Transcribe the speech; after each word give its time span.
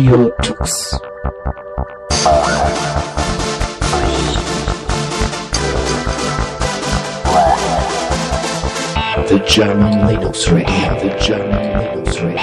The 0.00 0.32
German 9.46 9.92
Linux 10.08 10.50
Radio, 10.50 10.88
the 11.00 11.10
German 11.20 11.76
Linux 11.76 12.16
Radio. 12.24 12.40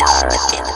Ho, 0.00 0.69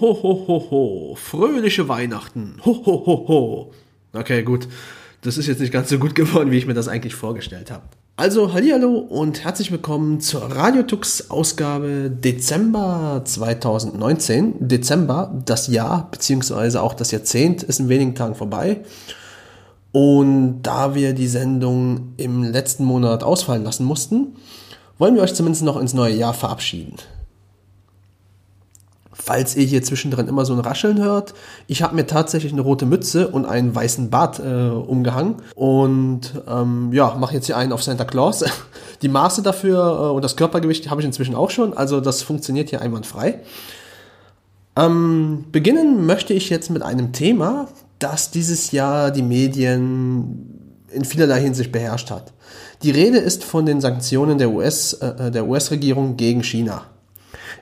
ho, 0.00 0.22
ho, 0.22 0.44
ho, 0.48 0.70
ho. 0.70 1.14
Fröhliche 1.14 1.88
Weihnachten. 1.88 2.56
Ho, 2.64 2.82
ho, 2.86 3.06
ho, 3.06 3.28
ho. 3.28 3.70
Okay, 4.12 4.42
gut. 4.42 4.66
Das 5.22 5.36
ist 5.36 5.46
jetzt 5.46 5.60
nicht 5.60 5.72
ganz 5.72 5.90
so 5.90 5.98
gut 5.98 6.14
geworden, 6.14 6.50
wie 6.50 6.56
ich 6.56 6.66
mir 6.66 6.74
das 6.74 6.88
eigentlich 6.88 7.14
vorgestellt 7.14 7.70
habe. 7.70 7.84
Also, 8.16 8.52
hallihallo 8.52 8.98
und 8.98 9.44
herzlich 9.44 9.70
willkommen 9.70 10.20
zur 10.20 10.42
Radiotux 10.42 11.30
Ausgabe 11.30 12.10
Dezember 12.10 13.22
2019. 13.24 14.68
Dezember, 14.68 15.38
das 15.44 15.68
Jahr, 15.68 16.08
beziehungsweise 16.10 16.82
auch 16.82 16.94
das 16.94 17.10
Jahrzehnt 17.10 17.62
ist 17.62 17.80
in 17.80 17.88
wenigen 17.88 18.14
Tagen 18.14 18.34
vorbei. 18.34 18.80
Und 19.92 20.62
da 20.62 20.94
wir 20.94 21.14
die 21.14 21.28
Sendung 21.28 22.14
im 22.16 22.42
letzten 22.42 22.84
Monat 22.84 23.22
ausfallen 23.22 23.64
lassen 23.64 23.84
mussten, 23.84 24.36
wollen 24.98 25.14
wir 25.14 25.22
euch 25.22 25.34
zumindest 25.34 25.64
noch 25.64 25.80
ins 25.80 25.94
neue 25.94 26.14
Jahr 26.14 26.34
verabschieden 26.34 26.94
falls 29.22 29.56
ihr 29.56 29.64
hier 29.64 29.82
zwischendrin 29.82 30.28
immer 30.28 30.44
so 30.44 30.52
ein 30.52 30.60
Rascheln 30.60 31.00
hört, 31.00 31.34
ich 31.66 31.82
habe 31.82 31.94
mir 31.94 32.06
tatsächlich 32.06 32.52
eine 32.52 32.62
rote 32.62 32.86
Mütze 32.86 33.28
und 33.28 33.44
einen 33.44 33.74
weißen 33.74 34.10
Bart 34.10 34.40
äh, 34.40 34.70
umgehangen 34.70 35.36
und 35.54 36.42
ähm, 36.48 36.92
ja, 36.92 37.14
mache 37.18 37.34
jetzt 37.34 37.46
hier 37.46 37.56
einen 37.56 37.72
auf 37.72 37.82
Santa 37.82 38.04
Claus. 38.04 38.44
Die 39.02 39.08
Maße 39.08 39.42
dafür 39.42 39.78
äh, 39.78 40.14
und 40.14 40.24
das 40.24 40.36
Körpergewicht 40.36 40.90
habe 40.90 41.00
ich 41.00 41.06
inzwischen 41.06 41.34
auch 41.34 41.50
schon, 41.50 41.74
also 41.74 42.00
das 42.00 42.22
funktioniert 42.22 42.70
hier 42.70 42.80
einwandfrei. 42.82 43.40
Ähm, 44.76 45.46
beginnen 45.52 46.06
möchte 46.06 46.32
ich 46.32 46.50
jetzt 46.50 46.70
mit 46.70 46.82
einem 46.82 47.12
Thema, 47.12 47.68
das 47.98 48.30
dieses 48.30 48.72
Jahr 48.72 49.10
die 49.10 49.22
Medien 49.22 50.84
in 50.90 51.04
vielerlei 51.04 51.40
Hinsicht 51.40 51.72
beherrscht 51.72 52.10
hat. 52.10 52.32
Die 52.82 52.90
Rede 52.90 53.18
ist 53.18 53.44
von 53.44 53.66
den 53.66 53.80
Sanktionen 53.80 54.38
der 54.38 54.50
US, 54.50 54.94
äh, 54.94 55.30
der 55.30 55.46
US-Regierung 55.46 56.16
gegen 56.16 56.42
China 56.42 56.86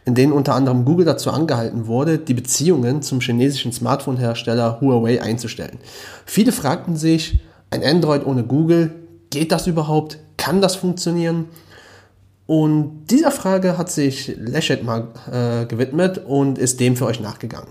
in 0.08 0.14
denen 0.14 0.32
unter 0.32 0.54
anderem 0.54 0.86
Google 0.86 1.04
dazu 1.04 1.30
angehalten 1.30 1.86
wurde, 1.86 2.16
die 2.16 2.32
Beziehungen 2.32 3.02
zum 3.02 3.20
chinesischen 3.20 3.74
Smartphone-Hersteller 3.74 4.80
Huawei 4.80 5.20
einzustellen. 5.20 5.76
Viele 6.24 6.52
fragten 6.52 6.96
sich, 6.96 7.40
ein 7.68 7.84
Android 7.84 8.24
ohne 8.24 8.42
Google, 8.42 8.90
geht 9.28 9.52
das 9.52 9.66
überhaupt? 9.66 10.18
Kann 10.38 10.62
das 10.62 10.76
funktionieren? 10.76 11.50
Und 12.46 13.08
dieser 13.10 13.30
Frage 13.30 13.76
hat 13.76 13.90
sich 13.90 14.34
Leschet 14.38 14.82
mal 14.82 15.08
äh, 15.30 15.66
gewidmet 15.66 16.22
und 16.26 16.56
ist 16.56 16.80
dem 16.80 16.96
für 16.96 17.04
euch 17.04 17.20
nachgegangen. 17.20 17.68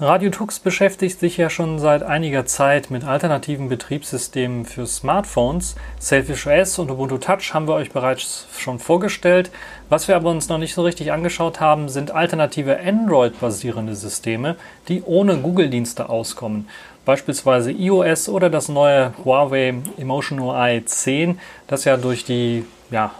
Radio 0.00 0.28
Tux 0.30 0.58
beschäftigt 0.58 1.20
sich 1.20 1.36
ja 1.36 1.48
schon 1.48 1.78
seit 1.78 2.02
einiger 2.02 2.46
Zeit 2.46 2.90
mit 2.90 3.04
alternativen 3.04 3.68
Betriebssystemen 3.68 4.64
für 4.64 4.88
Smartphones. 4.88 5.76
Selfish 6.00 6.48
OS 6.48 6.80
und 6.80 6.90
Ubuntu 6.90 7.18
Touch 7.18 7.54
haben 7.54 7.68
wir 7.68 7.74
euch 7.74 7.92
bereits 7.92 8.48
schon 8.58 8.80
vorgestellt. 8.80 9.52
Was 9.90 10.08
wir 10.08 10.16
aber 10.16 10.30
uns 10.30 10.48
noch 10.48 10.58
nicht 10.58 10.74
so 10.74 10.82
richtig 10.82 11.12
angeschaut 11.12 11.60
haben, 11.60 11.88
sind 11.88 12.10
alternative 12.10 12.80
Android-basierende 12.80 13.94
Systeme, 13.94 14.56
die 14.88 15.04
ohne 15.04 15.36
Google-Dienste 15.36 16.08
auskommen. 16.08 16.68
Beispielsweise 17.04 17.70
iOS 17.70 18.28
oder 18.28 18.50
das 18.50 18.68
neue 18.68 19.12
Huawei 19.24 19.74
Emotion 19.96 20.40
UI 20.40 20.84
10, 20.84 21.38
das 21.68 21.84
ja 21.84 21.96
durch 21.96 22.24
die 22.24 22.64
ja, 22.90 23.12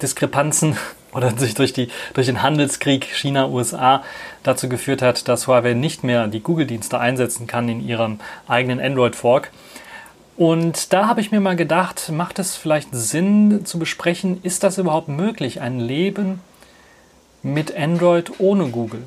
Diskrepanzen 0.00 0.78
oder 1.14 1.30
sich 1.36 1.54
durch, 1.54 1.72
die, 1.72 1.88
durch 2.12 2.26
den 2.26 2.42
Handelskrieg 2.42 3.04
China-USA 3.04 4.02
dazu 4.42 4.68
geführt 4.68 5.02
hat, 5.02 5.28
dass 5.28 5.46
Huawei 5.46 5.74
nicht 5.74 6.04
mehr 6.04 6.26
die 6.26 6.40
Google-Dienste 6.40 6.98
einsetzen 6.98 7.46
kann 7.46 7.68
in 7.68 7.86
ihrem 7.86 8.18
eigenen 8.48 8.80
Android-Fork. 8.80 9.50
Und 10.36 10.92
da 10.92 11.06
habe 11.06 11.20
ich 11.20 11.30
mir 11.30 11.40
mal 11.40 11.56
gedacht, 11.56 12.10
macht 12.10 12.40
es 12.40 12.56
vielleicht 12.56 12.88
Sinn 12.92 13.64
zu 13.64 13.78
besprechen, 13.78 14.40
ist 14.42 14.64
das 14.64 14.78
überhaupt 14.78 15.08
möglich, 15.08 15.60
ein 15.60 15.78
Leben 15.78 16.40
mit 17.42 17.76
Android 17.76 18.32
ohne 18.38 18.66
Google? 18.66 19.04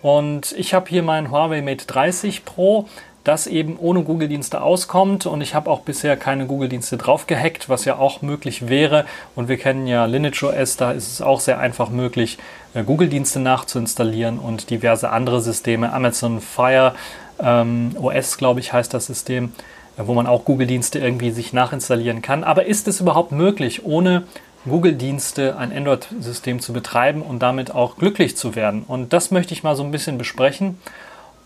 Und 0.00 0.52
ich 0.52 0.72
habe 0.72 0.88
hier 0.88 1.02
mein 1.02 1.30
Huawei 1.30 1.62
Mate 1.62 1.86
30 1.86 2.44
Pro 2.44 2.88
das 3.26 3.46
eben 3.46 3.76
ohne 3.78 4.02
Google-Dienste 4.02 4.60
auskommt. 4.60 5.26
Und 5.26 5.40
ich 5.40 5.54
habe 5.54 5.70
auch 5.70 5.80
bisher 5.80 6.16
keine 6.16 6.46
Google-Dienste 6.46 6.96
drauf 6.96 7.26
gehackt, 7.26 7.68
was 7.68 7.84
ja 7.84 7.96
auch 7.96 8.22
möglich 8.22 8.68
wäre. 8.68 9.04
Und 9.34 9.48
wir 9.48 9.56
kennen 9.56 9.86
ja 9.86 10.04
Lineage 10.04 10.44
OS, 10.44 10.76
da 10.76 10.92
ist 10.92 11.12
es 11.12 11.20
auch 11.20 11.40
sehr 11.40 11.58
einfach 11.58 11.90
möglich, 11.90 12.38
äh, 12.74 12.84
Google-Dienste 12.84 13.40
nachzuinstallieren 13.40 14.38
und 14.38 14.70
diverse 14.70 15.10
andere 15.10 15.40
Systeme. 15.40 15.92
Amazon 15.92 16.40
Fire 16.40 16.94
ähm, 17.40 17.96
OS, 18.00 18.38
glaube 18.38 18.60
ich, 18.60 18.72
heißt 18.72 18.94
das 18.94 19.06
System, 19.06 19.52
äh, 19.96 20.02
wo 20.06 20.14
man 20.14 20.26
auch 20.26 20.44
Google-Dienste 20.44 21.00
irgendwie 21.00 21.30
sich 21.30 21.52
nachinstallieren 21.52 22.22
kann. 22.22 22.44
Aber 22.44 22.66
ist 22.66 22.86
es 22.86 23.00
überhaupt 23.00 23.32
möglich, 23.32 23.84
ohne 23.84 24.22
Google-Dienste 24.66 25.56
ein 25.56 25.72
Android-System 25.72 26.60
zu 26.60 26.72
betreiben 26.72 27.22
und 27.22 27.40
damit 27.40 27.74
auch 27.74 27.96
glücklich 27.96 28.36
zu 28.36 28.54
werden? 28.54 28.84
Und 28.86 29.12
das 29.12 29.32
möchte 29.32 29.52
ich 29.52 29.64
mal 29.64 29.74
so 29.74 29.82
ein 29.82 29.90
bisschen 29.90 30.16
besprechen 30.16 30.78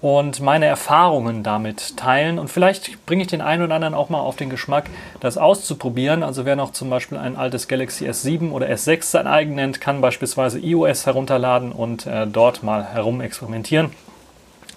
und 0.00 0.40
meine 0.40 0.66
Erfahrungen 0.66 1.42
damit 1.42 1.96
teilen. 1.96 2.38
Und 2.38 2.48
vielleicht 2.48 3.04
bringe 3.06 3.22
ich 3.22 3.28
den 3.28 3.42
einen 3.42 3.62
oder 3.62 3.74
anderen 3.74 3.94
auch 3.94 4.08
mal 4.08 4.20
auf 4.20 4.36
den 4.36 4.50
Geschmack, 4.50 4.88
das 5.20 5.36
auszuprobieren. 5.36 6.22
Also 6.22 6.44
wer 6.44 6.56
noch 6.56 6.72
zum 6.72 6.88
Beispiel 6.88 7.18
ein 7.18 7.36
altes 7.36 7.68
Galaxy 7.68 8.08
S7 8.08 8.50
oder 8.50 8.68
S6 8.68 9.02
sein 9.02 9.26
eigen 9.26 9.54
nennt, 9.54 9.80
kann 9.80 10.00
beispielsweise 10.00 10.58
iOS 10.58 11.06
herunterladen 11.06 11.72
und 11.72 12.06
äh, 12.06 12.26
dort 12.26 12.62
mal 12.62 12.84
herum 12.84 13.20
experimentieren. 13.20 13.90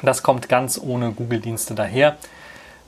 Das 0.02 0.24
kommt 0.24 0.50
ganz 0.50 0.80
ohne 0.84 1.12
Google-Dienste 1.12 1.76
daher. 1.76 2.18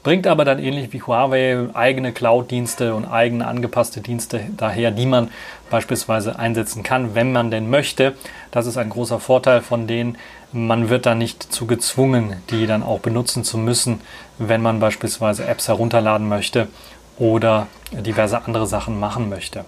Bringt 0.06 0.28
aber 0.28 0.46
dann 0.46 0.60
ähnlich 0.60 0.94
wie 0.94 1.02
Huawei 1.02 1.68
eigene 1.74 2.14
Cloud-Dienste 2.14 2.94
und 2.94 3.06
eigene 3.06 3.48
angepasste 3.48 4.02
Dienste 4.02 4.40
daher, 4.56 4.92
die 4.92 5.08
man 5.08 5.32
beispielsweise 5.72 6.38
einsetzen 6.38 6.84
kann, 6.84 7.16
wenn 7.16 7.32
man 7.32 7.50
denn 7.50 7.72
möchte. 7.72 8.14
Das 8.52 8.68
ist 8.68 8.78
ein 8.78 8.92
großer 8.92 9.20
Vorteil 9.20 9.62
von 9.62 9.88
denen. 9.88 10.16
Man 10.52 10.90
wird 10.90 11.08
dann 11.08 11.18
nicht 11.18 11.42
zu 11.42 11.66
gezwungen, 11.66 12.36
die 12.52 12.68
dann 12.68 12.84
auch 12.84 13.00
benutzen 13.00 13.44
zu 13.44 13.58
müssen, 13.58 14.00
wenn 14.38 14.62
man 14.62 14.80
beispielsweise 14.80 15.48
Apps 15.48 15.68
herunterladen 15.70 16.30
möchte 16.30 16.68
oder 17.18 17.66
diverse 17.92 18.40
andere 18.46 18.68
Sachen 18.68 19.00
machen 19.00 19.28
möchte. 19.28 19.66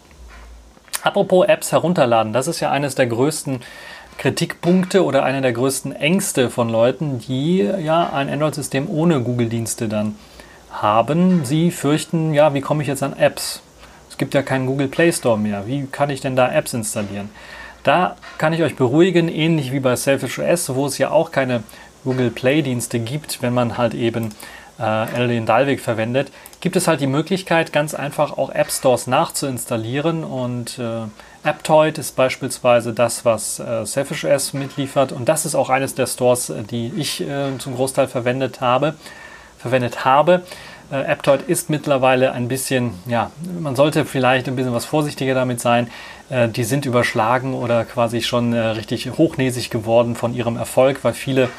Apropos 1.01 1.47
Apps 1.47 1.71
herunterladen, 1.71 2.31
das 2.31 2.47
ist 2.47 2.59
ja 2.59 2.69
eines 2.69 2.93
der 2.93 3.07
größten 3.07 3.61
Kritikpunkte 4.19 5.03
oder 5.03 5.23
einer 5.23 5.41
der 5.41 5.53
größten 5.53 5.95
Ängste 5.95 6.51
von 6.51 6.69
Leuten, 6.69 7.19
die 7.19 7.57
ja 7.59 8.11
ein 8.13 8.29
Android-System 8.29 8.87
ohne 8.89 9.21
Google-Dienste 9.21 9.87
dann 9.87 10.15
haben. 10.81 11.45
Sie 11.45 11.71
fürchten, 11.71 12.33
ja, 12.33 12.53
wie 12.53 12.61
komme 12.61 12.81
ich 12.81 12.87
jetzt 12.87 13.03
an 13.03 13.17
Apps? 13.17 13.61
Es 14.09 14.17
gibt 14.17 14.33
ja 14.33 14.41
keinen 14.41 14.65
Google 14.65 14.87
Play 14.87 15.11
Store 15.11 15.37
mehr. 15.37 15.67
Wie 15.67 15.85
kann 15.85 16.09
ich 16.09 16.21
denn 16.21 16.35
da 16.35 16.51
Apps 16.51 16.73
installieren? 16.73 17.29
Da 17.83 18.15
kann 18.37 18.53
ich 18.53 18.63
euch 18.63 18.75
beruhigen, 18.75 19.29
ähnlich 19.29 19.71
wie 19.71 19.79
bei 19.79 19.95
Selfish 19.95 20.39
OS, 20.39 20.73
wo 20.75 20.87
es 20.87 20.97
ja 20.97 21.11
auch 21.11 21.31
keine 21.31 21.63
Google 22.03 22.31
Play-Dienste 22.31 22.99
gibt, 22.99 23.41
wenn 23.41 23.53
man 23.53 23.77
halt 23.77 23.93
eben 23.93 24.31
äh, 24.79 25.25
LD 25.25 25.47
Dalvik 25.47 25.81
verwendet, 25.81 26.31
gibt 26.59 26.75
es 26.75 26.87
halt 26.87 27.01
die 27.01 27.07
Möglichkeit, 27.07 27.73
ganz 27.73 27.93
einfach 27.93 28.37
auch 28.37 28.49
App 28.49 28.71
Stores 28.71 29.07
nachzuinstallieren 29.07 30.23
und 30.23 30.79
äh, 30.79 31.03
Aptoid 31.43 31.97
ist 31.97 32.15
beispielsweise 32.15 32.93
das, 32.93 33.25
was 33.25 33.59
äh, 33.59 33.85
Selfish 33.85 34.25
OS 34.25 34.53
mitliefert 34.53 35.11
und 35.11 35.29
das 35.29 35.45
ist 35.45 35.55
auch 35.55 35.69
eines 35.69 35.95
der 35.95 36.07
Stores, 36.07 36.49
äh, 36.49 36.63
die 36.63 36.91
ich 36.95 37.21
äh, 37.21 37.57
zum 37.57 37.75
Großteil 37.75 38.07
verwendet 38.07 38.61
habe. 38.61 38.95
Verwendet 39.57 40.05
habe. 40.05 40.43
Äh, 40.91 40.95
Aptoid 40.95 41.41
ist 41.43 41.69
mittlerweile 41.69 42.31
ein 42.31 42.47
bisschen, 42.47 42.93
ja, 43.07 43.31
man 43.59 43.75
sollte 43.75 44.05
vielleicht 44.05 44.47
ein 44.47 44.55
bisschen 44.55 44.73
was 44.73 44.85
vorsichtiger 44.85 45.33
damit 45.33 45.59
sein. 45.59 45.89
Äh, 46.29 46.47
die 46.47 46.63
sind 46.63 46.85
überschlagen 46.85 47.53
oder 47.53 47.83
quasi 47.85 48.21
schon 48.21 48.53
äh, 48.53 48.59
richtig 48.59 49.09
hochnäsig 49.17 49.69
geworden 49.69 50.15
von 50.15 50.33
ihrem 50.33 50.57
Erfolg, 50.57 51.03
weil 51.03 51.13
viele 51.13 51.49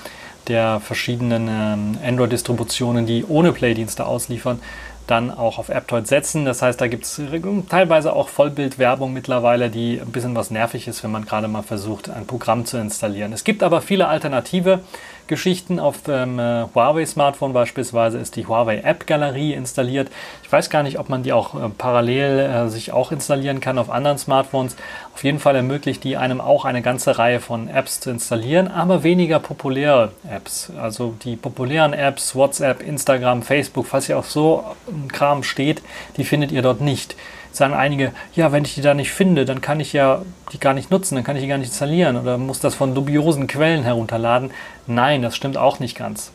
der 0.48 0.80
verschiedenen 0.80 1.48
ähm, 1.48 1.98
Android-Distributionen, 2.02 3.04
die 3.04 3.24
ohne 3.26 3.52
Play-Dienste 3.52 4.06
ausliefern, 4.06 4.60
dann 5.06 5.30
auch 5.30 5.58
auf 5.58 5.70
Aptoid 5.70 6.06
setzen. 6.06 6.44
Das 6.44 6.62
heißt, 6.62 6.80
da 6.80 6.86
gibt 6.86 7.04
es 7.04 7.20
teilweise 7.68 8.12
auch 8.12 8.28
Vollbildwerbung 8.28 9.12
mittlerweile, 9.12 9.70
die 9.70 10.00
ein 10.00 10.12
bisschen 10.12 10.34
was 10.34 10.50
nervig 10.50 10.86
ist, 10.86 11.02
wenn 11.02 11.10
man 11.10 11.24
gerade 11.24 11.48
mal 11.48 11.62
versucht, 11.62 12.10
ein 12.10 12.26
Programm 12.26 12.66
zu 12.66 12.78
installieren. 12.78 13.32
Es 13.32 13.44
gibt 13.44 13.62
aber 13.62 13.80
viele 13.80 14.08
alternative 14.08 14.80
Geschichten. 15.28 15.78
Auf 15.78 16.02
dem 16.02 16.38
äh, 16.38 16.64
Huawei-Smartphone 16.74 17.52
beispielsweise 17.52 18.18
ist 18.18 18.36
die 18.36 18.46
Huawei 18.46 18.78
App 18.78 19.06
Galerie 19.06 19.52
installiert. 19.52 20.08
Ich 20.42 20.50
weiß 20.50 20.70
gar 20.70 20.82
nicht, 20.82 20.98
ob 20.98 21.08
man 21.08 21.22
die 21.22 21.32
auch 21.32 21.54
äh, 21.54 21.68
parallel 21.68 22.38
äh, 22.38 22.68
sich 22.68 22.92
auch 22.92 23.12
installieren 23.12 23.60
kann 23.60 23.78
auf 23.78 23.90
anderen 23.90 24.18
Smartphones. 24.18 24.76
Auf 25.14 25.24
jeden 25.24 25.38
Fall 25.38 25.56
ermöglicht 25.56 26.04
die 26.04 26.16
einem 26.16 26.40
auch 26.40 26.64
eine 26.64 26.82
ganze 26.82 27.18
Reihe 27.18 27.40
von 27.40 27.68
Apps 27.68 28.00
zu 28.00 28.10
installieren, 28.10 28.68
aber 28.68 29.02
weniger 29.02 29.38
populäre 29.38 30.12
Apps. 30.28 30.72
Also 30.80 31.14
die 31.22 31.36
populären 31.36 31.92
Apps, 31.92 32.34
WhatsApp, 32.34 32.82
Instagram, 32.82 33.42
Facebook, 33.42 33.86
falls 33.86 34.08
ihr 34.08 34.18
auf 34.18 34.30
so 34.30 34.64
ein 34.88 35.12
Kram 35.12 35.42
steht, 35.42 35.82
die 36.16 36.24
findet 36.24 36.52
ihr 36.52 36.62
dort 36.62 36.80
nicht 36.80 37.16
sagen 37.58 37.74
einige, 37.74 38.12
ja, 38.34 38.52
wenn 38.52 38.64
ich 38.64 38.74
die 38.74 38.80
da 38.80 38.94
nicht 38.94 39.12
finde, 39.12 39.44
dann 39.44 39.60
kann 39.60 39.80
ich 39.80 39.92
ja 39.92 40.22
die 40.52 40.58
gar 40.58 40.74
nicht 40.74 40.90
nutzen, 40.90 41.14
dann 41.14 41.24
kann 41.24 41.36
ich 41.36 41.42
die 41.42 41.48
gar 41.48 41.58
nicht 41.58 41.68
installieren 41.68 42.16
oder 42.16 42.38
muss 42.38 42.60
das 42.60 42.74
von 42.74 42.94
dubiosen 42.94 43.46
Quellen 43.46 43.82
herunterladen. 43.82 44.50
Nein, 44.86 45.22
das 45.22 45.36
stimmt 45.36 45.56
auch 45.56 45.80
nicht 45.80 45.96
ganz. 45.96 46.32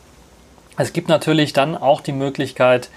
Es 0.76 0.92
gibt 0.92 1.08
natürlich 1.08 1.52
dann 1.52 1.76
auch 1.76 2.00
die 2.00 2.12
Möglichkeit, 2.12 2.90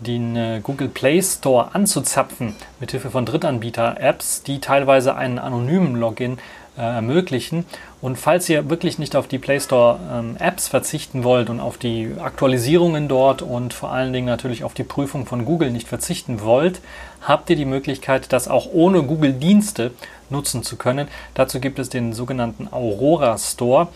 den 0.00 0.36
äh, 0.36 0.60
Google 0.62 0.88
Play 0.88 1.20
Store 1.22 1.74
anzuzapfen 1.74 2.54
mit 2.80 2.92
Hilfe 2.92 3.10
von 3.10 3.26
Drittanbieter-Apps, 3.26 4.42
die 4.42 4.60
teilweise 4.60 5.14
einen 5.16 5.38
anonymen 5.38 5.96
Login 5.96 6.38
äh, 6.78 6.82
ermöglichen. 6.82 7.64
Und 8.00 8.16
falls 8.16 8.48
ihr 8.48 8.70
wirklich 8.70 8.98
nicht 8.98 9.16
auf 9.16 9.26
die 9.26 9.38
Play 9.38 9.58
Store 9.58 9.98
ähm, 10.12 10.36
Apps 10.38 10.68
verzichten 10.68 11.24
wollt 11.24 11.50
und 11.50 11.58
auf 11.58 11.76
die 11.76 12.12
Aktualisierungen 12.20 13.08
dort 13.08 13.42
und 13.42 13.74
vor 13.74 13.90
allen 13.90 14.12
Dingen 14.12 14.26
natürlich 14.26 14.62
auf 14.62 14.74
die 14.74 14.84
Prüfung 14.84 15.26
von 15.26 15.44
Google 15.44 15.72
nicht 15.72 15.88
verzichten 15.88 16.40
wollt, 16.40 16.80
habt 17.20 17.50
ihr 17.50 17.56
die 17.56 17.64
Möglichkeit, 17.64 18.32
das 18.32 18.46
auch 18.46 18.68
ohne 18.72 19.02
Google 19.02 19.32
Dienste 19.32 19.90
nutzen 20.30 20.62
zu 20.62 20.76
können. 20.76 21.08
Dazu 21.34 21.58
gibt 21.58 21.80
es 21.80 21.88
den 21.88 22.12
sogenannten 22.12 22.68
Aurora 22.70 23.36
Store 23.38 23.88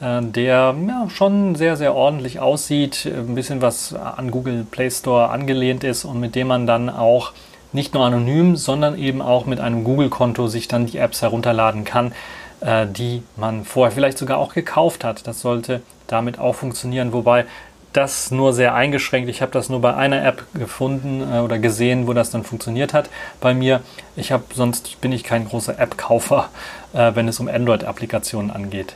äh, 0.00 0.22
der 0.22 0.74
ja, 0.86 1.10
schon 1.10 1.56
sehr, 1.56 1.76
sehr 1.76 1.94
ordentlich 1.94 2.38
aussieht, 2.40 3.06
ein 3.06 3.34
bisschen 3.34 3.60
was 3.60 3.92
an 3.92 4.30
Google 4.30 4.64
Play 4.70 4.90
Store 4.90 5.30
angelehnt 5.30 5.84
ist 5.84 6.04
und 6.04 6.20
mit 6.20 6.34
dem 6.34 6.46
man 6.46 6.66
dann 6.66 6.88
auch 6.88 7.32
nicht 7.72 7.94
nur 7.94 8.04
anonym, 8.04 8.56
sondern 8.56 8.98
eben 8.98 9.22
auch 9.22 9.46
mit 9.46 9.60
einem 9.60 9.84
Google-Konto 9.84 10.48
sich 10.48 10.68
dann 10.68 10.86
die 10.86 10.98
Apps 10.98 11.22
herunterladen 11.22 11.84
kann, 11.84 12.12
äh, 12.60 12.86
die 12.86 13.22
man 13.36 13.64
vorher 13.64 13.92
vielleicht 13.92 14.18
sogar 14.18 14.38
auch 14.38 14.54
gekauft 14.54 15.04
hat. 15.04 15.26
Das 15.26 15.40
sollte 15.40 15.82
damit 16.06 16.38
auch 16.38 16.54
funktionieren, 16.54 17.12
wobei 17.12 17.46
das 17.92 18.30
nur 18.30 18.52
sehr 18.52 18.74
eingeschränkt. 18.74 19.28
Ich 19.28 19.42
habe 19.42 19.52
das 19.52 19.68
nur 19.68 19.80
bei 19.80 19.94
einer 19.94 20.24
App 20.24 20.44
gefunden 20.54 21.22
äh, 21.32 21.40
oder 21.40 21.58
gesehen, 21.58 22.06
wo 22.06 22.12
das 22.12 22.30
dann 22.30 22.44
funktioniert 22.44 22.94
hat. 22.94 23.10
Bei 23.40 23.54
mir, 23.54 23.80
ich 24.16 24.32
habe 24.32 24.44
sonst 24.54 25.00
bin 25.00 25.12
ich 25.12 25.24
kein 25.24 25.48
großer 25.48 25.78
App-Kaufer, 25.78 26.50
äh, 26.92 27.12
wenn 27.14 27.28
es 27.28 27.40
um 27.40 27.48
Android-Applikationen 27.48 28.50
angeht. 28.50 28.94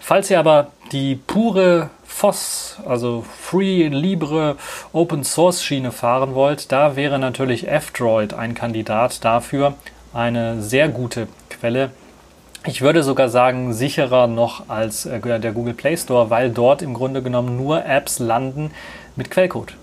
Falls 0.00 0.30
ihr 0.30 0.38
aber 0.38 0.68
die 0.92 1.16
pure 1.16 1.90
FOSS, 2.16 2.78
also 2.86 3.26
Free, 3.42 3.88
Libre, 3.88 4.56
Open 4.94 5.22
Source 5.22 5.62
Schiene 5.62 5.92
fahren 5.92 6.34
wollt, 6.34 6.72
da 6.72 6.96
wäre 6.96 7.18
natürlich 7.18 7.68
F-Droid 7.68 8.32
ein 8.32 8.54
Kandidat 8.54 9.22
dafür. 9.22 9.74
Eine 10.14 10.62
sehr 10.62 10.88
gute 10.88 11.28
Quelle. 11.50 11.90
Ich 12.64 12.80
würde 12.80 13.02
sogar 13.02 13.28
sagen, 13.28 13.74
sicherer 13.74 14.28
noch 14.28 14.70
als 14.70 15.04
äh, 15.04 15.20
der 15.20 15.52
Google 15.52 15.74
Play 15.74 15.94
Store, 15.98 16.30
weil 16.30 16.48
dort 16.48 16.80
im 16.80 16.94
Grunde 16.94 17.22
genommen 17.22 17.58
nur 17.58 17.84
Apps 17.84 18.18
landen 18.18 18.70
mit 19.14 19.30
Quellcode. 19.30 19.74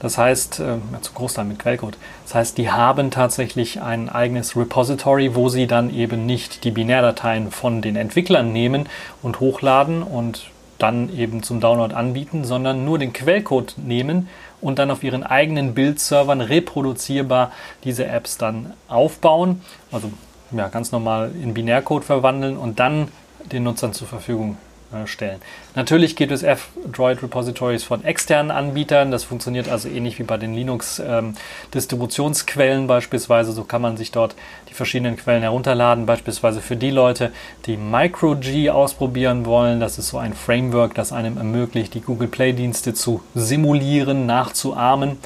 Das 0.00 0.18
heißt, 0.18 0.58
äh, 0.58 0.78
zum 1.02 1.14
Großteil 1.14 1.44
mit 1.44 1.60
Quellcode. 1.60 1.96
Das 2.24 2.34
heißt, 2.34 2.58
die 2.58 2.72
haben 2.72 3.12
tatsächlich 3.12 3.80
ein 3.80 4.08
eigenes 4.08 4.56
Repository, 4.56 5.36
wo 5.36 5.48
sie 5.48 5.68
dann 5.68 5.94
eben 5.94 6.26
nicht 6.26 6.64
die 6.64 6.72
Binärdateien 6.72 7.52
von 7.52 7.80
den 7.80 7.94
Entwicklern 7.94 8.52
nehmen 8.52 8.88
und 9.22 9.38
hochladen 9.38 10.02
und 10.02 10.50
dann 10.82 11.14
eben 11.16 11.42
zum 11.42 11.60
Download 11.60 11.94
anbieten, 11.94 12.44
sondern 12.44 12.84
nur 12.84 12.98
den 12.98 13.12
Quellcode 13.12 13.76
nehmen 13.78 14.28
und 14.60 14.78
dann 14.78 14.90
auf 14.90 15.02
ihren 15.02 15.22
eigenen 15.22 15.74
Bildservern 15.74 16.40
reproduzierbar 16.40 17.52
diese 17.84 18.06
Apps 18.06 18.38
dann 18.38 18.72
aufbauen. 18.88 19.62
Also 19.92 20.10
ja, 20.52 20.68
ganz 20.68 20.92
normal 20.92 21.30
in 21.40 21.54
Binärcode 21.54 22.04
verwandeln 22.04 22.56
und 22.56 22.80
dann 22.80 23.08
den 23.52 23.62
Nutzern 23.62 23.92
zur 23.92 24.08
Verfügung 24.08 24.56
stellen. 25.06 25.40
Natürlich 25.74 26.16
gibt 26.16 26.32
es 26.32 26.42
F-Droid-Repositories 26.42 27.84
von 27.84 28.04
externen 28.04 28.50
Anbietern. 28.50 29.10
Das 29.10 29.24
funktioniert 29.24 29.68
also 29.68 29.88
ähnlich 29.88 30.18
wie 30.18 30.24
bei 30.24 30.36
den 30.36 30.52
Linux-Distributionsquellen 30.54 32.80
ähm, 32.80 32.86
beispielsweise. 32.86 33.52
So 33.52 33.64
kann 33.64 33.80
man 33.82 33.96
sich 33.96 34.10
dort 34.10 34.34
die 34.68 34.74
verschiedenen 34.74 35.16
Quellen 35.16 35.42
herunterladen. 35.42 36.06
Beispielsweise 36.06 36.60
für 36.60 36.76
die 36.76 36.90
Leute, 36.90 37.32
die 37.66 37.76
MicroG 37.76 38.70
ausprobieren 38.70 39.46
wollen. 39.46 39.80
Das 39.80 39.98
ist 39.98 40.08
so 40.08 40.18
ein 40.18 40.34
Framework, 40.34 40.94
das 40.94 41.12
einem 41.12 41.36
ermöglicht, 41.36 41.94
die 41.94 42.00
Google 42.00 42.28
Play-Dienste 42.28 42.94
zu 42.94 43.22
simulieren, 43.34 44.26
nachzuahmen. 44.26 45.18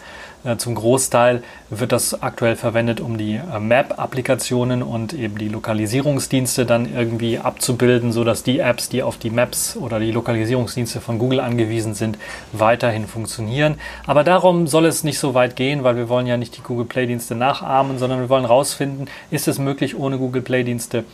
Äh, 0.45 0.57
zum 0.59 0.75
Großteil 0.75 1.43
wird 1.71 1.93
das 1.93 2.23
aktuell 2.23 2.57
verwendet, 2.57 3.01
um 3.01 3.17
die 3.17 3.37
äh, 3.37 3.59
Map-Applikationen 3.59 4.83
und 4.83 5.15
eben 5.15 5.39
die 5.39 5.49
Lokalisierungsdienste 5.49 6.67
dann 6.67 6.95
irgendwie 6.95 7.39
abzubilden, 7.39 8.13
sodass 8.13 8.43
die 8.43 8.59
Apps, 8.59 8.89
die 8.89 9.03
auf 9.03 9.17
die 9.17 9.31
Maps 9.31 9.77
oder 9.77 9.99
die 9.99 10.11
Lokalisierungsdienste 10.11 11.01
von 11.01 11.19
Google 11.19 11.41
angewiesen 11.41 11.95
sind, 11.95 12.19
weiterhin 12.53 13.07
funktionieren. 13.07 13.77
Aber 14.07 14.23
darum 14.23 14.67
soll 14.67 14.85
es 14.85 15.03
nicht 15.03 15.19
so 15.19 15.35
weit 15.35 15.57
gehen, 15.57 15.83
weil 15.83 15.97
wir 15.97 16.09
wollen 16.09 16.27
ja 16.27 16.37
nicht 16.37 16.57
die 16.57 16.63
Google 16.63 16.87
Play-Dienste 16.87 17.35
nachahmen, 17.35 17.99
sondern 17.99 18.21
wir 18.21 18.29
wollen 18.29 18.45
herausfinden, 18.47 19.07
ist 19.31 19.49
es 19.49 19.59
möglich, 19.59 19.99
ohne 19.99 20.19
Google 20.19 20.43
Play-Dienste 20.43 21.05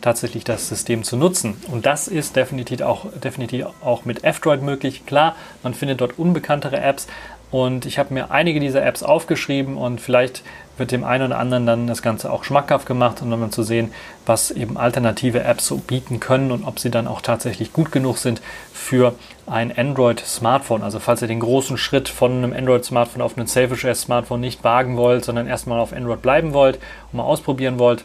tatsächlich 0.00 0.44
das 0.44 0.68
System 0.68 1.04
zu 1.04 1.16
nutzen. 1.16 1.56
Und 1.70 1.86
das 1.86 2.08
ist 2.08 2.36
definitiv 2.36 2.80
auch, 2.80 3.06
definitiv 3.22 3.66
auch 3.82 4.04
mit 4.04 4.24
F-Droid 4.24 4.62
möglich. 4.62 5.04
Klar, 5.06 5.36
man 5.62 5.74
findet 5.74 6.00
dort 6.00 6.18
unbekanntere 6.18 6.80
Apps, 6.80 7.06
und 7.50 7.84
ich 7.86 7.98
habe 7.98 8.14
mir 8.14 8.30
einige 8.30 8.60
dieser 8.60 8.84
Apps 8.84 9.02
aufgeschrieben 9.02 9.76
und 9.76 10.00
vielleicht 10.00 10.42
wird 10.76 10.92
dem 10.92 11.04
einen 11.04 11.26
oder 11.26 11.38
anderen 11.38 11.66
dann 11.66 11.86
das 11.86 12.00
Ganze 12.00 12.32
auch 12.32 12.42
schmackhaft 12.44 12.86
gemacht, 12.86 13.20
um 13.22 13.30
dann 13.30 13.52
zu 13.52 13.62
sehen, 13.62 13.92
was 14.24 14.50
eben 14.50 14.76
alternative 14.76 15.42
Apps 15.42 15.66
so 15.66 15.76
bieten 15.76 16.20
können 16.20 16.52
und 16.52 16.64
ob 16.64 16.78
sie 16.78 16.90
dann 16.90 17.06
auch 17.06 17.20
tatsächlich 17.20 17.72
gut 17.72 17.92
genug 17.92 18.18
sind 18.18 18.40
für 18.72 19.14
ein 19.46 19.76
Android-Smartphone. 19.76 20.82
Also 20.82 20.98
falls 20.98 21.22
ihr 21.22 21.28
den 21.28 21.40
großen 21.40 21.76
Schritt 21.76 22.08
von 22.08 22.32
einem 22.32 22.52
Android-Smartphone 22.52 23.20
auf 23.22 23.36
ein 23.36 23.46
Selfish 23.46 23.84
S-Smartphone 23.84 24.40
nicht 24.40 24.64
wagen 24.64 24.96
wollt, 24.96 25.24
sondern 25.24 25.46
erstmal 25.46 25.80
auf 25.80 25.92
Android 25.92 26.22
bleiben 26.22 26.54
wollt 26.54 26.76
und 27.12 27.18
mal 27.18 27.24
ausprobieren 27.24 27.78
wollt, 27.78 28.04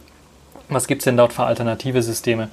was 0.68 0.86
gibt 0.86 1.00
es 1.00 1.04
denn 1.04 1.16
dort 1.16 1.32
für 1.32 1.44
alternative 1.44 2.02
Systeme, 2.02 2.48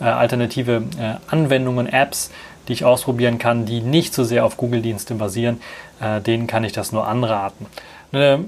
äh, 0.00 0.04
alternative 0.04 0.82
äh, 0.98 1.14
Anwendungen, 1.30 1.86
Apps, 1.86 2.30
die 2.68 2.74
ich 2.74 2.84
ausprobieren 2.84 3.38
kann, 3.38 3.66
die 3.66 3.80
nicht 3.80 4.14
so 4.14 4.22
sehr 4.24 4.44
auf 4.44 4.56
Google-Dienste 4.56 5.14
basieren, 5.14 5.60
äh, 6.00 6.20
denen 6.20 6.46
kann 6.46 6.64
ich 6.64 6.72
das 6.72 6.92
nur 6.92 7.08
anraten. 7.08 7.66
Eine 8.12 8.44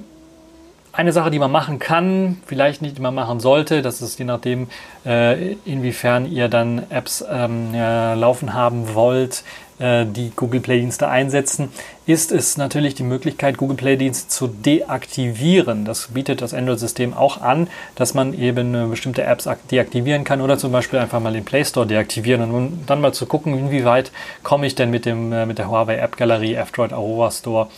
eine 0.92 1.12
Sache, 1.12 1.30
die 1.30 1.38
man 1.38 1.52
machen 1.52 1.78
kann, 1.78 2.38
vielleicht 2.46 2.82
nicht, 2.82 2.98
man 2.98 3.14
machen 3.14 3.40
sollte, 3.40 3.80
das 3.82 4.02
ist 4.02 4.18
je 4.18 4.24
nachdem, 4.24 4.68
äh, 5.06 5.52
inwiefern 5.64 6.30
ihr 6.30 6.48
dann 6.48 6.82
Apps 6.90 7.24
ähm, 7.30 7.72
äh, 7.74 8.14
laufen 8.14 8.54
haben 8.54 8.94
wollt, 8.94 9.44
die 9.80 10.32
Google 10.36 10.60
Play-Dienste 10.60 11.08
einsetzen, 11.08 11.70
ist 12.10 12.32
es 12.32 12.56
natürlich 12.56 12.94
die 12.94 13.02
Möglichkeit, 13.02 13.56
Google 13.56 13.76
Play-Dienste 13.76 14.28
zu 14.28 14.48
deaktivieren. 14.48 15.84
Das 15.84 16.08
bietet 16.08 16.42
das 16.42 16.52
Android-System 16.52 17.14
auch 17.14 17.40
an, 17.40 17.68
dass 17.94 18.14
man 18.14 18.34
eben 18.34 18.74
äh, 18.74 18.86
bestimmte 18.86 19.22
Apps 19.22 19.48
deaktivieren 19.70 20.24
kann 20.24 20.40
oder 20.40 20.58
zum 20.58 20.72
Beispiel 20.72 20.98
einfach 20.98 21.20
mal 21.20 21.32
den 21.32 21.44
Play 21.44 21.64
Store 21.64 21.86
deaktivieren 21.86 22.50
und 22.50 22.84
dann 22.86 23.00
mal 23.00 23.12
zu 23.12 23.26
gucken, 23.26 23.56
inwieweit 23.56 24.10
komme 24.42 24.66
ich 24.66 24.74
denn 24.74 24.90
mit, 24.90 25.06
dem, 25.06 25.32
äh, 25.32 25.46
mit 25.46 25.58
der 25.58 25.70
Huawei 25.70 25.96
App 25.96 26.16
Galerie, 26.16 26.54
F-Droid 26.54 26.92
Aurora 26.92 27.30
Store 27.30 27.68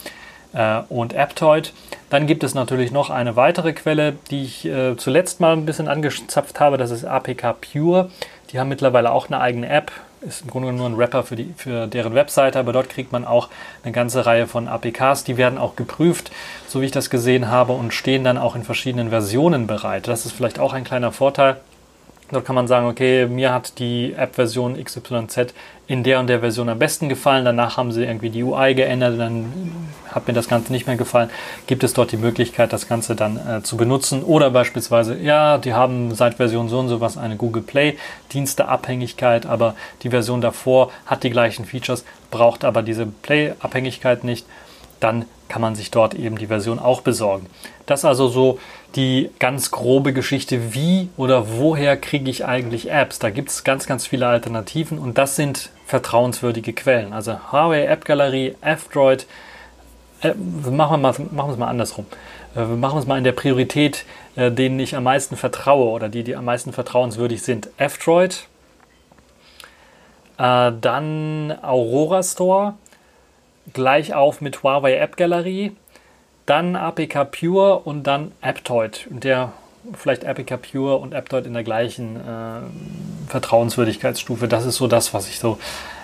äh, 0.55 0.81
und 0.89 1.15
Aptoid. 1.15 1.73
Dann 2.11 2.27
gibt 2.27 2.43
es 2.43 2.55
natürlich 2.55 2.91
noch 2.91 3.11
eine 3.11 3.37
weitere 3.37 3.73
Quelle, 3.73 4.15
die 4.31 4.45
ich 4.45 4.65
äh, 4.65 4.97
zuletzt 4.97 5.41
mal 5.41 5.53
ein 5.53 5.67
bisschen 5.67 5.89
angezapft 5.89 6.59
habe, 6.59 6.79
das 6.79 6.91
ist 6.91 7.05
APK 7.05 7.55
Pure. 7.61 8.11
Die 8.51 8.59
haben 8.59 8.69
mittlerweile 8.69 9.13
auch 9.13 9.29
eine 9.29 9.41
eigene 9.41 9.69
App, 9.69 9.93
ist 10.27 10.43
im 10.43 10.51
Grunde 10.51 10.73
nur 10.73 10.87
ein 10.89 10.95
Rapper 10.95 11.23
für, 11.23 11.37
die, 11.37 11.53
für 11.57 11.87
deren 11.87 12.15
Webseite, 12.15 12.59
aber 12.59 12.73
dort 12.73 12.89
kriegt 12.89 13.13
man 13.13 13.25
auch 13.25 13.49
eine 13.83 13.93
ganze 13.93 14.25
Reihe 14.25 14.47
von 14.47 14.69
APKs. 14.69 15.25
Die 15.25 15.37
werden 15.37 15.59
auch 15.59 15.77
geprüft, 15.77 16.31
so 16.69 16.81
wie 16.81 16.87
ich 16.87 16.93
das 16.93 17.11
gesehen 17.11 17.49
habe, 17.49 17.73
und 17.73 17.93
stehen 17.93 18.25
dann 18.25 18.39
auch 18.39 18.57
in 18.57 18.65
verschiedenen 18.65 19.11
Versionen 19.11 19.67
bereit. 19.67 20.09
Das 20.09 20.27
ist 20.27 20.33
vielleicht 20.33 20.59
auch 20.59 20.73
ein 20.73 20.85
kleiner 20.85 21.13
Vorteil. 21.13 21.57
Dort 22.33 22.47
kann 22.47 22.55
man 22.55 22.67
sagen, 22.67 22.87
okay, 22.87 23.27
mir 23.27 23.53
hat 23.53 23.79
die 23.79 24.15
App-Version 24.15 24.83
XYZ 24.83 25.53
in 25.87 26.03
der 26.03 26.19
und 26.19 26.29
der 26.29 26.41
Version 26.41 26.71
am 26.71 26.79
besten 26.79 27.11
gefallen. 27.11 27.45
Danach 27.45 27.77
haben 27.77 27.93
sie 27.93 28.05
irgendwie 28.05 28.31
die 28.31 28.43
UI 28.43 28.75
geändert, 28.75 29.21
dann 29.21 29.53
hat 30.11 30.27
mir 30.27 30.33
das 30.33 30.49
Ganze 30.49 30.73
nicht 30.73 30.87
mehr 30.87 30.97
gefallen. 30.97 31.29
Gibt 31.67 31.85
es 31.85 31.93
dort 31.93 32.11
die 32.11 32.17
Möglichkeit, 32.17 32.73
das 32.73 32.89
Ganze 32.89 33.15
dann 33.15 33.37
äh, 33.37 33.63
zu 33.63 33.77
benutzen? 33.77 34.23
Oder 34.23 34.51
beispielsweise, 34.51 35.19
ja, 35.19 35.59
die 35.59 35.75
haben 35.75 36.15
seit 36.15 36.37
Version 36.37 36.71
so 36.71 36.79
und 36.79 36.89
so 36.89 37.03
was 37.03 37.19
eine 37.19 37.37
Google 37.37 37.63
Play 37.63 37.99
Diensteabhängigkeit, 38.33 39.45
aber 39.45 39.75
die 40.03 40.09
Version 40.09 40.41
davor 40.41 40.91
hat 41.05 41.25
die 41.25 41.31
gleichen 41.31 41.67
Features, 41.67 42.03
braucht 42.31 42.65
aber 42.65 42.83
diese 42.83 43.05
Play-Abhängigkeit 43.05 44.25
nicht. 44.25 44.47
Dann 45.03 45.25
kann 45.49 45.61
man 45.61 45.75
sich 45.75 45.91
dort 45.91 46.15
eben 46.15 46.39
die 46.39 46.47
Version 46.47 46.79
auch 46.79 47.01
besorgen. 47.01 47.47
Das 47.87 48.01
ist 48.01 48.05
also 48.05 48.29
so 48.29 48.59
die 48.95 49.31
ganz 49.39 49.71
grobe 49.71 50.13
Geschichte, 50.13 50.75
wie 50.75 51.09
oder 51.17 51.59
woher 51.59 51.97
kriege 51.97 52.31
ich 52.31 52.45
eigentlich 52.45 52.91
Apps. 52.91 53.19
Da 53.19 53.31
gibt 53.31 53.51
es 53.51 53.65
ganz, 53.65 53.87
ganz 53.87 54.07
viele 54.07 54.27
Alternativen 54.27 54.99
und 54.99 55.19
das 55.19 55.37
sind 55.37 55.71
vertrauenswürdige 55.87 56.73
Quellen. 56.73 57.13
Also 57.13 57.37
Huawei 57.51 57.85
App 57.85 58.05
Galerie, 58.05 58.55
F-Droid, 58.61 59.27
äh, 60.23 60.35
machen, 60.35 61.03
wir 61.03 61.09
machen 61.09 61.33
wir 61.33 61.49
es 61.51 61.59
mal 61.59 61.69
andersrum. 61.69 62.07
Äh, 62.55 62.61
wir 62.61 62.97
es 62.97 63.07
mal 63.07 63.19
in 63.19 63.25
der 63.25 63.33
Priorität, 63.33 64.05
äh, 64.37 64.51
denen 64.51 64.79
ich 64.79 64.95
am 64.95 65.05
meisten 65.05 65.37
vertraue 65.37 65.91
oder 65.91 66.09
die, 66.09 66.23
die 66.23 66.37
am 66.37 66.45
meisten 66.45 66.73
vertrauenswürdig 66.73 67.43
sind. 67.43 67.69
F-Droid, 67.77 68.47
äh, 70.39 70.73
dann 70.81 71.53
Aurora 71.63 72.23
Store, 72.23 72.75
gleich 73.73 74.15
auf 74.15 74.41
mit 74.41 74.63
Huawei 74.63 74.97
App 74.97 75.17
Galerie, 75.17 75.77
dann 76.47 76.77
APK 76.77 77.25
Pure 77.25 77.79
und 77.81 78.07
dann 78.07 78.33
Aptoid. 78.41 79.07
Und 79.11 79.25
der 79.25 79.53
vielleicht 79.95 80.25
APK 80.25 80.57
Pure 80.59 80.97
und 80.97 81.15
Aptoid 81.15 81.47
in 81.47 81.55
der 81.55 81.65
gleichen 81.65 82.17
äh, 82.17 83.31
Vertrauenswürdigkeitsstufe. 83.31 84.49
Das 84.49 84.65
ist 84.65 84.77
so 84.77 84.87
das, 84.87 85.15
was 85.15 85.29
ich 85.29 85.39
so 85.39 85.59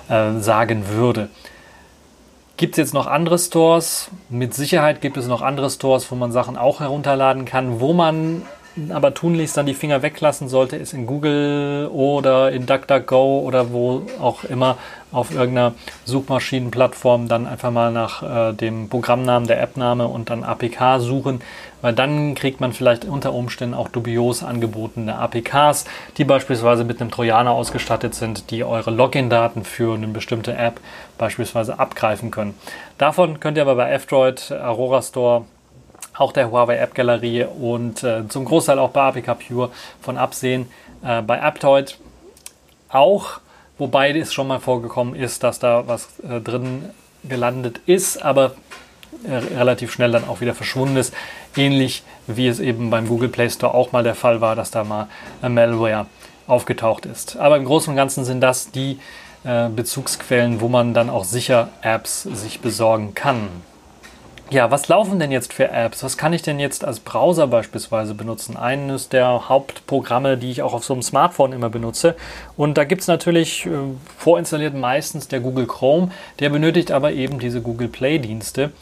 äh, 0.08 0.38
sagen 0.38 0.88
würde. 0.88 1.28
Gibt 2.56 2.74
es 2.74 2.78
jetzt 2.78 2.94
noch 2.94 3.06
andere 3.06 3.38
Stores? 3.38 4.10
Mit 4.28 4.52
Sicherheit 4.52 5.00
gibt 5.00 5.16
es 5.16 5.28
noch 5.28 5.42
andere 5.42 5.70
Stores, 5.70 6.10
wo 6.10 6.16
man 6.16 6.32
Sachen 6.32 6.56
auch 6.56 6.80
herunterladen 6.80 7.44
kann. 7.44 7.78
Wo 7.78 7.92
man 7.92 8.42
aber 8.90 9.14
tunlichst 9.14 9.56
dann 9.56 9.66
die 9.66 9.74
Finger 9.74 10.02
weglassen 10.02 10.48
sollte, 10.48 10.76
ist 10.76 10.92
in 10.92 11.06
Google 11.06 11.88
oder 11.92 12.52
in 12.52 12.66
DuckDuckGo 12.66 13.40
oder 13.40 13.72
wo 13.72 14.02
auch 14.20 14.44
immer 14.44 14.76
auf 15.10 15.30
irgendeiner 15.30 15.74
Suchmaschinenplattform 16.04 17.28
dann 17.28 17.46
einfach 17.46 17.70
mal 17.70 17.90
nach 17.92 18.22
äh, 18.22 18.52
dem 18.52 18.88
Programmnamen, 18.88 19.48
der 19.48 19.62
Appname 19.62 20.06
und 20.06 20.28
dann 20.28 20.44
APK 20.44 21.00
suchen, 21.00 21.40
weil 21.80 21.94
dann 21.94 22.34
kriegt 22.34 22.60
man 22.60 22.72
vielleicht 22.72 23.04
unter 23.04 23.32
Umständen 23.32 23.74
auch 23.74 23.88
dubios 23.88 24.42
angebotene 24.42 25.18
APKs, 25.18 25.86
die 26.18 26.24
beispielsweise 26.24 26.84
mit 26.84 27.00
einem 27.00 27.10
Trojaner 27.10 27.52
ausgestattet 27.52 28.14
sind, 28.14 28.50
die 28.50 28.64
eure 28.64 28.90
Login-Daten 28.90 29.64
für 29.64 29.94
eine 29.94 30.08
bestimmte 30.08 30.54
App 30.54 30.80
beispielsweise 31.16 31.78
abgreifen 31.78 32.30
können. 32.30 32.54
Davon 32.98 33.40
könnt 33.40 33.56
ihr 33.56 33.62
aber 33.62 33.76
bei 33.76 33.90
F-Droid, 33.92 34.52
Aurora 34.52 35.00
Store 35.00 35.44
auch 36.18 36.32
der 36.32 36.50
Huawei 36.50 36.76
App 36.76 36.94
Galerie 36.94 37.44
und 37.44 38.02
äh, 38.02 38.28
zum 38.28 38.44
Großteil 38.44 38.78
auch 38.78 38.90
bei 38.90 39.02
APK 39.02 39.34
Pure 39.34 39.70
von 40.00 40.18
absehen. 40.18 40.68
Äh, 41.04 41.22
bei 41.22 41.40
Aptoid 41.40 41.98
auch, 42.88 43.40
wobei 43.78 44.10
es 44.10 44.32
schon 44.32 44.48
mal 44.48 44.60
vorgekommen 44.60 45.14
ist, 45.14 45.42
dass 45.44 45.58
da 45.58 45.86
was 45.86 46.18
äh, 46.20 46.40
drin 46.40 46.90
gelandet 47.24 47.80
ist, 47.86 48.22
aber 48.22 48.52
äh, 49.24 49.34
relativ 49.34 49.92
schnell 49.92 50.12
dann 50.12 50.28
auch 50.28 50.40
wieder 50.40 50.54
verschwunden 50.54 50.96
ist. 50.96 51.14
Ähnlich 51.56 52.02
wie 52.26 52.46
es 52.46 52.60
eben 52.60 52.90
beim 52.90 53.08
Google 53.08 53.28
Play 53.28 53.50
Store 53.50 53.74
auch 53.74 53.92
mal 53.92 54.02
der 54.02 54.14
Fall 54.14 54.40
war, 54.40 54.56
dass 54.56 54.70
da 54.70 54.84
mal 54.84 55.08
äh, 55.42 55.48
Malware 55.48 56.06
aufgetaucht 56.46 57.06
ist. 57.06 57.36
Aber 57.36 57.56
im 57.56 57.64
Großen 57.64 57.90
und 57.90 57.96
Ganzen 57.96 58.24
sind 58.24 58.40
das 58.40 58.70
die 58.70 58.98
äh, 59.44 59.68
Bezugsquellen, 59.68 60.60
wo 60.60 60.68
man 60.68 60.94
dann 60.94 61.10
auch 61.10 61.24
sicher 61.24 61.68
Apps 61.82 62.22
sich 62.22 62.60
besorgen 62.60 63.14
kann. 63.14 63.48
Ja, 64.50 64.70
was 64.70 64.88
laufen 64.88 65.18
denn 65.18 65.30
jetzt 65.30 65.52
für 65.52 65.68
Apps? 65.68 66.02
Was 66.02 66.16
kann 66.16 66.32
ich 66.32 66.40
denn 66.40 66.58
jetzt 66.58 66.82
als 66.82 67.00
Browser 67.00 67.46
beispielsweise 67.48 68.14
benutzen? 68.14 68.56
Eines 68.56 69.10
der 69.10 69.50
Hauptprogramme, 69.50 70.38
die 70.38 70.50
ich 70.50 70.62
auch 70.62 70.72
auf 70.72 70.84
so 70.84 70.94
einem 70.94 71.02
Smartphone 71.02 71.52
immer 71.52 71.68
benutze. 71.68 72.16
Und 72.56 72.78
da 72.78 72.84
gibt 72.84 73.02
es 73.02 73.08
natürlich 73.08 73.66
äh, 73.66 73.70
vorinstalliert 74.16 74.72
meistens 74.72 75.28
der 75.28 75.40
Google 75.40 75.66
Chrome. 75.66 76.12
Der 76.40 76.48
benötigt 76.48 76.92
aber 76.92 77.12
eben 77.12 77.38
diese 77.38 77.60
Google 77.60 77.88
Play-Dienste. 77.88 78.72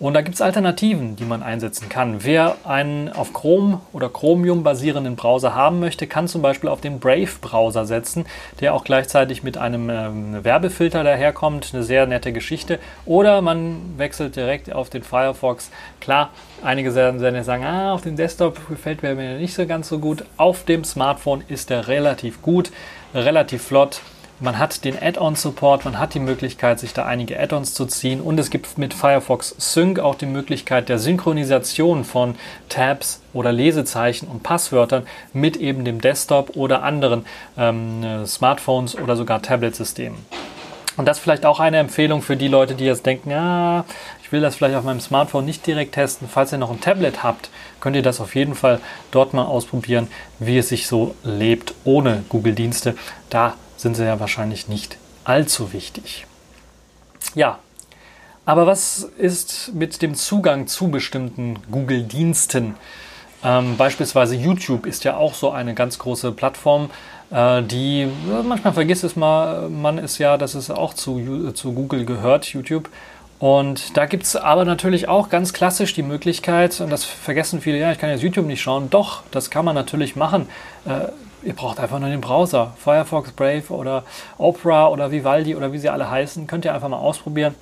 Und 0.00 0.14
da 0.14 0.22
gibt 0.22 0.34
es 0.36 0.40
Alternativen, 0.40 1.14
die 1.16 1.26
man 1.26 1.42
einsetzen 1.42 1.90
kann. 1.90 2.24
Wer 2.24 2.56
einen 2.64 3.12
auf 3.12 3.34
Chrome 3.34 3.82
oder 3.92 4.08
Chromium 4.08 4.62
basierenden 4.62 5.14
Browser 5.14 5.54
haben 5.54 5.78
möchte, 5.78 6.06
kann 6.06 6.26
zum 6.26 6.40
Beispiel 6.40 6.70
auf 6.70 6.80
den 6.80 7.00
Brave-Browser 7.00 7.84
setzen, 7.84 8.24
der 8.60 8.72
auch 8.72 8.84
gleichzeitig 8.84 9.42
mit 9.42 9.58
einem 9.58 9.90
ähm, 9.90 10.42
Werbefilter 10.42 11.04
daherkommt. 11.04 11.72
Eine 11.74 11.82
sehr 11.82 12.06
nette 12.06 12.32
Geschichte. 12.32 12.78
Oder 13.04 13.42
man 13.42 13.98
wechselt 13.98 14.36
direkt 14.36 14.72
auf 14.72 14.88
den 14.88 15.02
Firefox. 15.02 15.70
Klar, 16.00 16.30
einige 16.64 16.94
werden 16.94 17.44
sagen, 17.44 17.64
ah, 17.64 17.92
auf 17.92 18.00
dem 18.00 18.16
Desktop 18.16 18.68
gefällt 18.70 19.02
mir 19.02 19.14
nicht 19.36 19.52
so 19.52 19.66
ganz 19.66 19.90
so 19.90 19.98
gut. 19.98 20.24
Auf 20.38 20.64
dem 20.64 20.82
Smartphone 20.82 21.44
ist 21.46 21.68
der 21.68 21.88
relativ 21.88 22.40
gut, 22.40 22.72
relativ 23.12 23.64
flott. 23.64 24.00
Man 24.42 24.58
hat 24.58 24.86
den 24.86 24.96
Add-on-Support, 24.98 25.84
man 25.84 25.98
hat 25.98 26.14
die 26.14 26.18
Möglichkeit, 26.18 26.80
sich 26.80 26.94
da 26.94 27.04
einige 27.04 27.38
Add-ons 27.38 27.74
zu 27.74 27.84
ziehen 27.84 28.22
und 28.22 28.40
es 28.40 28.48
gibt 28.48 28.78
mit 28.78 28.94
Firefox 28.94 29.54
Sync 29.58 29.98
auch 29.98 30.14
die 30.14 30.24
Möglichkeit 30.24 30.88
der 30.88 30.98
Synchronisation 30.98 32.04
von 32.04 32.36
Tabs 32.70 33.20
oder 33.34 33.52
Lesezeichen 33.52 34.28
und 34.28 34.42
Passwörtern 34.42 35.06
mit 35.34 35.58
eben 35.58 35.84
dem 35.84 36.00
Desktop 36.00 36.56
oder 36.56 36.82
anderen 36.82 37.26
ähm, 37.58 38.24
Smartphones 38.24 38.96
oder 38.96 39.14
sogar 39.14 39.42
Tablet-Systemen. 39.42 40.18
Und 40.96 41.04
das 41.04 41.18
vielleicht 41.18 41.44
auch 41.44 41.60
eine 41.60 41.76
Empfehlung 41.76 42.22
für 42.22 42.38
die 42.38 42.48
Leute, 42.48 42.74
die 42.74 42.86
jetzt 42.86 43.04
denken, 43.04 43.30
ja, 43.30 43.84
ich 44.22 44.32
will 44.32 44.40
das 44.40 44.56
vielleicht 44.56 44.74
auf 44.74 44.84
meinem 44.84 45.00
Smartphone 45.00 45.44
nicht 45.44 45.66
direkt 45.66 45.92
testen. 45.92 46.28
Falls 46.32 46.50
ihr 46.50 46.58
noch 46.58 46.70
ein 46.70 46.80
Tablet 46.80 47.22
habt, 47.22 47.50
könnt 47.80 47.94
ihr 47.94 48.02
das 48.02 48.22
auf 48.22 48.34
jeden 48.34 48.54
Fall 48.54 48.80
dort 49.10 49.34
mal 49.34 49.44
ausprobieren, 49.44 50.08
wie 50.38 50.56
es 50.56 50.70
sich 50.70 50.86
so 50.86 51.14
lebt 51.24 51.74
ohne 51.84 52.24
Google-Dienste. 52.30 52.96
Da 53.28 53.54
sind 53.80 53.96
sie 53.96 54.04
ja 54.04 54.20
wahrscheinlich 54.20 54.68
nicht 54.68 54.98
allzu 55.24 55.72
wichtig. 55.72 56.26
Ja, 57.34 57.58
aber 58.44 58.66
was 58.66 59.02
ist 59.16 59.72
mit 59.74 60.02
dem 60.02 60.14
Zugang 60.14 60.66
zu 60.66 60.88
bestimmten 60.88 61.58
Google-Diensten? 61.70 62.74
Ähm, 63.42 63.76
beispielsweise 63.76 64.34
YouTube 64.34 64.86
ist 64.86 65.04
ja 65.04 65.16
auch 65.16 65.34
so 65.34 65.50
eine 65.50 65.74
ganz 65.74 65.98
große 65.98 66.32
Plattform, 66.32 66.90
äh, 67.30 67.62
die 67.62 68.08
manchmal 68.46 68.74
vergisst 68.74 69.04
es 69.04 69.16
mal, 69.16 69.68
man 69.68 69.98
ist 69.98 70.18
ja, 70.18 70.36
dass 70.36 70.54
es 70.54 70.70
auch 70.70 70.94
zu, 70.94 71.52
zu 71.52 71.72
Google 71.72 72.04
gehört, 72.04 72.46
YouTube. 72.46 72.90
Und 73.38 73.96
da 73.96 74.04
gibt 74.04 74.24
es 74.24 74.36
aber 74.36 74.66
natürlich 74.66 75.08
auch 75.08 75.30
ganz 75.30 75.54
klassisch 75.54 75.94
die 75.94 76.02
Möglichkeit, 76.02 76.78
und 76.82 76.90
das 76.90 77.04
vergessen 77.04 77.62
viele, 77.62 77.78
ja, 77.78 77.90
ich 77.92 77.98
kann 77.98 78.10
jetzt 78.10 78.22
YouTube 78.22 78.44
nicht 78.44 78.60
schauen. 78.60 78.90
Doch, 78.90 79.22
das 79.30 79.48
kann 79.48 79.64
man 79.64 79.74
natürlich 79.74 80.16
machen. 80.16 80.46
Äh, 80.84 81.08
Ihr 81.42 81.54
braucht 81.54 81.80
einfach 81.80 81.98
nur 81.98 82.10
den 82.10 82.20
Browser. 82.20 82.74
Firefox, 82.78 83.32
Brave 83.32 83.64
oder 83.70 84.04
Opera 84.38 84.88
oder 84.88 85.10
Vivaldi 85.10 85.56
oder 85.56 85.72
wie 85.72 85.78
sie 85.78 85.88
alle 85.88 86.10
heißen. 86.10 86.46
Könnt 86.46 86.64
ihr 86.64 86.74
einfach 86.74 86.88
mal 86.88 86.98
ausprobieren. 86.98 87.54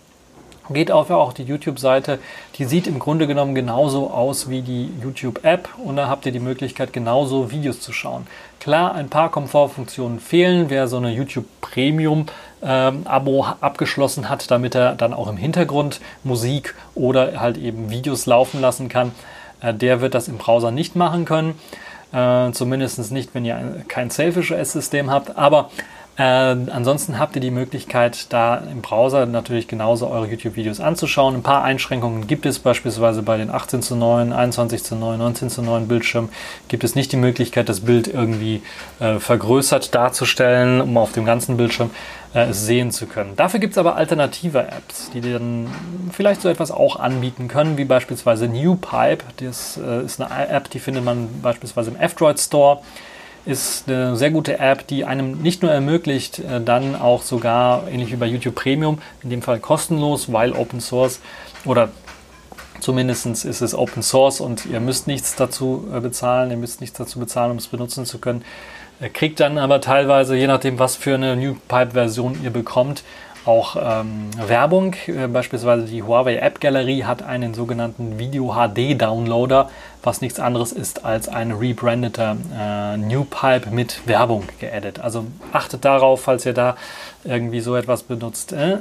Geht 0.70 0.90
auf 0.90 1.10
auch 1.10 1.32
die 1.32 1.44
YouTube-Seite. 1.44 2.18
Die 2.56 2.64
sieht 2.64 2.86
im 2.86 2.98
Grunde 2.98 3.26
genommen 3.26 3.54
genauso 3.54 4.10
aus 4.10 4.50
wie 4.50 4.60
die 4.60 4.90
YouTube-App 5.02 5.68
und 5.82 5.96
da 5.96 6.08
habt 6.08 6.26
ihr 6.26 6.32
die 6.32 6.40
Möglichkeit, 6.40 6.92
genauso 6.92 7.50
Videos 7.50 7.80
zu 7.80 7.92
schauen. 7.92 8.26
Klar, 8.60 8.94
ein 8.94 9.08
paar 9.08 9.30
Komfortfunktionen 9.30 10.20
fehlen. 10.20 10.66
Wer 10.68 10.86
so 10.86 10.98
eine 10.98 11.10
YouTube 11.10 11.46
Premium 11.62 12.26
ähm, 12.62 13.02
Abo 13.06 13.46
abgeschlossen 13.60 14.28
hat, 14.28 14.50
damit 14.50 14.74
er 14.74 14.94
dann 14.94 15.14
auch 15.14 15.28
im 15.28 15.38
Hintergrund 15.38 16.00
Musik 16.22 16.74
oder 16.94 17.40
halt 17.40 17.56
eben 17.56 17.88
Videos 17.88 18.26
laufen 18.26 18.60
lassen 18.60 18.90
kann. 18.90 19.12
Äh, 19.62 19.72
der 19.72 20.02
wird 20.02 20.14
das 20.14 20.28
im 20.28 20.36
Browser 20.36 20.70
nicht 20.70 20.96
machen 20.96 21.24
können. 21.24 21.58
Äh, 22.12 22.52
zumindest 22.52 23.12
nicht, 23.12 23.34
wenn 23.34 23.44
ihr 23.44 23.84
kein 23.88 24.10
Selfish 24.10 24.52
OS-System 24.52 25.10
habt. 25.10 25.36
Aber 25.36 25.70
äh, 26.18 26.22
ansonsten 26.22 27.18
habt 27.20 27.36
ihr 27.36 27.40
die 27.40 27.52
Möglichkeit, 27.52 28.32
da 28.32 28.56
im 28.56 28.82
Browser 28.82 29.24
natürlich 29.26 29.68
genauso 29.68 30.08
eure 30.08 30.26
YouTube-Videos 30.26 30.80
anzuschauen. 30.80 31.36
Ein 31.36 31.42
paar 31.44 31.62
Einschränkungen 31.62 32.26
gibt 32.26 32.44
es 32.44 32.58
beispielsweise 32.58 33.22
bei 33.22 33.36
den 33.36 33.50
18 33.50 33.82
zu 33.82 33.94
9, 33.94 34.32
21 34.32 34.82
zu 34.82 34.96
9, 34.96 35.16
19 35.16 35.48
zu 35.48 35.62
9 35.62 35.86
Bildschirmen. 35.86 36.30
Gibt 36.66 36.82
es 36.82 36.96
nicht 36.96 37.12
die 37.12 37.16
Möglichkeit, 37.16 37.68
das 37.68 37.80
Bild 37.80 38.08
irgendwie 38.08 38.62
äh, 38.98 39.20
vergrößert 39.20 39.94
darzustellen, 39.94 40.80
um 40.80 40.96
auf 40.96 41.12
dem 41.12 41.24
ganzen 41.24 41.56
Bildschirm 41.56 41.90
äh, 42.34 42.52
sehen 42.52 42.90
zu 42.90 43.06
können. 43.06 43.36
Dafür 43.36 43.60
gibt 43.60 43.72
es 43.72 43.78
aber 43.78 43.96
alternative 43.96 44.60
Apps, 44.60 45.10
die 45.10 45.20
dann 45.20 45.68
vielleicht 46.12 46.42
so 46.42 46.48
etwas 46.48 46.70
auch 46.70 46.96
anbieten 46.96 47.48
können, 47.48 47.78
wie 47.78 47.84
beispielsweise 47.84 48.48
NewPipe. 48.48 49.24
Das 49.38 49.78
äh, 49.78 50.04
ist 50.04 50.20
eine 50.20 50.48
App, 50.48 50.70
die 50.70 50.78
findet 50.78 51.04
man 51.04 51.28
beispielsweise 51.42 51.90
im 51.90 51.96
F-Droid 51.96 52.38
Store 52.38 52.80
ist 53.48 53.88
eine 53.88 54.14
sehr 54.14 54.30
gute 54.30 54.58
App, 54.58 54.86
die 54.86 55.06
einem 55.06 55.38
nicht 55.38 55.62
nur 55.62 55.72
ermöglicht, 55.72 56.38
äh, 56.38 56.60
dann 56.60 56.94
auch 56.94 57.22
sogar, 57.22 57.88
ähnlich 57.88 58.12
wie 58.12 58.16
bei 58.16 58.26
YouTube 58.26 58.54
Premium, 58.54 58.98
in 59.22 59.30
dem 59.30 59.40
Fall 59.40 59.58
kostenlos, 59.58 60.30
weil 60.30 60.52
Open 60.52 60.80
Source 60.80 61.20
oder 61.64 61.88
zumindest 62.80 63.26
ist 63.26 63.62
es 63.62 63.74
Open 63.74 64.02
Source 64.02 64.40
und 64.40 64.66
ihr 64.66 64.80
müsst 64.80 65.06
nichts 65.06 65.34
dazu 65.34 65.88
äh, 65.94 66.00
bezahlen, 66.00 66.50
ihr 66.50 66.58
müsst 66.58 66.82
nichts 66.82 66.98
dazu 66.98 67.18
bezahlen, 67.18 67.52
um 67.52 67.56
es 67.56 67.68
benutzen 67.68 68.04
zu 68.04 68.18
können. 68.18 68.44
Kriegt 69.12 69.38
dann 69.38 69.58
aber 69.58 69.80
teilweise, 69.80 70.36
je 70.36 70.48
nachdem, 70.48 70.78
was 70.78 70.96
für 70.96 71.14
eine 71.14 71.36
New 71.36 71.56
Pipe-Version 71.68 72.42
ihr 72.42 72.50
bekommt, 72.50 73.04
auch 73.48 73.76
ähm, 73.80 74.28
Werbung. 74.36 74.94
Äh, 75.06 75.26
beispielsweise 75.28 75.86
die 75.86 76.02
Huawei 76.02 76.36
App 76.36 76.60
Galerie 76.60 77.04
hat 77.04 77.22
einen 77.22 77.54
sogenannten 77.54 78.18
Video 78.18 78.54
HD 78.54 79.00
Downloader, 79.00 79.70
was 80.02 80.20
nichts 80.20 80.38
anderes 80.38 80.72
ist 80.72 81.04
als 81.04 81.28
ein 81.28 81.52
rebrandeter 81.52 82.36
äh, 82.54 82.96
New 82.98 83.24
Pipe 83.24 83.70
mit 83.70 84.06
Werbung 84.06 84.44
geaddet. 84.60 84.98
Also 85.00 85.26
achtet 85.52 85.84
darauf, 85.84 86.22
falls 86.22 86.44
ihr 86.44 86.52
da 86.52 86.76
irgendwie 87.24 87.60
so 87.60 87.74
etwas 87.74 88.02
benutzt. 88.02 88.52
Äh, 88.52 88.78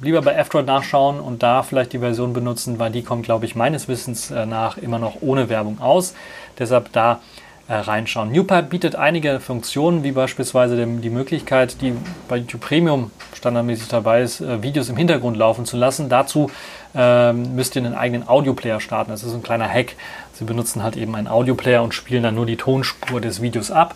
lieber 0.00 0.22
bei 0.22 0.34
F-Droid 0.34 0.66
nachschauen 0.66 1.20
und 1.20 1.42
da 1.42 1.62
vielleicht 1.62 1.92
die 1.92 1.98
Version 1.98 2.32
benutzen, 2.32 2.78
weil 2.78 2.90
die 2.90 3.02
kommt, 3.02 3.24
glaube 3.24 3.46
ich, 3.46 3.54
meines 3.54 3.88
Wissens 3.88 4.30
äh, 4.30 4.46
nach 4.46 4.78
immer 4.78 4.98
noch 4.98 5.16
ohne 5.20 5.48
Werbung 5.48 5.80
aus. 5.80 6.14
Deshalb 6.58 6.92
da 6.92 7.20
äh, 7.68 7.74
reinschauen. 7.74 8.30
NewPipe 8.30 8.68
bietet 8.68 8.96
einige 8.96 9.40
Funktionen, 9.40 10.04
wie 10.04 10.12
beispielsweise 10.12 10.76
dem, 10.76 11.00
die 11.00 11.10
Möglichkeit, 11.10 11.80
die 11.80 11.94
bei 12.28 12.36
YouTube 12.36 12.60
Premium 12.60 13.10
standardmäßig 13.34 13.88
dabei 13.88 14.22
ist, 14.22 14.40
äh, 14.40 14.62
Videos 14.62 14.88
im 14.88 14.96
Hintergrund 14.96 15.36
laufen 15.36 15.66
zu 15.66 15.76
lassen. 15.76 16.08
Dazu 16.08 16.50
ähm, 16.94 17.54
müsst 17.54 17.76
ihr 17.76 17.84
einen 17.84 17.94
eigenen 17.94 18.28
Audioplayer 18.28 18.80
starten. 18.80 19.10
Das 19.10 19.24
ist 19.24 19.34
ein 19.34 19.42
kleiner 19.42 19.68
Hack. 19.68 19.96
Sie 20.32 20.44
benutzen 20.44 20.82
halt 20.82 20.96
eben 20.96 21.14
einen 21.16 21.28
Audioplayer 21.28 21.82
und 21.82 21.92
spielen 21.92 22.22
dann 22.22 22.34
nur 22.34 22.46
die 22.46 22.56
Tonspur 22.56 23.20
des 23.20 23.42
Videos 23.42 23.70
ab 23.70 23.94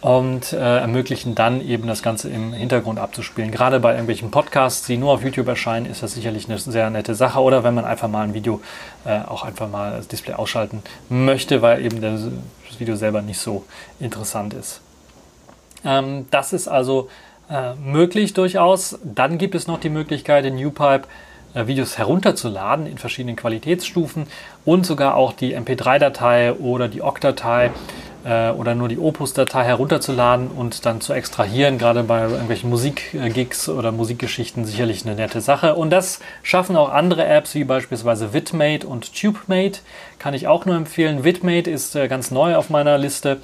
und 0.00 0.52
äh, 0.52 0.78
ermöglichen 0.78 1.34
dann 1.34 1.60
eben 1.60 1.88
das 1.88 2.02
Ganze 2.02 2.28
im 2.30 2.52
Hintergrund 2.52 2.98
abzuspielen. 2.98 3.50
Gerade 3.50 3.80
bei 3.80 3.92
irgendwelchen 3.92 4.30
Podcasts, 4.30 4.86
die 4.86 4.96
nur 4.96 5.12
auf 5.12 5.24
YouTube 5.24 5.48
erscheinen, 5.48 5.86
ist 5.86 6.02
das 6.02 6.14
sicherlich 6.14 6.48
eine 6.48 6.58
sehr 6.58 6.88
nette 6.90 7.14
Sache. 7.14 7.40
Oder 7.40 7.64
wenn 7.64 7.74
man 7.74 7.84
einfach 7.84 8.08
mal 8.08 8.22
ein 8.22 8.34
Video 8.34 8.60
äh, 9.04 9.20
auch 9.26 9.44
einfach 9.44 9.68
mal 9.68 9.96
das 9.96 10.06
Display 10.06 10.34
ausschalten 10.34 10.82
möchte, 11.08 11.62
weil 11.62 11.84
eben 11.84 12.00
das 12.00 12.28
Video 12.78 12.94
selber 12.94 13.22
nicht 13.22 13.40
so 13.40 13.64
interessant 13.98 14.54
ist. 14.54 14.80
Ähm, 15.84 16.26
das 16.30 16.52
ist 16.52 16.68
also 16.68 17.08
äh, 17.50 17.74
möglich 17.74 18.34
durchaus. 18.34 18.98
Dann 19.02 19.36
gibt 19.38 19.56
es 19.56 19.66
noch 19.66 19.80
die 19.80 19.90
Möglichkeit, 19.90 20.44
in 20.44 20.54
NewPipe 20.54 21.08
äh, 21.54 21.66
Videos 21.66 21.98
herunterzuladen 21.98 22.86
in 22.86 22.98
verschiedenen 22.98 23.36
Qualitätsstufen 23.36 24.26
und 24.64 24.86
sogar 24.86 25.16
auch 25.16 25.32
die 25.32 25.56
MP3-Datei 25.56 26.52
oder 26.52 26.88
die 26.88 27.02
OGG-Datei 27.02 27.70
äh, 28.28 28.50
oder 28.50 28.74
nur 28.74 28.88
die 28.88 28.98
Opus-Datei 28.98 29.64
herunterzuladen 29.64 30.48
und 30.48 30.84
dann 30.84 31.00
zu 31.00 31.14
extrahieren, 31.14 31.78
gerade 31.78 32.02
bei 32.02 32.22
irgendwelchen 32.22 32.68
Musikgigs 32.68 33.68
oder 33.68 33.90
Musikgeschichten 33.90 34.66
sicherlich 34.66 35.06
eine 35.06 35.14
nette 35.14 35.40
Sache. 35.40 35.74
Und 35.74 35.90
das 35.90 36.20
schaffen 36.42 36.76
auch 36.76 36.92
andere 36.92 37.24
Apps 37.24 37.54
wie 37.54 37.64
beispielsweise 37.64 38.34
Vidmate 38.34 38.86
und 38.86 39.14
TubeMate. 39.18 39.80
Kann 40.18 40.34
ich 40.34 40.46
auch 40.46 40.66
nur 40.66 40.76
empfehlen. 40.76 41.24
Vidmate 41.24 41.70
ist 41.70 41.96
äh, 41.96 42.08
ganz 42.08 42.30
neu 42.30 42.56
auf 42.56 42.68
meiner 42.68 42.98
Liste. 42.98 43.38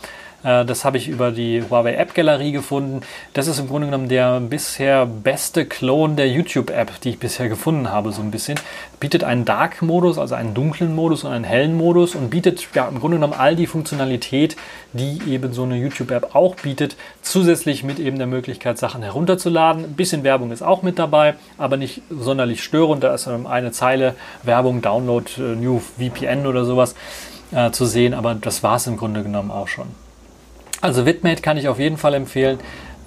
Äh, 0.45 0.65
das 0.65 0.85
habe 0.85 0.99
ich 0.99 1.09
über 1.09 1.33
die 1.33 1.63
Huawei 1.69 1.95
App 1.95 2.15
Galerie 2.15 2.53
gefunden. 2.53 3.01
Das 3.33 3.49
ist 3.49 3.59
im 3.59 3.67
Grunde 3.67 3.89
genommen 3.89 4.09
der 4.09 4.39
bisher 4.41 5.07
beste 5.07 5.65
Clone 5.65 6.15
der 6.15 6.29
YouTube-App, 6.29 7.01
die 7.01 7.11
ich 7.11 7.19
bisher 7.19 7.49
gefunden 7.49 7.91
habe, 7.91 8.13
so 8.13 8.23
ein 8.23 8.31
bisschen. 8.31 8.61
Bietet 9.01 9.25
einen 9.25 9.45
Dark-Modus, 9.45 10.19
also 10.19 10.35
einen 10.35 10.55
dunklen 10.55 10.95
Modus 10.95 11.25
und 11.25 11.33
einen 11.33 11.45
hellen 11.45 11.77
Modus 11.77 12.15
und 12.15 12.31
bietet 12.31 12.69
ja, 12.75 12.87
im 12.87 13.01
Grunde 13.01 13.17
genommen 13.17 13.35
all 13.37 13.57
die 13.57 13.67
Funktionalität, 13.67 14.57
die 14.93 15.21
eben 15.29 15.53
so 15.53 15.65
eine 15.65 15.77
YouTube-App 15.77 16.35
auch 16.35 16.55
bietet, 16.57 16.97
zusätzlich 17.23 17.83
mit 17.83 17.99
eben 17.99 18.19
der 18.19 18.27
Möglichkeit, 18.27 18.79
Sachen 18.79 19.03
herunterzuladen. 19.03 19.85
Ein 19.85 19.95
bisschen 19.95 20.23
Werbung 20.23 20.53
ist 20.53 20.63
auch 20.63 20.83
mit 20.83 20.99
dabei, 20.99 21.35
aber 21.59 21.77
nicht 21.77 22.03
sonderlich 22.11 22.63
störend. 22.63 23.03
Da 23.03 23.15
ist 23.15 23.27
eine 23.27 23.73
Zeile 23.73 24.15
Werbung, 24.43 24.83
Download, 24.83 25.25
äh, 25.39 25.57
New 25.57 25.81
VPN 25.81 26.47
oder 26.47 26.65
sowas 26.65 26.95
äh, 27.53 27.71
zu 27.71 27.87
sehen, 27.87 28.15
aber 28.15 28.35
das 28.35 28.63
war 28.63 28.77
es 28.77 28.87
im 28.87 28.97
Grunde 28.97 29.23
genommen 29.23 29.51
auch 29.51 29.69
schon. 29.69 30.04
Also 30.85 31.07
Vidmate 31.07 31.41
kann 31.41 31.57
ich 31.57 31.67
auf 31.67 31.79
jeden 31.79 31.97
Fall 31.97 32.13
empfehlen. 32.13 32.59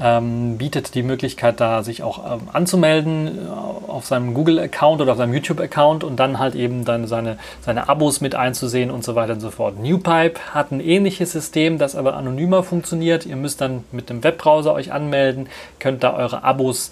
Ähm, 0.01 0.57
bietet 0.57 0.95
die 0.95 1.03
Möglichkeit, 1.03 1.59
da 1.59 1.83
sich 1.83 2.01
auch 2.01 2.33
ähm, 2.33 2.49
anzumelden 2.51 3.27
äh, 3.27 3.51
auf 3.87 4.07
seinem 4.07 4.33
Google-Account 4.33 4.99
oder 4.99 5.11
auf 5.11 5.19
seinem 5.19 5.35
YouTube-Account 5.35 6.03
und 6.03 6.15
dann 6.15 6.39
halt 6.39 6.55
eben 6.55 6.85
dann 6.85 7.05
seine, 7.05 7.37
seine 7.61 7.87
Abos 7.87 8.19
mit 8.19 8.33
einzusehen 8.33 8.89
und 8.89 9.03
so 9.03 9.13
weiter 9.13 9.33
und 9.33 9.41
so 9.41 9.51
fort. 9.51 9.79
NewPipe 9.79 10.39
hat 10.55 10.71
ein 10.71 10.79
ähnliches 10.79 11.31
System, 11.31 11.77
das 11.77 11.95
aber 11.95 12.15
anonymer 12.15 12.63
funktioniert. 12.63 13.27
Ihr 13.27 13.35
müsst 13.35 13.61
dann 13.61 13.83
mit 13.91 14.09
dem 14.09 14.23
Webbrowser 14.23 14.73
euch 14.73 14.91
anmelden, 14.91 15.47
könnt 15.77 16.03
da 16.03 16.15
eure 16.15 16.43
Abos 16.43 16.91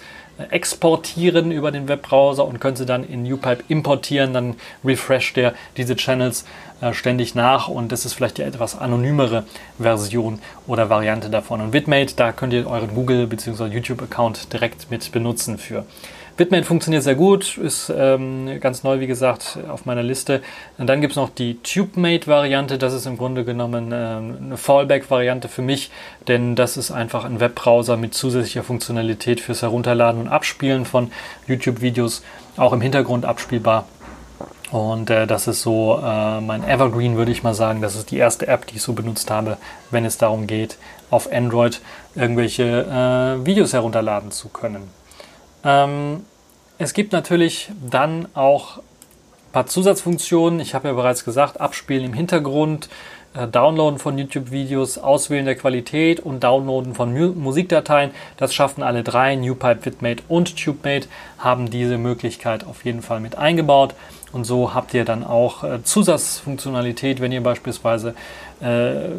exportieren 0.50 1.52
über 1.52 1.72
den 1.72 1.88
Webbrowser 1.88 2.46
und 2.46 2.60
können 2.60 2.76
sie 2.76 2.86
dann 2.86 3.08
in 3.08 3.24
NewPipe 3.24 3.64
importieren. 3.68 4.34
Dann 4.34 4.56
refresht 4.84 5.38
der 5.38 5.54
diese 5.78 5.96
Channels 5.96 6.46
äh, 6.82 6.94
ständig 6.94 7.36
nach 7.36 7.68
und 7.68 7.92
das 7.92 8.06
ist 8.06 8.14
vielleicht 8.14 8.38
die 8.38 8.42
etwas 8.42 8.78
anonymere 8.78 9.46
Version 9.80 10.40
oder 10.68 10.90
Variante 10.90 11.30
davon. 11.30 11.62
Und 11.62 11.74
Vidmate, 11.74 12.16
da 12.16 12.32
könnt 12.32 12.54
ihr 12.54 12.68
euren 12.68 12.94
Google- 12.94 13.28
bzw. 13.28 13.66
YouTube-Account 13.66 14.52
direkt 14.52 14.92
mit 14.92 15.12
benutzen 15.12 15.58
für. 15.58 15.86
Bitmain 16.38 16.66
funktioniert 16.66 17.04
sehr 17.04 17.16
gut, 17.16 17.58
ist 17.58 17.90
ähm, 17.96 18.60
ganz 18.60 18.84
neu, 18.84 19.00
wie 19.00 19.08
gesagt, 19.08 19.58
auf 19.70 19.86
meiner 19.86 20.04
Liste. 20.04 20.42
Und 20.78 20.88
dann 20.88 21.00
gibt 21.00 21.12
es 21.12 21.18
noch 21.18 21.30
die 21.30 21.62
TubeMate-Variante. 21.62 22.78
Das 22.78 22.94
ist 22.94 23.06
im 23.06 23.18
Grunde 23.18 23.46
genommen 23.46 23.92
ähm, 23.94 24.38
eine 24.42 24.58
Fallback-Variante 24.58 25.48
für 25.48 25.62
mich, 25.62 25.92
denn 26.28 26.56
das 26.56 26.76
ist 26.76 26.92
einfach 26.92 27.24
ein 27.24 27.40
Webbrowser 27.40 27.96
mit 27.96 28.14
zusätzlicher 28.14 28.64
Funktionalität 28.64 29.40
fürs 29.40 29.62
Herunterladen 29.62 30.20
und 30.20 30.28
Abspielen 30.28 30.84
von 30.84 31.10
YouTube-Videos, 31.48 32.22
auch 32.58 32.74
im 32.74 32.82
Hintergrund 32.82 33.24
abspielbar. 33.24 33.86
Und 34.72 35.10
äh, 35.10 35.28
das 35.28 35.48
ist 35.48 35.62
so 35.62 36.02
äh, 36.04 36.42
mein 36.42 36.68
Evergreen, 36.68 37.16
würde 37.16 37.32
ich 37.32 37.44
mal 37.44 37.54
sagen. 37.54 37.82
Das 37.82 37.96
ist 37.96 38.12
die 38.12 38.18
erste 38.18 38.48
App, 38.48 38.68
die 38.68 38.76
ich 38.76 38.82
so 38.82 38.92
benutzt 38.92 39.32
habe, 39.32 39.56
wenn 39.90 40.04
es 40.04 40.18
darum 40.18 40.48
geht, 40.48 40.78
auf 41.12 41.32
Android 41.32 41.80
irgendwelche 42.14 43.38
äh, 43.42 43.46
Videos 43.46 43.72
herunterladen 43.72 44.32
zu 44.32 44.50
können. 44.50 44.90
Ähm, 45.66 46.24
es 46.78 46.94
gibt 46.94 47.12
natürlich 47.12 47.72
dann 47.90 48.28
auch 48.36 48.78
ein 48.78 49.52
paar 49.52 49.66
Zusatzfunktionen. 49.66 50.60
Ich 50.60 50.76
habe 50.76 50.88
ja 50.90 50.94
bereits 50.94 51.26
gesagt, 51.26 51.60
Abspielen 51.60 52.06
im 52.06 52.14
Hintergrund, 52.14 52.90
äh, 53.34 53.48
Downloaden 53.48 53.98
von 53.98 54.18
YouTube-Videos, 54.18 54.98
Auswählen 54.98 55.46
der 55.46 55.56
Qualität 55.56 56.20
und 56.20 56.44
Downloaden 56.44 56.94
von 56.94 57.14
Mu 57.14 57.34
Musikdateien. 57.34 58.12
Das 58.38 58.54
schaffen 58.54 58.84
alle 58.84 59.04
drei. 59.04 59.36
NewPipe, 59.36 59.86
Vidmate 59.86 60.24
und 60.28 60.56
TubeMate 60.56 61.08
haben 61.40 61.70
diese 61.70 61.98
Möglichkeit 61.98 62.66
auf 62.66 62.86
jeden 62.86 63.02
Fall 63.02 63.20
mit 63.20 63.38
eingebaut. 63.38 63.96
Und 64.32 64.44
so 64.44 64.74
habt 64.74 64.94
ihr 64.94 65.06
dann 65.06 65.24
auch 65.24 65.64
äh, 65.64 65.82
Zusatzfunktionalität, 65.82 67.22
wenn 67.22 67.32
ihr 67.32 67.42
beispielsweise 67.42 68.16
äh, 68.62 69.10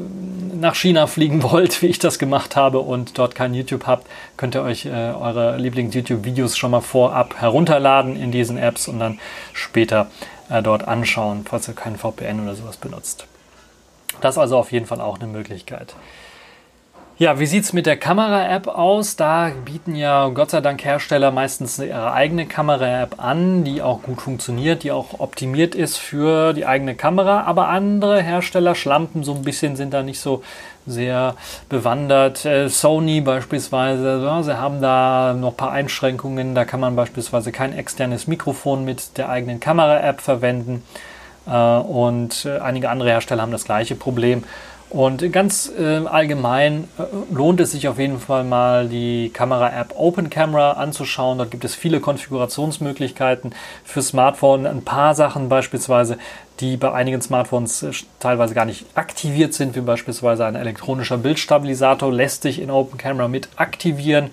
nach 0.55 0.75
China 0.75 1.07
fliegen 1.07 1.43
wollt, 1.51 1.83
wie 1.83 1.87
ich 1.87 1.99
das 1.99 2.19
gemacht 2.19 2.57
habe 2.57 2.81
und 2.81 3.19
dort 3.19 3.35
kein 3.35 3.55
YouTube 3.55 3.87
habt, 3.87 4.07
könnt 4.37 4.55
ihr 4.55 4.63
euch 4.63 4.87
äh, 4.87 4.91
eure 4.91 5.57
Lieblings-YouTube-Videos 5.59 6.57
schon 6.57 6.71
mal 6.71 6.81
vorab 6.81 7.41
herunterladen 7.41 8.17
in 8.17 8.33
diesen 8.33 8.59
Apps 8.59 8.89
und 8.89 8.99
dann 8.99 9.19
später 9.53 10.11
äh, 10.49 10.63
dort 10.63 10.87
anschauen, 10.87 11.45
falls 11.49 11.69
ihr 11.69 11.75
keinen 11.75 11.97
VPN 11.97 12.41
oder 12.43 12.55
sowas 12.55 12.77
benutzt. 12.77 13.27
Das 14.21 14.35
ist 14.35 14.39
also 14.39 14.57
auf 14.57 14.73
jeden 14.73 14.87
Fall 14.87 15.01
auch 15.01 15.19
eine 15.19 15.27
Möglichkeit. 15.27 15.95
Ja, 17.19 17.39
wie 17.41 17.47
sieht's 17.47 17.73
mit 17.73 17.87
der 17.87 17.97
Kamera-App 17.97 18.69
aus? 18.69 19.17
Da 19.17 19.51
bieten 19.65 19.95
ja 19.97 20.29
Gott 20.29 20.51
sei 20.51 20.61
Dank 20.61 20.85
Hersteller 20.85 21.31
meistens 21.31 21.79
ihre 21.79 22.13
eigene 22.13 22.45
Kamera-App 22.45 23.15
an, 23.17 23.65
die 23.65 23.81
auch 23.81 24.03
gut 24.03 24.21
funktioniert, 24.21 24.83
die 24.83 24.93
auch 24.93 25.19
optimiert 25.19 25.75
ist 25.75 25.97
für 25.97 26.53
die 26.53 26.67
eigene 26.67 26.95
Kamera. 26.95 27.45
Aber 27.45 27.69
andere 27.69 28.21
Hersteller 28.21 28.75
schlampen 28.75 29.25
so 29.25 29.33
ein 29.33 29.41
bisschen, 29.41 29.77
sind 29.77 29.95
da 29.95 30.03
nicht 30.03 30.21
so 30.21 30.43
sehr 30.87 31.37
bewandert. 31.71 32.45
Äh, 32.45 32.69
Sony 32.69 33.23
beispielsweise, 33.23 34.21
ja, 34.23 34.43
sie 34.43 34.59
haben 34.59 34.83
da 34.83 35.33
noch 35.33 35.53
ein 35.53 35.57
paar 35.57 35.73
Einschränkungen. 35.73 36.55
Da 36.55 36.67
kann 36.67 36.81
man 36.81 36.97
beispielsweise 36.97 37.51
kein 37.51 37.73
externes 37.73 38.27
Mikrofon 38.27 38.85
mit 38.85 39.17
der 39.17 39.31
eigenen 39.31 39.59
Kamera-App 39.59 40.21
verwenden. 40.21 40.83
Äh, 41.47 41.57
und 41.57 42.45
äh, 42.45 42.59
einige 42.59 42.91
andere 42.91 43.09
Hersteller 43.09 43.41
haben 43.41 43.53
das 43.53 43.65
gleiche 43.65 43.95
Problem. 43.95 44.45
Und 44.97 45.31
ganz 45.31 45.71
äh, 45.79 46.07
allgemein 46.07 46.89
äh, 46.99 47.03
lohnt 47.31 47.61
es 47.61 47.73
sich 47.73 47.87
auf 47.87 47.99
jeden 47.99 48.19
Fall 48.19 48.45
mal 48.45 48.89
die 48.89 49.29
Kamera-App 49.29 49.93
Open 49.95 50.31
Camera 50.31 50.71
anzuschauen. 50.71 51.37
Dort 51.37 51.51
gibt 51.51 51.67
es 51.67 51.75
viele 51.75 52.01
Konfigurationsmöglichkeiten 52.01 53.55
für 53.85 54.01
Smartphone. 54.01 54.65
Ein 54.67 54.85
paar 54.85 55.15
Sachen 55.15 55.51
beispielsweise, 55.51 56.17
die 56.61 56.79
bei 56.79 56.93
einigen 56.93 57.21
Smartphones 57.21 57.83
äh, 57.83 57.91
teilweise 58.21 58.55
gar 58.55 58.65
nicht 58.65 58.87
aktiviert 58.95 59.53
sind, 59.53 59.77
wie 59.77 59.83
beispielsweise 59.83 60.47
ein 60.47 60.57
elektronischer 60.57 61.19
Bildstabilisator, 61.19 62.11
lässt 62.11 62.41
sich 62.41 62.59
in 62.59 62.71
Open 62.71 62.97
Camera 62.97 63.29
mit 63.29 63.51
aktivieren 63.57 64.31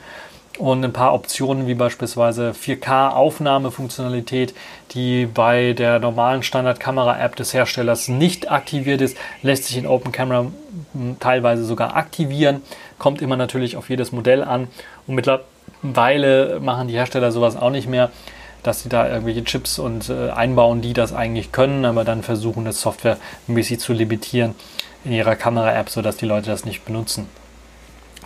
und 0.60 0.84
ein 0.84 0.94
paar 0.94 1.14
Optionen 1.14 1.68
wie 1.68 1.74
beispielsweise 1.74 2.52
4K-Aufnahmefunktionalität, 2.52 4.54
die 4.92 5.26
bei 5.26 5.74
der 5.74 6.00
normalen 6.00 6.44
Standard-Kamera-App 6.44 7.36
des 7.36 7.54
Herstellers 7.54 8.08
nicht 8.08 8.52
aktiviert 8.52 9.02
ist, 9.02 9.18
lässt 9.42 9.66
sich 9.66 9.78
in 9.78 9.88
Open 9.88 10.12
Camera 10.12 10.46
hm, 10.94 11.18
teilweise 11.20 11.66
sogar 11.66 11.96
aktivieren. 11.96 12.62
Kommt 13.00 13.22
immer 13.22 13.36
natürlich 13.36 13.78
auf 13.78 13.90
jedes 13.90 14.12
Modell 14.12 14.44
an 14.44 14.68
und 15.08 15.16
mittlerweile 15.16 16.60
machen 16.60 16.88
die 16.88 16.94
Hersteller 16.94 17.32
sowas 17.32 17.56
auch 17.56 17.72
nicht 17.72 17.90
mehr, 17.90 18.12
dass 18.62 18.84
sie 18.84 18.90
da 18.90 19.10
irgendwelche 19.10 19.44
Chips 19.44 19.80
und 19.80 20.10
äh, 20.10 20.30
einbauen, 20.30 20.82
die 20.82 20.94
das 20.94 21.14
eigentlich 21.14 21.52
können, 21.52 21.84
aber 21.84 22.04
dann 22.04 22.24
versuchen, 22.24 22.64
das 22.64 22.80
Software 22.80 23.18
ein 23.48 23.56
bisschen 23.56 23.80
zu 23.80 23.92
limitieren 23.92 24.56
in 25.04 25.12
ihrer 25.12 25.36
Kamera-App, 25.36 25.90
sodass 25.90 26.18
die 26.18 26.26
Leute 26.26 26.50
das 26.50 26.64
nicht 26.64 26.86
benutzen. 26.86 27.28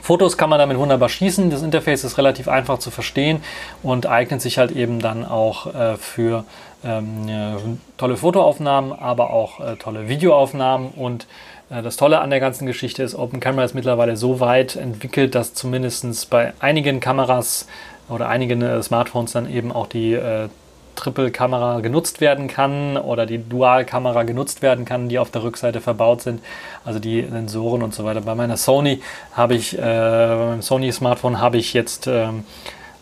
Fotos 0.07 0.37
kann 0.37 0.49
man 0.49 0.57
damit 0.57 0.77
wunderbar 0.77 1.09
schießen. 1.09 1.49
Das 1.49 1.63
Interface 1.63 2.05
ist 2.05 2.17
relativ 2.17 2.47
einfach 2.47 2.79
zu 2.79 2.91
verstehen 2.91 3.43
und 3.83 4.05
eignet 4.05 4.41
sich 4.41 4.57
halt 4.57 4.71
eben 4.71 4.99
dann 4.99 5.25
auch 5.25 5.75
äh, 5.75 5.97
für 5.97 6.45
ähm, 6.85 7.27
äh, 7.27 7.55
tolle 7.97 8.15
Fotoaufnahmen, 8.15 8.93
aber 8.93 9.31
auch 9.31 9.59
äh, 9.59 9.75
tolle 9.75 10.07
Videoaufnahmen. 10.07 10.91
Und 10.91 11.27
äh, 11.69 11.81
das 11.81 11.97
Tolle 11.97 12.21
an 12.21 12.29
der 12.29 12.39
ganzen 12.39 12.65
Geschichte 12.65 13.03
ist, 13.03 13.15
Open 13.15 13.41
Camera 13.41 13.65
ist 13.65 13.73
mittlerweile 13.75 14.15
so 14.15 14.39
weit 14.39 14.77
entwickelt, 14.77 15.35
dass 15.35 15.53
zumindest 15.53 16.29
bei 16.29 16.53
einigen 16.61 17.01
Kameras 17.01 17.67
oder 18.07 18.29
einigen 18.29 18.61
äh, 18.61 18.81
Smartphones 18.81 19.33
dann 19.33 19.51
eben 19.51 19.73
auch 19.73 19.87
die 19.87 20.13
äh, 20.13 20.47
Triple-Kamera 20.97 21.79
genutzt 21.79 22.19
werden 22.19 22.47
kann 22.47 22.97
oder 22.97 23.25
die 23.25 23.37
Dual-Kamera 23.37 24.23
genutzt 24.23 24.61
werden 24.61 24.83
kann, 24.83 25.07
die 25.07 25.19
auf 25.19 25.31
der 25.31 25.43
Rückseite 25.43 25.79
verbaut 25.79 26.21
sind, 26.21 26.41
also 26.83 26.99
die 26.99 27.21
Sensoren 27.23 27.83
und 27.83 27.93
so 27.93 28.03
weiter. 28.03 28.21
Bei 28.21 28.35
meiner 28.35 28.57
Sony 28.57 29.01
habe 29.33 29.55
ich, 29.55 29.77
äh, 29.77 29.81
bei 29.81 30.45
meinem 30.49 30.61
Sony-Smartphone 30.61 31.39
habe 31.39 31.57
ich 31.57 31.73
jetzt, 31.73 32.07
ähm, 32.07 32.43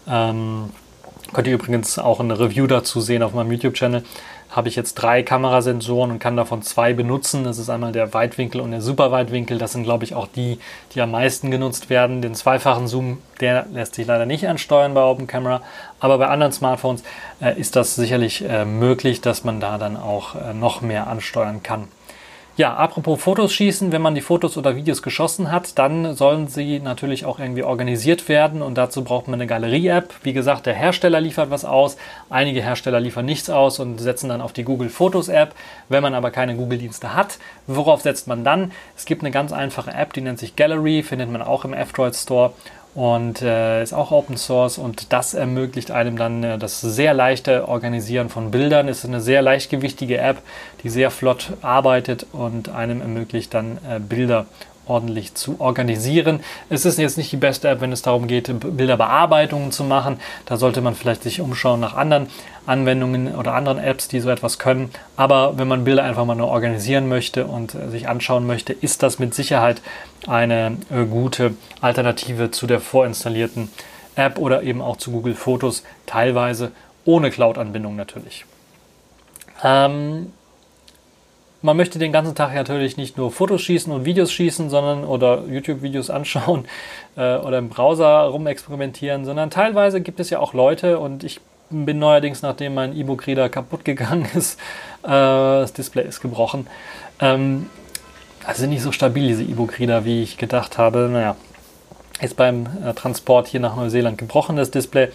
ähm, 0.08 0.70
könnt 1.34 1.48
ihr 1.48 1.54
übrigens 1.54 1.98
auch 1.98 2.20
eine 2.20 2.40
Review 2.40 2.68
dazu 2.68 3.02
sehen 3.02 3.24
auf 3.24 3.34
meinem 3.34 3.52
YouTube-Channel, 3.52 4.04
habe 4.56 4.70
ich 4.70 4.78
jetzt 4.78 4.94
drei 4.96 5.22
Kamerasensoren 5.22 6.12
und 6.12 6.20
kann 6.20 6.38
davon 6.38 6.62
zwei 6.62 6.94
benutzen. 6.94 7.44
Das 7.44 7.58
ist 7.58 7.70
einmal 7.70 7.92
der 7.92 8.14
Weitwinkel 8.14 8.62
und 8.62 8.72
der 8.72 8.80
Superweitwinkel. 8.80 9.58
Das 9.58 9.74
sind, 9.74 9.84
glaube 9.84 10.06
ich, 10.06 10.16
auch 10.16 10.28
die, 10.28 10.60
die 10.94 11.02
am 11.02 11.12
meisten 11.12 11.52
genutzt 11.52 11.90
werden. 11.90 12.22
Den 12.22 12.36
zweifachen 12.36 12.88
Zoom, 12.88 13.18
der 13.42 13.66
lässt 13.74 13.96
sich 13.96 14.08
leider 14.08 14.26
nicht 14.26 14.48
ansteuern 14.48 14.94
bei 14.94 15.02
Open 15.02 15.28
Camera. 15.28 15.62
Aber 16.06 16.20
bei 16.20 16.28
anderen 16.28 16.52
Smartphones 16.52 17.04
äh, 17.42 17.60
ist 17.60 17.76
das 17.76 17.96
sicherlich 17.96 18.48
äh, 18.48 18.64
möglich, 18.64 19.22
dass 19.22 19.44
man 19.44 19.60
da 19.60 19.80
dann 19.80 19.98
auch 19.98 20.36
äh, 20.36 20.54
noch 20.54 20.82
mehr 20.82 21.08
ansteuern 21.08 21.64
kann. 21.64 21.88
Ja, 22.58 22.76
apropos 22.76 23.20
Fotos 23.20 23.52
schießen, 23.54 23.92
wenn 23.92 24.04
man 24.04 24.14
die 24.14 24.22
Fotos 24.22 24.56
oder 24.56 24.76
Videos 24.76 25.02
geschossen 25.02 25.52
hat, 25.52 25.80
dann 25.80 26.14
sollen 26.14 26.48
sie 26.48 26.80
natürlich 26.80 27.26
auch 27.26 27.40
irgendwie 27.40 27.64
organisiert 27.64 28.30
werden 28.30 28.62
und 28.62 28.76
dazu 28.76 29.04
braucht 29.04 29.28
man 29.28 29.42
eine 29.42 29.48
Galerie-App. 29.48 30.14
Wie 30.22 30.34
gesagt, 30.34 30.68
der 30.68 30.76
Hersteller 30.76 31.20
liefert 31.20 31.50
was 31.50 31.66
aus, 31.66 31.98
einige 32.30 32.62
Hersteller 32.62 33.00
liefern 33.00 33.26
nichts 33.26 33.50
aus 33.50 33.80
und 33.80 33.98
setzen 33.98 34.30
dann 34.30 34.42
auf 34.42 34.54
die 34.54 34.64
Google 34.64 34.90
Fotos 34.90 35.28
App. 35.28 35.56
Wenn 35.90 36.04
man 36.04 36.14
aber 36.14 36.30
keine 36.30 36.56
Google-Dienste 36.56 37.16
hat, 37.16 37.40
worauf 37.66 38.02
setzt 38.02 38.28
man 38.28 38.44
dann? 38.44 38.74
Es 38.96 39.06
gibt 39.06 39.24
eine 39.24 39.32
ganz 39.32 39.52
einfache 39.52 39.92
App, 39.92 40.14
die 40.14 40.22
nennt 40.22 40.38
sich 40.38 40.56
Gallery, 40.56 41.02
findet 41.02 41.32
man 41.32 41.42
auch 41.42 41.66
im 41.66 41.74
F-Droid 41.74 42.16
Store 42.16 42.54
und 42.96 43.42
äh, 43.42 43.84
ist 43.84 43.94
auch 43.94 44.12
Open 44.12 44.38
Source 44.38 44.78
und 44.78 45.12
das 45.12 45.34
ermöglicht 45.34 45.92
einem 45.92 46.18
dann 46.18 46.44
äh, 46.44 46.58
das 46.58 46.80
sehr 46.80 47.14
leichte 47.14 47.68
Organisieren 47.68 48.30
von 48.30 48.52
Bildern. 48.52 48.88
Es 48.88 49.00
ist 49.00 49.06
eine 49.06 49.20
sehr 49.20 49.42
leichtgewichtige 49.42 50.18
App, 50.18 50.42
die 50.82 50.90
sehr 50.90 51.12
flott 51.12 51.52
arbeitet 51.62 52.26
und 52.32 52.70
einem 52.70 53.02
ermöglicht 53.02 53.54
dann 53.54 53.78
äh, 53.88 54.00
Bilder 54.00 54.46
ordentlich 54.88 55.36
zu 55.36 55.60
organisieren. 55.60 56.40
Es 56.70 56.86
ist 56.86 56.98
jetzt 56.98 57.18
nicht 57.18 57.32
die 57.32 57.38
beste 57.38 57.70
App, 57.70 57.82
wenn 57.82 57.92
es 57.92 58.02
darum 58.02 58.28
geht, 58.28 58.52
Bilderbearbeitungen 58.60 59.72
zu 59.72 59.84
machen. 59.84 60.20
Da 60.46 60.58
sollte 60.58 60.82
man 60.82 60.96
vielleicht 60.96 61.24
sich 61.24 61.42
umschauen 61.42 61.80
nach 61.80 61.96
anderen 61.96 62.28
Anwendungen 62.66 63.36
oder 63.36 63.54
anderen 63.54 63.80
Apps, 63.80 64.08
die 64.08 64.20
so 64.20 64.30
etwas 64.30 64.60
können. 64.60 64.92
Aber 65.16 65.58
wenn 65.58 65.68
man 65.68 65.84
Bilder 65.84 66.04
einfach 66.04 66.26
mal 66.26 66.36
nur 66.36 66.48
organisieren 66.48 67.08
möchte 67.08 67.46
und 67.46 67.76
äh, 67.76 67.90
sich 67.90 68.08
anschauen 68.08 68.48
möchte, 68.48 68.74
ist 68.74 69.04
das 69.04 69.20
mit 69.20 69.34
Sicherheit 69.34 69.82
eine 70.28 70.78
äh, 70.90 71.06
gute 71.06 71.56
Alternative 71.82 72.52
zu 72.52 72.68
der 72.68 72.80
vorinstallierten 72.80 73.70
App 74.16 74.38
oder 74.38 74.64
eben 74.64 74.82
auch 74.82 74.98
zu 74.98 75.12
Google 75.12 75.36
Fotos, 75.36 75.84
teilweise 76.06 76.72
ohne 77.04 77.30
Cloud-Anbindung 77.30 77.96
natürlich. 77.96 78.46
Ähm, 79.64 80.34
man 81.66 81.78
möchte 81.78 81.98
den 81.98 82.12
ganzen 82.12 82.36
Tag 82.36 82.54
natürlich 82.54 82.96
nicht 82.96 83.18
nur 83.18 83.32
Fotos 83.32 83.62
schießen 83.64 83.92
und 83.92 84.06
Videos 84.06 84.32
schießen, 84.32 84.70
sondern 84.70 85.04
oder 85.04 85.44
YouTube-Videos 85.50 86.10
anschauen 86.12 86.66
äh, 87.18 87.38
oder 87.38 87.58
im 87.58 87.70
Browser 87.70 88.22
rumexperimentieren, 88.26 89.26
sondern 89.26 89.50
teilweise 89.50 90.00
gibt 90.02 90.20
es 90.20 90.30
ja 90.30 90.40
auch 90.40 90.54
Leute 90.54 91.00
und 91.00 91.24
ich 91.24 91.42
bin 91.72 91.98
neuerdings, 91.98 92.44
nachdem 92.44 92.76
mein 92.76 92.96
E-Book-Reader 92.96 93.50
kaputt 93.50 93.84
gegangen 93.84 94.28
ist, 94.36 94.60
äh, 95.04 95.08
das 95.10 95.74
Display 95.74 96.08
ist 96.08 96.22
gebrochen. 96.22 96.68
Ähm, 97.20 97.68
also 98.46 98.68
nicht 98.68 98.84
so 98.84 98.92
stabil, 98.92 99.28
diese 99.28 99.44
E-Book-Reader, 99.44 100.06
wie 100.06 100.22
ich 100.22 100.38
gedacht 100.38 100.78
habe. 100.78 101.10
Naja, 101.12 101.36
ist 102.22 102.38
beim 102.38 102.68
äh, 102.86 102.94
Transport 102.94 103.48
hier 103.48 103.60
nach 103.60 103.76
Neuseeland 103.76 104.20
gebrochen, 104.20 104.56
das 104.56 104.70
Display. 104.70 105.10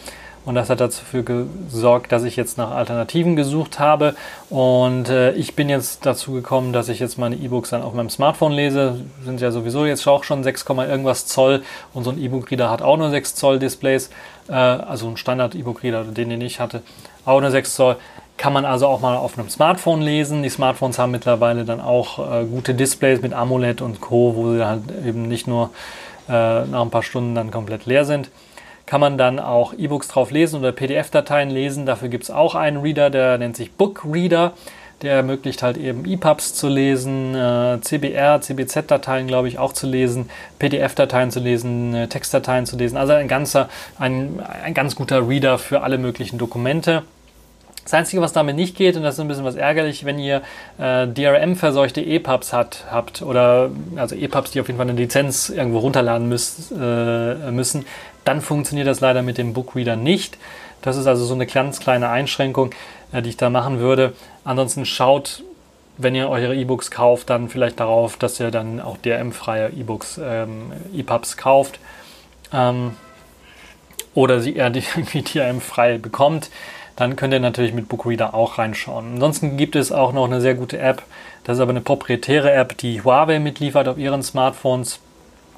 Und 0.47 0.55
das 0.55 0.71
hat 0.71 0.81
dafür 0.81 1.23
gesorgt, 1.23 2.13
dass 2.13 2.25
ich 2.25 2.35
jetzt 2.35 2.57
nach 2.57 2.71
Alternativen 2.71 3.37
gesucht 3.37 3.79
habe. 3.79 4.15
Und 4.49 5.11
äh, 5.11 5.33
ich 5.33 5.55
bin 5.55 5.69
jetzt 5.69 6.07
dazu 6.07 6.33
gekommen, 6.33 6.73
dass 6.73 6.89
ich 6.89 6.99
jetzt 6.99 7.19
meine 7.19 7.37
E-Books 7.37 7.71
dann 7.71 7.83
auf 7.83 7.93
meinem 7.93 8.09
Smartphone 8.09 8.53
lese. 8.53 9.01
Sind 9.23 9.41
ja 9.43 9.51
sowieso 9.51 9.85
jetzt 9.85 10.07
auch 10.09 10.25
schon 10.25 10.43
6, 10.43 10.65
irgendwas 10.67 11.27
Zoll. 11.27 11.63
Und 11.93 12.05
so 12.05 12.11
ein 12.11 12.19
E-Book-Reader 12.19 12.71
hat 12.71 12.81
auch 12.81 12.97
nur 12.97 13.11
6 13.11 13.35
Zoll 13.35 13.59
Displays. 13.59 14.09
Äh, 14.49 14.55
also 14.55 15.09
ein 15.09 15.19
Standard-E-Book-Reader, 15.19 16.05
den, 16.05 16.31
den 16.31 16.41
ich 16.41 16.59
hatte, 16.59 16.83
auch 17.27 17.43
nur 17.43 17.51
6 17.51 17.75
Zoll. 17.75 17.97
Kann 18.39 18.55
man 18.55 18.65
also 18.65 18.87
auch 18.87 19.01
mal 19.01 19.19
auf 19.19 19.39
einem 19.39 19.51
Smartphone 19.51 20.01
lesen. 20.01 20.43
Die 20.43 20.49
Smartphones 20.49 20.99
haben 20.99 21.11
mittlerweile 21.11 21.67
dann 21.67 21.83
auch 21.83 22.19
äh, 22.19 22.47
gute 22.47 22.73
Displays 22.73 23.21
mit 23.21 23.35
AMOLED 23.35 23.83
und 23.83 24.01
Co., 24.01 24.35
wo 24.35 24.55
sie 24.55 24.67
halt 24.67 24.85
eben 25.07 25.29
nicht 25.29 25.47
nur 25.47 25.69
äh, 26.31 26.65
nach 26.65 26.81
ein 26.81 26.91
paar 26.91 27.03
Stunden 27.03 27.35
dann 27.35 27.51
komplett 27.51 27.85
leer 27.85 28.07
sind 28.07 28.31
kann 28.91 29.01
man 29.01 29.17
dann 29.17 29.39
auch 29.39 29.73
E-Books 29.73 30.09
drauf 30.09 30.33
lesen 30.33 30.59
oder 30.59 30.73
PDF-Dateien 30.73 31.49
lesen. 31.49 31.87
Dafür 31.87 32.09
gibt 32.09 32.25
es 32.25 32.31
auch 32.33 32.57
einen 32.57 32.79
Reader, 32.79 33.09
der 33.09 33.39
nennt 33.39 33.55
sich 33.55 33.71
Book 33.71 34.03
Reader. 34.05 34.53
Der 35.03 35.15
ermöglicht 35.15 35.63
halt 35.63 35.77
eben 35.77 36.05
EPUBs 36.05 36.55
zu 36.55 36.67
lesen, 36.67 37.37
äh, 37.37 37.79
CBR, 37.81 38.41
CBZ-Dateien, 38.41 39.29
glaube 39.29 39.47
ich, 39.47 39.61
auch 39.61 39.75
zu 39.75 39.87
lesen, 39.87 40.29
PDF-Dateien 40.59 41.31
zu 41.31 41.39
lesen, 41.39 41.95
äh, 41.95 42.09
Textdateien 42.09 42.67
zu 42.67 42.77
lesen. 42.77 42.97
Also 42.97 43.13
ein 43.13 43.29
ganzer, 43.29 43.69
ein, 44.01 44.43
ein 44.65 44.75
ganz 44.75 44.97
guter 44.97 45.29
Reader 45.29 45.59
für 45.59 45.83
alle 45.83 45.97
möglichen 45.97 46.37
Dokumente. 46.39 47.05
Das 47.85 47.95
Einzige, 47.95 48.23
was 48.23 48.33
damit 48.33 48.57
nicht 48.57 48.77
geht, 48.77 48.97
und 48.97 49.03
das 49.03 49.15
ist 49.15 49.21
ein 49.21 49.27
bisschen 49.29 49.45
was 49.45 49.57
ärgerlich, 49.57 50.05
wenn 50.05 50.19
ihr 50.19 50.43
äh, 50.79 51.07
DRM-verseuchte 51.09 52.01
EPUBs 52.01 52.53
hat, 52.53 52.85
habt 52.91 53.23
oder 53.23 53.71
also 53.97 54.15
EPUBs, 54.15 54.51
die 54.51 54.61
auf 54.61 54.69
jeden 54.69 54.77
Fall 54.77 54.89
eine 54.89 54.99
Lizenz 54.99 55.49
irgendwo 55.49 55.79
runterladen 55.79 56.29
müsst, 56.29 56.73
äh, 56.73 57.51
müssen, 57.51 57.87
dann 58.25 58.41
funktioniert 58.41 58.87
das 58.87 59.01
leider 59.01 59.23
mit 59.23 59.39
dem 59.39 59.53
Bookreader 59.53 59.97
nicht. 59.97 60.39
Das 60.83 60.97
ist 60.97 61.07
also 61.07 61.25
so 61.25 61.35
eine 61.35 61.47
ganz 61.47 61.81
kleine 61.81 62.09
Einschränkung, 62.09 62.73
äh, 63.13 63.23
die 63.23 63.31
ich 63.31 63.37
da 63.37 63.51
machen 63.51 63.79
würde. 63.79 64.15
Ansonsten 64.45 64.87
schaut, 64.87 65.43
wenn 65.99 66.15
ihr 66.15 66.29
eure 66.29 66.55
E-Books 66.55 66.91
kauft, 66.91 67.31
dann 67.31 67.49
vielleicht 67.49 67.81
darauf, 67.81 68.17
dass 68.17 68.41
ihr 68.41 68.51
dann 68.51 68.81
auch 68.81 68.97
DRM-freie 68.97 69.71
E-Books, 69.71 70.21
ähm, 70.23 70.73
EPUBs 70.95 71.37
kauft. 71.37 71.79
Ähm, 72.53 72.97
oder 74.15 74.41
sie 74.41 74.55
eher 74.57 74.75
irgendwie 74.75 75.23
DRM-frei 75.23 75.99
bekommt. 75.99 76.51
Dann 76.97 77.17
könnt 77.17 77.33
ihr 77.33 77.41
natürlich 77.41 77.73
mit 77.73 77.89
Bookreader 77.89 78.35
auch 78.35 78.59
reinschauen. 78.59 79.15
Ansonsten 79.15 79.57
gibt 79.57 79.77
es 79.77 79.93
auch 79.93 80.13
noch 80.13 80.27
eine 80.27 80.41
sehr 80.41 80.55
gute 80.55 80.79
App. 80.79 81.03
Das 81.45 81.57
ist 81.57 81.63
aber 81.63 81.71
eine 81.71 81.81
proprietäre 81.81 82.53
App, 82.53 82.77
die 82.77 83.03
Huawei 83.03 83.39
mitliefert 83.39 83.89
auf 83.89 83.97
ihren 83.97 84.23
Smartphones 84.23 85.01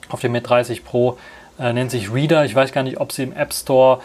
auf 0.09 0.21
dem 0.21 0.33
Mate 0.33 0.47
30 0.47 0.85
Pro. 0.85 1.19
Äh, 1.59 1.73
nennt 1.73 1.91
sich 1.91 2.13
Reader. 2.13 2.45
Ich 2.45 2.55
weiß 2.55 2.73
gar 2.73 2.83
nicht, 2.83 2.99
ob 3.01 3.13
sie 3.13 3.25
im 3.25 3.33
App 3.33 3.53
Store 3.53 4.01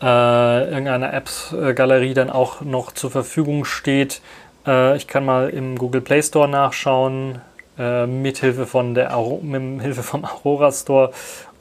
äh, 0.00 0.70
irgendeiner 0.70 1.12
Apps-Galerie 1.12 2.14
dann 2.14 2.30
auch 2.30 2.60
noch 2.60 2.92
zur 2.92 3.10
Verfügung 3.10 3.64
steht. 3.64 4.20
Äh, 4.66 4.96
ich 4.96 5.06
kann 5.06 5.24
mal 5.24 5.50
im 5.50 5.76
Google 5.76 6.00
Play 6.00 6.22
Store 6.22 6.48
nachschauen, 6.48 7.40
äh, 7.78 8.06
mithilfe, 8.06 8.66
von 8.66 8.94
der, 8.94 9.16
mit 9.42 9.82
Hilfe 9.82 10.02
vom 10.02 10.24
Aurora 10.24 10.72
Store, 10.72 11.12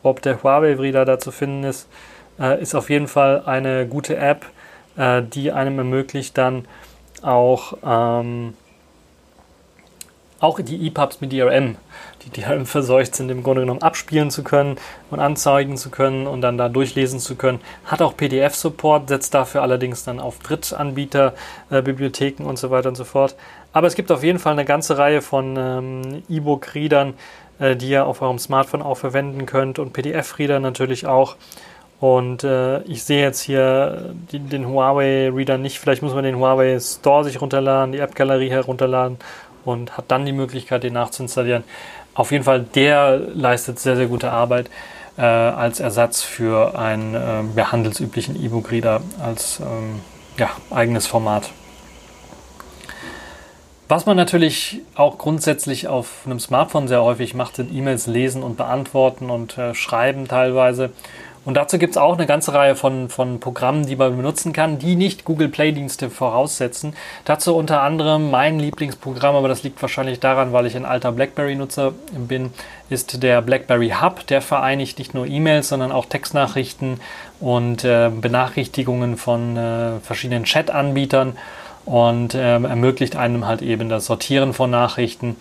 ob 0.03 0.21
der 0.21 0.41
Huawei 0.43 0.75
Reader 0.75 1.05
da 1.05 1.19
zu 1.19 1.31
finden 1.31 1.63
ist. 1.63 1.87
Äh, 2.39 2.61
ist 2.61 2.75
auf 2.75 2.89
jeden 2.89 3.07
Fall 3.07 3.43
eine 3.45 3.87
gute 3.87 4.17
App, 4.17 4.45
äh, 4.97 5.21
die 5.21 5.51
einem 5.51 5.77
ermöglicht, 5.77 6.37
dann 6.37 6.65
auch 7.21 7.73
ähm, 7.85 8.53
auch 10.39 10.59
die 10.59 10.87
EPUBs 10.87 11.21
mit 11.21 11.31
DRM, 11.31 11.75
die 12.23 12.41
DRM 12.41 12.65
verseucht 12.65 13.15
sind, 13.15 13.29
im 13.29 13.43
Grunde 13.43 13.61
genommen 13.61 13.81
abspielen 13.81 14.31
zu 14.31 14.43
können 14.43 14.77
und 15.09 15.19
anzeigen 15.19 15.77
zu 15.77 15.89
können 15.89 16.27
und 16.27 16.41
dann 16.41 16.57
da 16.57 16.69
durchlesen 16.69 17.19
zu 17.19 17.35
können. 17.35 17.59
Hat 17.85 18.01
auch 18.01 18.15
PDF-Support, 18.15 19.09
setzt 19.09 19.33
dafür 19.33 19.61
allerdings 19.61 20.03
dann 20.03 20.19
auf 20.19 20.39
Drittanbieter, 20.39 21.33
äh, 21.69 21.81
Bibliotheken 21.81 22.45
und 22.45 22.57
so 22.57 22.69
weiter 22.69 22.89
und 22.89 22.95
so 22.95 23.03
fort. 23.03 23.35
Aber 23.73 23.87
es 23.87 23.95
gibt 23.95 24.11
auf 24.11 24.23
jeden 24.23 24.39
Fall 24.39 24.53
eine 24.53 24.65
ganze 24.65 24.97
Reihe 24.97 25.21
von 25.21 25.55
ähm, 25.57 26.23
E-Book-Readern, 26.29 27.13
äh, 27.59 27.75
die 27.75 27.89
ihr 27.89 28.05
auf 28.05 28.21
eurem 28.21 28.39
Smartphone 28.39 28.81
auch 28.81 28.97
verwenden 28.97 29.45
könnt 29.45 29.79
und 29.79 29.93
PDF-Reader 29.93 30.59
natürlich 30.59 31.05
auch. 31.07 31.35
Und 31.99 32.43
äh, 32.43 32.81
ich 32.83 33.03
sehe 33.03 33.21
jetzt 33.21 33.41
hier 33.41 34.15
die, 34.31 34.39
den 34.39 34.67
Huawei 34.67 35.29
Reader 35.29 35.59
nicht. 35.59 35.79
Vielleicht 35.79 36.01
muss 36.01 36.15
man 36.15 36.23
den 36.23 36.37
Huawei 36.37 36.79
Store 36.79 37.23
sich 37.23 37.39
runterladen, 37.39 37.91
die 37.91 37.99
App-Galerie 37.99 38.49
herunterladen 38.49 39.17
und 39.65 39.97
hat 39.97 40.05
dann 40.07 40.25
die 40.25 40.31
Möglichkeit, 40.31 40.83
den 40.83 40.93
nachzuinstallieren. 40.93 41.63
Auf 42.13 42.31
jeden 42.31 42.43
Fall, 42.43 42.61
der 42.61 43.17
leistet 43.33 43.79
sehr, 43.79 43.95
sehr 43.95 44.07
gute 44.07 44.31
Arbeit 44.31 44.69
äh, 45.17 45.21
als 45.21 45.79
Ersatz 45.79 46.21
für 46.21 46.77
einen 46.77 47.15
äh, 47.15 47.43
ja, 47.55 47.71
handelsüblichen 47.71 48.41
E-Book-Reader 48.41 49.01
als 49.23 49.59
ähm, 49.59 50.01
ja, 50.37 50.49
eigenes 50.69 51.07
Format. 51.07 51.51
Was 53.87 54.05
man 54.05 54.15
natürlich 54.15 54.79
auch 54.95 55.17
grundsätzlich 55.17 55.89
auf 55.89 56.21
einem 56.25 56.39
Smartphone 56.39 56.87
sehr 56.87 57.03
häufig 57.03 57.33
macht, 57.33 57.57
sind 57.57 57.73
E-Mails 57.73 58.07
lesen 58.07 58.41
und 58.41 58.55
beantworten 58.55 59.29
und 59.29 59.57
äh, 59.57 59.75
schreiben 59.75 60.29
teilweise. 60.29 60.91
Und 61.43 61.55
dazu 61.55 61.79
gibt 61.79 61.91
es 61.91 61.97
auch 61.97 62.17
eine 62.17 62.27
ganze 62.27 62.53
Reihe 62.53 62.75
von, 62.75 63.09
von 63.09 63.39
Programmen, 63.39 63.87
die 63.87 63.95
man 63.95 64.15
benutzen 64.15 64.53
kann, 64.53 64.77
die 64.77 64.95
nicht 64.95 65.25
Google 65.25 65.49
Play-Dienste 65.49 66.11
voraussetzen. 66.11 66.93
Dazu 67.25 67.55
unter 67.55 67.81
anderem 67.81 68.29
mein 68.29 68.59
Lieblingsprogramm, 68.59 69.35
aber 69.35 69.47
das 69.47 69.63
liegt 69.63 69.81
wahrscheinlich 69.81 70.19
daran, 70.19 70.53
weil 70.53 70.67
ich 70.67 70.75
ein 70.75 70.85
alter 70.85 71.11
BlackBerry-Nutzer 71.11 71.93
bin, 72.13 72.53
ist 72.91 73.23
der 73.23 73.41
BlackBerry 73.41 73.93
Hub. 74.01 74.27
Der 74.27 74.41
vereinigt 74.41 74.99
nicht 74.99 75.15
nur 75.15 75.25
E-Mails, 75.25 75.69
sondern 75.69 75.91
auch 75.91 76.05
Textnachrichten 76.05 76.99
und 77.39 77.83
äh, 77.83 78.09
Benachrichtigungen 78.09 79.17
von 79.17 79.57
äh, 79.57 79.99
verschiedenen 80.01 80.43
Chat-Anbietern 80.43 81.37
und 81.85 82.35
äh, 82.35 82.53
ermöglicht 82.53 83.15
einem 83.15 83.47
halt 83.47 83.63
eben 83.63 83.89
das 83.89 84.05
Sortieren 84.05 84.53
von 84.53 84.69
Nachrichten 84.69 85.37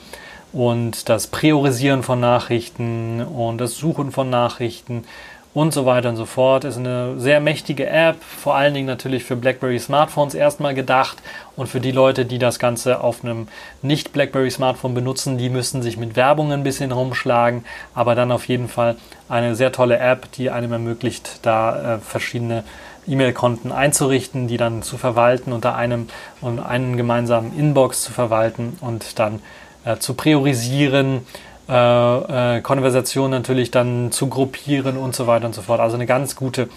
und 0.55 1.11
das 1.11 1.27
Priorisieren 1.27 2.03
von 2.03 2.21
Nachrichten 2.21 3.23
und 3.23 3.59
das 3.59 3.77
Suchen 3.77 4.11
von 4.11 4.31
Nachrichten 4.31 5.05
und 5.53 5.75
so 5.75 5.85
weiter 5.85 6.11
und 6.11 6.17
so 6.17 6.27
fort. 6.27 6.65
Ist 6.65 6.77
eine 6.77 7.19
sehr 7.19 7.41
mächtige 7.41 7.87
App, 7.87 8.23
vor 8.23 8.55
allen 8.55 8.75
Dingen 8.75 8.87
natürlich 8.87 9.25
für 9.25 9.37
BlackBerry 9.37 9.79
Smartphones 9.79 10.35
erstmal 10.35 10.75
gedacht. 10.75 11.19
Und 11.57 11.67
für 11.67 11.81
die 11.81 11.91
Leute, 11.91 12.25
die 12.25 12.39
das 12.39 12.59
Ganze 12.59 13.03
auf 13.03 13.25
einem 13.25 13.49
nicht 13.83 14.13
BlackBerry 14.13 14.51
Smartphone 14.51 14.95
benutzen, 14.95 15.39
die 15.39 15.51
müssen 15.51 15.83
sich 15.83 15.97
mit 15.97 16.17
Werbung 16.17 16.53
ein 16.53 16.63
bisschen 16.63 16.93
rumschlagen, 16.93 17.65
aber 17.95 18.15
dann 18.15 18.33
auf 18.33 18.49
jeden 18.49 18.69
Fall 18.69 18.97
eine 19.29 19.55
sehr 19.55 19.73
tolle 19.73 19.99
App, 19.99 20.31
die 20.33 20.51
einem 20.51 20.73
ermöglicht, 20.73 21.41
da 21.43 21.97
äh, 21.97 21.99
verschiedene 21.99 22.65
E-Mail-Konten 23.07 23.73
einzurichten, 23.73 24.47
die 24.47 24.57
dann 24.57 24.83
zu 24.83 24.97
verwalten 24.97 25.53
unter 25.53 25.75
einem 25.75 26.09
und 26.41 26.61
einen 26.61 26.97
gemeinsamen 26.97 27.59
Inbox 27.59 28.03
zu 28.03 28.13
verwalten 28.13 28.79
und 28.81 29.19
dann 29.19 29.41
äh, 29.85 29.97
zu 29.97 30.15
priorisieren 30.15 31.27
äh, 31.71 32.57
äh, 32.57 32.61
Konversation 32.63 33.31
natürlich 33.31 33.71
dann 33.71 34.11
zu 34.11 34.29
gruppieren 34.29 34.97
und 34.97 35.15
so 35.15 35.27
weiter 35.27 35.47
und 35.47 35.55
so 35.55 35.63
fort. 35.63 35.81
Also 35.81 35.95
eine 35.95 36.07
ganz 36.07 36.35
gute 36.35 36.69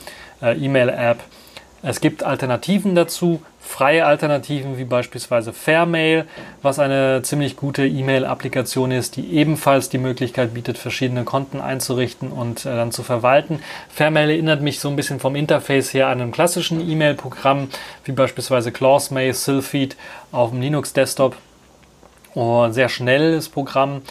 äh, 0.41 0.55
E-Mail-App. 0.55 1.19
Es 1.85 1.99
gibt 1.99 2.23
Alternativen 2.23 2.95
dazu, 2.95 3.41
freie 3.59 4.05
Alternativen 4.05 4.77
wie 4.77 4.85
beispielsweise 4.85 5.51
Fairmail, 5.51 6.25
was 6.61 6.79
eine 6.79 7.23
ziemlich 7.23 7.57
gute 7.57 7.85
E-Mail-Applikation 7.85 8.91
ist, 8.91 9.17
die 9.17 9.33
ebenfalls 9.33 9.89
die 9.89 9.97
Möglichkeit 9.97 10.53
bietet, 10.53 10.77
verschiedene 10.77 11.23
Konten 11.23 11.59
einzurichten 11.59 12.31
und 12.31 12.65
äh, 12.65 12.75
dann 12.75 12.91
zu 12.91 13.03
verwalten. 13.03 13.59
Fairmail 13.89 14.29
erinnert 14.29 14.61
mich 14.61 14.79
so 14.79 14.89
ein 14.89 14.95
bisschen 14.95 15.19
vom 15.19 15.35
Interface 15.35 15.93
her 15.93 16.07
an 16.07 16.21
einem 16.21 16.31
klassischen 16.31 16.87
E-Mail-Programm, 16.87 17.69
wie 18.05 18.11
beispielsweise 18.11 18.71
ClauseMail, 18.71 19.33
Sylpheed 19.33 19.97
auf 20.31 20.51
dem 20.51 20.61
Linux-Desktop. 20.61 21.35
Oh, 22.35 22.69
sehr 22.69 22.89
schnelles 22.89 23.49
Programm, 23.49 24.03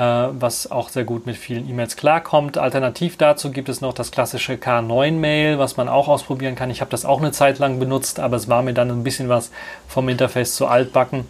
was 0.00 0.70
auch 0.70 0.90
sehr 0.90 1.04
gut 1.04 1.26
mit 1.26 1.36
vielen 1.36 1.68
E-Mails 1.68 1.96
klarkommt. 1.96 2.56
Alternativ 2.56 3.16
dazu 3.16 3.50
gibt 3.50 3.68
es 3.68 3.80
noch 3.80 3.92
das 3.92 4.12
klassische 4.12 4.54
K9-Mail, 4.54 5.58
was 5.58 5.76
man 5.76 5.88
auch 5.88 6.06
ausprobieren 6.06 6.54
kann. 6.54 6.70
Ich 6.70 6.80
habe 6.80 6.90
das 6.90 7.04
auch 7.04 7.18
eine 7.18 7.32
Zeit 7.32 7.58
lang 7.58 7.80
benutzt, 7.80 8.20
aber 8.20 8.36
es 8.36 8.48
war 8.48 8.62
mir 8.62 8.74
dann 8.74 8.90
ein 8.90 9.02
bisschen 9.02 9.28
was 9.28 9.50
vom 9.88 10.08
Interface 10.08 10.54
zu 10.54 10.68
altbacken, 10.68 11.26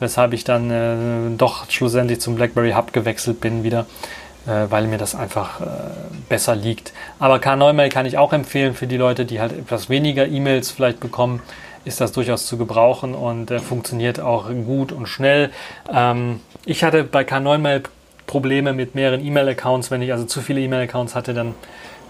weshalb 0.00 0.32
ich 0.32 0.42
dann 0.42 0.70
äh, 0.70 1.36
doch 1.36 1.70
schlussendlich 1.70 2.20
zum 2.20 2.34
BlackBerry 2.34 2.72
Hub 2.72 2.92
gewechselt 2.92 3.40
bin 3.40 3.62
wieder 3.62 3.86
äh, 4.48 4.70
weil 4.70 4.86
mir 4.86 4.98
das 4.98 5.14
einfach 5.14 5.60
äh, 5.60 5.64
besser 6.28 6.56
liegt. 6.56 6.92
Aber 7.18 7.36
K9-Mail 7.36 7.90
kann 7.90 8.06
ich 8.06 8.18
auch 8.18 8.32
empfehlen 8.32 8.74
für 8.74 8.86
die 8.86 8.96
Leute, 8.96 9.26
die 9.26 9.40
halt 9.40 9.52
etwas 9.52 9.88
weniger 9.88 10.26
E-Mails 10.26 10.70
vielleicht 10.70 11.00
bekommen, 11.00 11.42
ist 11.84 12.00
das 12.00 12.12
durchaus 12.12 12.46
zu 12.46 12.56
gebrauchen 12.56 13.14
und 13.14 13.50
äh, 13.50 13.58
funktioniert 13.58 14.20
auch 14.20 14.48
gut 14.48 14.92
und 14.92 15.06
schnell. 15.06 15.50
Ähm, 15.92 16.40
ich 16.64 16.82
hatte 16.82 17.04
bei 17.04 17.22
K9-Mail 17.22 17.82
Probleme 18.28 18.72
mit 18.72 18.94
mehreren 18.94 19.24
E-Mail-Accounts. 19.24 19.90
Wenn 19.90 20.02
ich 20.02 20.12
also 20.12 20.24
zu 20.24 20.40
viele 20.40 20.60
E-Mail-Accounts 20.60 21.16
hatte, 21.16 21.34
dann 21.34 21.56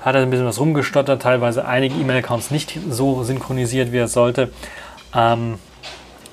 hat 0.03 0.15
er 0.15 0.21
ein 0.21 0.29
bisschen 0.29 0.45
was 0.45 0.61
rumgestottert, 0.61 1.23
teilweise 1.23 1.67
einige 1.67 1.95
E-Mail-Accounts 1.95 2.51
nicht 2.51 2.79
so 2.91 3.23
synchronisiert, 3.25 3.91
wie 3.93 3.99
er 3.99 4.09
sollte. 4.09 4.51
Ähm, 5.15 5.59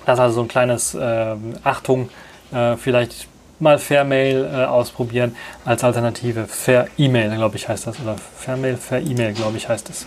das 0.06 0.16
ist 0.16 0.20
also 0.20 0.36
so 0.36 0.42
ein 0.42 0.48
kleines 0.50 0.94
äh, 0.94 1.36
Achtung, 1.64 2.10
äh, 2.52 2.76
vielleicht 2.76 3.28
mal 3.60 3.80
Fairmail 3.80 4.46
äh, 4.46 4.66
ausprobieren 4.66 5.36
als 5.64 5.84
Alternative. 5.84 6.46
Fair 6.48 6.88
E-Mail, 6.98 7.34
glaube 7.36 7.56
ich, 7.56 7.70
heißt 7.70 7.88
das. 7.88 8.00
Oder 8.02 8.18
Fairmail, 8.18 8.78
Fair 8.78 9.02
E-Mail, 9.02 9.34
glaube 9.34 9.58
ich, 9.58 9.70
heißt 9.70 9.90
es. 9.90 10.06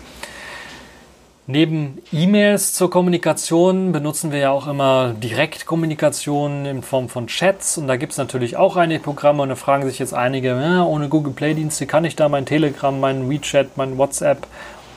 Neben 1.50 2.02
E-Mails 2.12 2.74
zur 2.74 2.90
Kommunikation 2.90 3.90
benutzen 3.90 4.32
wir 4.32 4.38
ja 4.38 4.50
auch 4.50 4.66
immer 4.66 5.14
Direktkommunikation 5.14 6.66
in 6.66 6.82
Form 6.82 7.08
von 7.08 7.26
Chats 7.26 7.78
und 7.78 7.88
da 7.88 7.96
gibt 7.96 8.12
es 8.12 8.18
natürlich 8.18 8.58
auch 8.58 8.76
einige 8.76 9.02
Programme 9.02 9.42
und 9.42 9.48
da 9.48 9.54
fragen 9.54 9.88
sich 9.88 9.98
jetzt 9.98 10.12
einige, 10.12 10.48
ja, 10.48 10.84
ohne 10.84 11.08
Google 11.08 11.32
Play-Dienste 11.32 11.87
kann 11.87 12.04
ich 12.04 12.16
da 12.16 12.28
mein 12.28 12.44
Telegram, 12.44 13.00
mein 13.00 13.30
WeChat, 13.30 13.78
mein 13.78 13.96
WhatsApp 13.96 14.46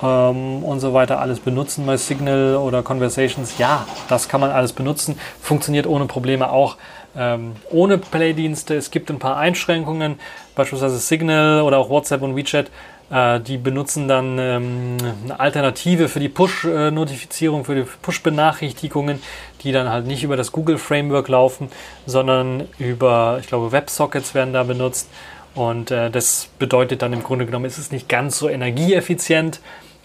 ähm, 0.03 0.61
und 0.61 0.81
so 0.81 0.93
weiter 0.93 1.21
alles 1.21 1.39
benutzen, 1.39 1.85
mein 1.85 1.97
Signal 1.97 2.57
oder 2.57 2.83
Conversations. 2.83 3.57
Ja, 3.57 3.87
das 4.09 4.27
kann 4.27 4.41
man 4.41 4.51
alles 4.51 4.73
benutzen, 4.73 5.17
funktioniert 5.39 5.87
ohne 5.87 6.05
Probleme 6.05 6.51
auch 6.51 6.75
ähm, 7.15 7.53
ohne 7.69 7.97
Play-Dienste. 7.97 8.75
Es 8.75 8.91
gibt 8.91 9.09
ein 9.09 9.19
paar 9.19 9.37
Einschränkungen, 9.37 10.19
beispielsweise 10.55 10.97
Signal 10.97 11.61
oder 11.61 11.77
auch 11.77 11.89
WhatsApp 11.89 12.21
und 12.21 12.35
WeChat 12.35 12.69
die 13.11 13.57
benutzen 13.57 14.07
dann 14.07 14.37
ähm, 14.39 14.97
eine 15.25 15.39
Alternative 15.39 16.07
für 16.07 16.21
die 16.21 16.29
Push-Notifizierung, 16.29 17.65
für 17.65 17.75
die 17.75 17.85
Push-Benachrichtigungen, 18.01 19.21
die 19.63 19.73
dann 19.73 19.89
halt 19.89 20.07
nicht 20.07 20.23
über 20.23 20.37
das 20.37 20.51
Google 20.53 20.77
Framework 20.77 21.27
laufen, 21.27 21.69
sondern 22.05 22.69
über, 22.79 23.37
ich 23.41 23.47
glaube, 23.47 23.71
WebSockets 23.73 24.33
werden 24.33 24.53
da 24.53 24.63
benutzt. 24.63 25.09
Und 25.55 25.91
äh, 25.91 26.09
das 26.09 26.47
bedeutet 26.57 27.01
dann 27.01 27.11
im 27.11 27.23
Grunde 27.23 27.45
genommen, 27.45 27.65
ist 27.65 27.77
es 27.77 27.91
nicht 27.91 28.07
ganz 28.07 28.37
so 28.37 28.47
energieeffizient 28.47 29.59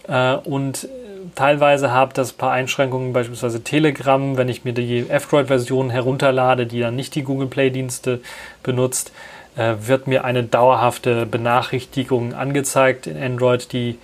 äh, 0.07 0.35
und 0.35 0.89
teilweise 1.35 1.91
habe 1.91 2.13
das 2.13 2.33
ein 2.33 2.37
paar 2.37 2.51
Einschränkungen, 2.51 3.13
beispielsweise 3.13 3.63
Telegram, 3.63 4.37
wenn 4.37 4.49
ich 4.49 4.65
mir 4.65 4.73
die 4.73 5.09
F-Droid-Version 5.09 5.89
herunterlade, 5.89 6.65
die 6.65 6.79
dann 6.81 6.95
nicht 6.95 7.15
die 7.15 7.23
Google 7.23 7.47
Play-Dienste 7.47 8.19
benutzt, 8.63 9.09
äh, 9.09 9.36
wird 9.57 10.07
mir 10.07 10.23
eine 10.23 10.43
dauerhafte 10.43 11.25
Benachrichtigung 11.25 12.33
angezeigt 12.33 13.07
in 13.07 13.21
Android, 13.21 13.71
die 13.73 13.89
äh, 13.91 13.95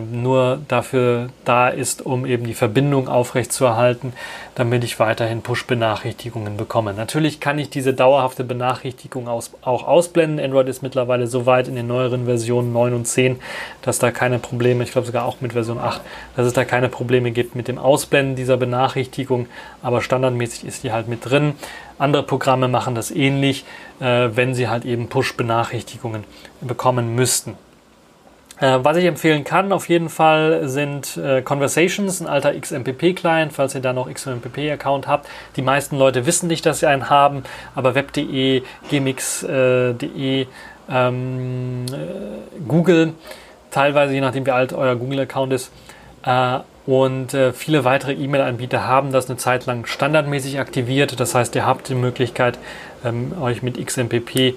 nur 0.00 0.60
dafür 0.68 1.28
da 1.44 1.68
ist, 1.68 2.04
um 2.04 2.26
eben 2.26 2.44
die 2.44 2.54
Verbindung 2.54 3.08
aufrechtzuerhalten, 3.08 4.12
damit 4.54 4.84
ich 4.84 4.98
weiterhin 4.98 5.42
Push-Benachrichtigungen 5.42 6.56
bekomme. 6.56 6.94
Natürlich 6.94 7.40
kann 7.40 7.58
ich 7.58 7.70
diese 7.70 7.94
dauerhafte 7.94 8.44
Benachrichtigung 8.44 9.28
aus, 9.28 9.52
auch 9.62 9.86
ausblenden. 9.86 10.44
Android 10.44 10.68
ist 10.68 10.82
mittlerweile 10.82 11.26
so 11.26 11.46
weit 11.46 11.68
in 11.68 11.76
den 11.76 11.86
neueren 11.86 12.24
Versionen 12.24 12.72
9 12.72 12.94
und 12.94 13.06
10, 13.06 13.38
dass 13.82 13.98
da 13.98 14.10
keine 14.10 14.38
Probleme, 14.38 14.84
ich 14.84 14.92
glaube 14.92 15.06
sogar 15.06 15.24
auch 15.24 15.40
mit 15.40 15.52
Version 15.52 15.78
8, 15.78 16.00
dass 16.36 16.46
es 16.46 16.52
da 16.52 16.64
keine 16.64 16.88
Probleme 16.88 17.30
gibt 17.30 17.54
mit 17.54 17.68
dem 17.68 17.78
Ausblenden 17.78 18.36
dieser 18.36 18.56
Benachrichtigung, 18.56 19.46
aber 19.82 20.00
standardmäßig 20.00 20.64
ist 20.64 20.84
die 20.84 20.92
halt 20.92 21.08
mit 21.08 21.28
drin. 21.28 21.54
Andere 21.98 22.22
Programme 22.22 22.68
machen 22.68 22.94
das 22.94 23.10
ähnlich, 23.10 23.64
äh, 24.00 24.28
wenn 24.32 24.54
sie 24.54 24.68
halt 24.68 24.84
eben 24.84 25.08
Push-Benachrichtigungen 25.08 26.24
bekommen 26.60 27.14
müssten. 27.14 27.56
Äh, 28.58 28.78
was 28.82 28.96
ich 28.96 29.04
empfehlen 29.04 29.44
kann, 29.44 29.72
auf 29.72 29.88
jeden 29.88 30.08
Fall 30.08 30.68
sind 30.68 31.16
äh, 31.18 31.42
Conversations, 31.42 32.20
ein 32.20 32.26
alter 32.26 32.58
XMPP-Client, 32.58 33.52
falls 33.52 33.74
ihr 33.74 33.82
da 33.82 33.92
noch 33.92 34.10
XMPP-Account 34.10 35.06
habt. 35.06 35.28
Die 35.56 35.62
meisten 35.62 35.98
Leute 35.98 36.24
wissen 36.24 36.46
nicht, 36.46 36.64
dass 36.64 36.80
sie 36.80 36.86
einen 36.86 37.10
haben, 37.10 37.42
aber 37.74 37.94
web.de, 37.94 38.62
gmx.de, 38.88 40.42
äh, 40.42 40.46
ähm, 40.90 41.84
äh, 41.92 42.60
Google, 42.66 43.12
teilweise 43.70 44.14
je 44.14 44.20
nachdem 44.20 44.46
wie 44.46 44.52
alt 44.52 44.72
euer 44.72 44.96
Google-Account 44.96 45.52
ist, 45.52 45.70
äh, 46.24 46.60
und 46.86 47.34
äh, 47.34 47.52
viele 47.52 47.84
weitere 47.84 48.12
E-Mail-Anbieter 48.12 48.86
haben 48.86 49.10
das 49.10 49.28
eine 49.28 49.36
Zeit 49.38 49.66
lang 49.66 49.86
standardmäßig 49.86 50.60
aktiviert. 50.60 51.18
Das 51.18 51.34
heißt, 51.34 51.56
ihr 51.56 51.66
habt 51.66 51.88
die 51.88 51.96
Möglichkeit, 51.96 52.58
ähm, 53.04 53.32
euch 53.40 53.62
mit 53.62 53.84
XMPP 53.84 54.54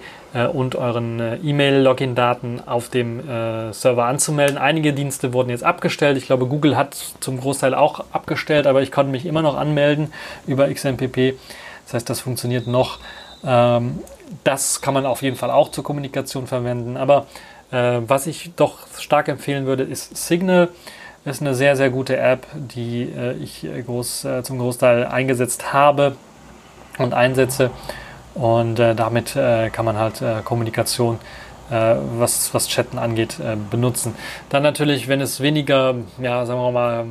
und 0.48 0.76
euren 0.76 1.20
äh, 1.20 1.36
E-Mail-Login-Daten 1.38 2.62
auf 2.66 2.90
dem 2.90 3.20
äh, 3.28 3.74
Server 3.74 4.06
anzumelden. 4.06 4.58
Einige 4.58 4.94
Dienste 4.94 5.34
wurden 5.34 5.50
jetzt 5.50 5.64
abgestellt. 5.64 6.18
Ich 6.18 6.26
glaube, 6.28 6.46
Google 6.46 6.78
hat 6.78 6.96
zum 7.20 7.40
Großteil 7.40 7.74
auch 7.74 8.04
abgestellt, 8.12 8.68
aber 8.68 8.82
ich 8.82 8.92
konnte 8.92 9.12
mich 9.12 9.26
immer 9.26 9.42
noch 9.42 9.58
anmelden 9.58 10.14
über 10.46 10.72
XMPP. 10.72 11.36
Das 11.86 11.94
heißt, 11.96 12.10
das 12.10 12.20
funktioniert 12.20 12.68
noch. 12.68 13.00
Ähm, 13.44 14.00
das 14.44 14.82
kann 14.82 14.94
man 14.94 15.06
auf 15.06 15.22
jeden 15.22 15.36
Fall 15.36 15.50
auch 15.50 15.72
zur 15.72 15.84
Kommunikation 15.84 16.46
verwenden. 16.46 16.98
Aber 16.98 17.26
äh, 17.72 18.00
was 18.06 18.28
ich 18.28 18.52
doch 18.56 18.80
stark 19.00 19.28
empfehlen 19.28 19.66
würde, 19.66 19.84
ist 19.84 20.16
Signal 20.16 20.70
ist 21.26 21.42
eine 21.42 21.54
sehr, 21.54 21.76
sehr 21.76 21.90
gute 21.90 22.18
App, 22.18 22.48
die 22.54 23.04
äh, 23.04 23.34
ich 23.34 23.64
äh, 23.64 23.82
groß, 23.82 24.26
äh, 24.26 24.44
zum 24.44 24.58
Großteil 24.60 25.06
eingesetzt 25.06 25.74
habe 25.74 26.16
und 26.98 27.14
einsetze. 27.14 27.72
Und 28.40 28.80
äh, 28.80 28.96
damit 28.96 29.36
äh, 29.36 29.70
kann 29.70 29.86
man 29.86 29.98
halt 29.98 30.22
äh, 30.22 30.42
Kommunikation, 30.44 31.20
was, 31.72 32.52
was 32.52 32.68
Chatten 32.68 32.98
angeht, 32.98 33.38
benutzen. 33.70 34.16
Dann 34.50 34.64
natürlich, 34.64 35.08
wenn 35.08 35.22
es 35.22 35.40
weniger, 35.40 35.94
ja, 36.20 36.44
sagen 36.48 36.60
wir 36.60 36.72
mal, 36.72 37.06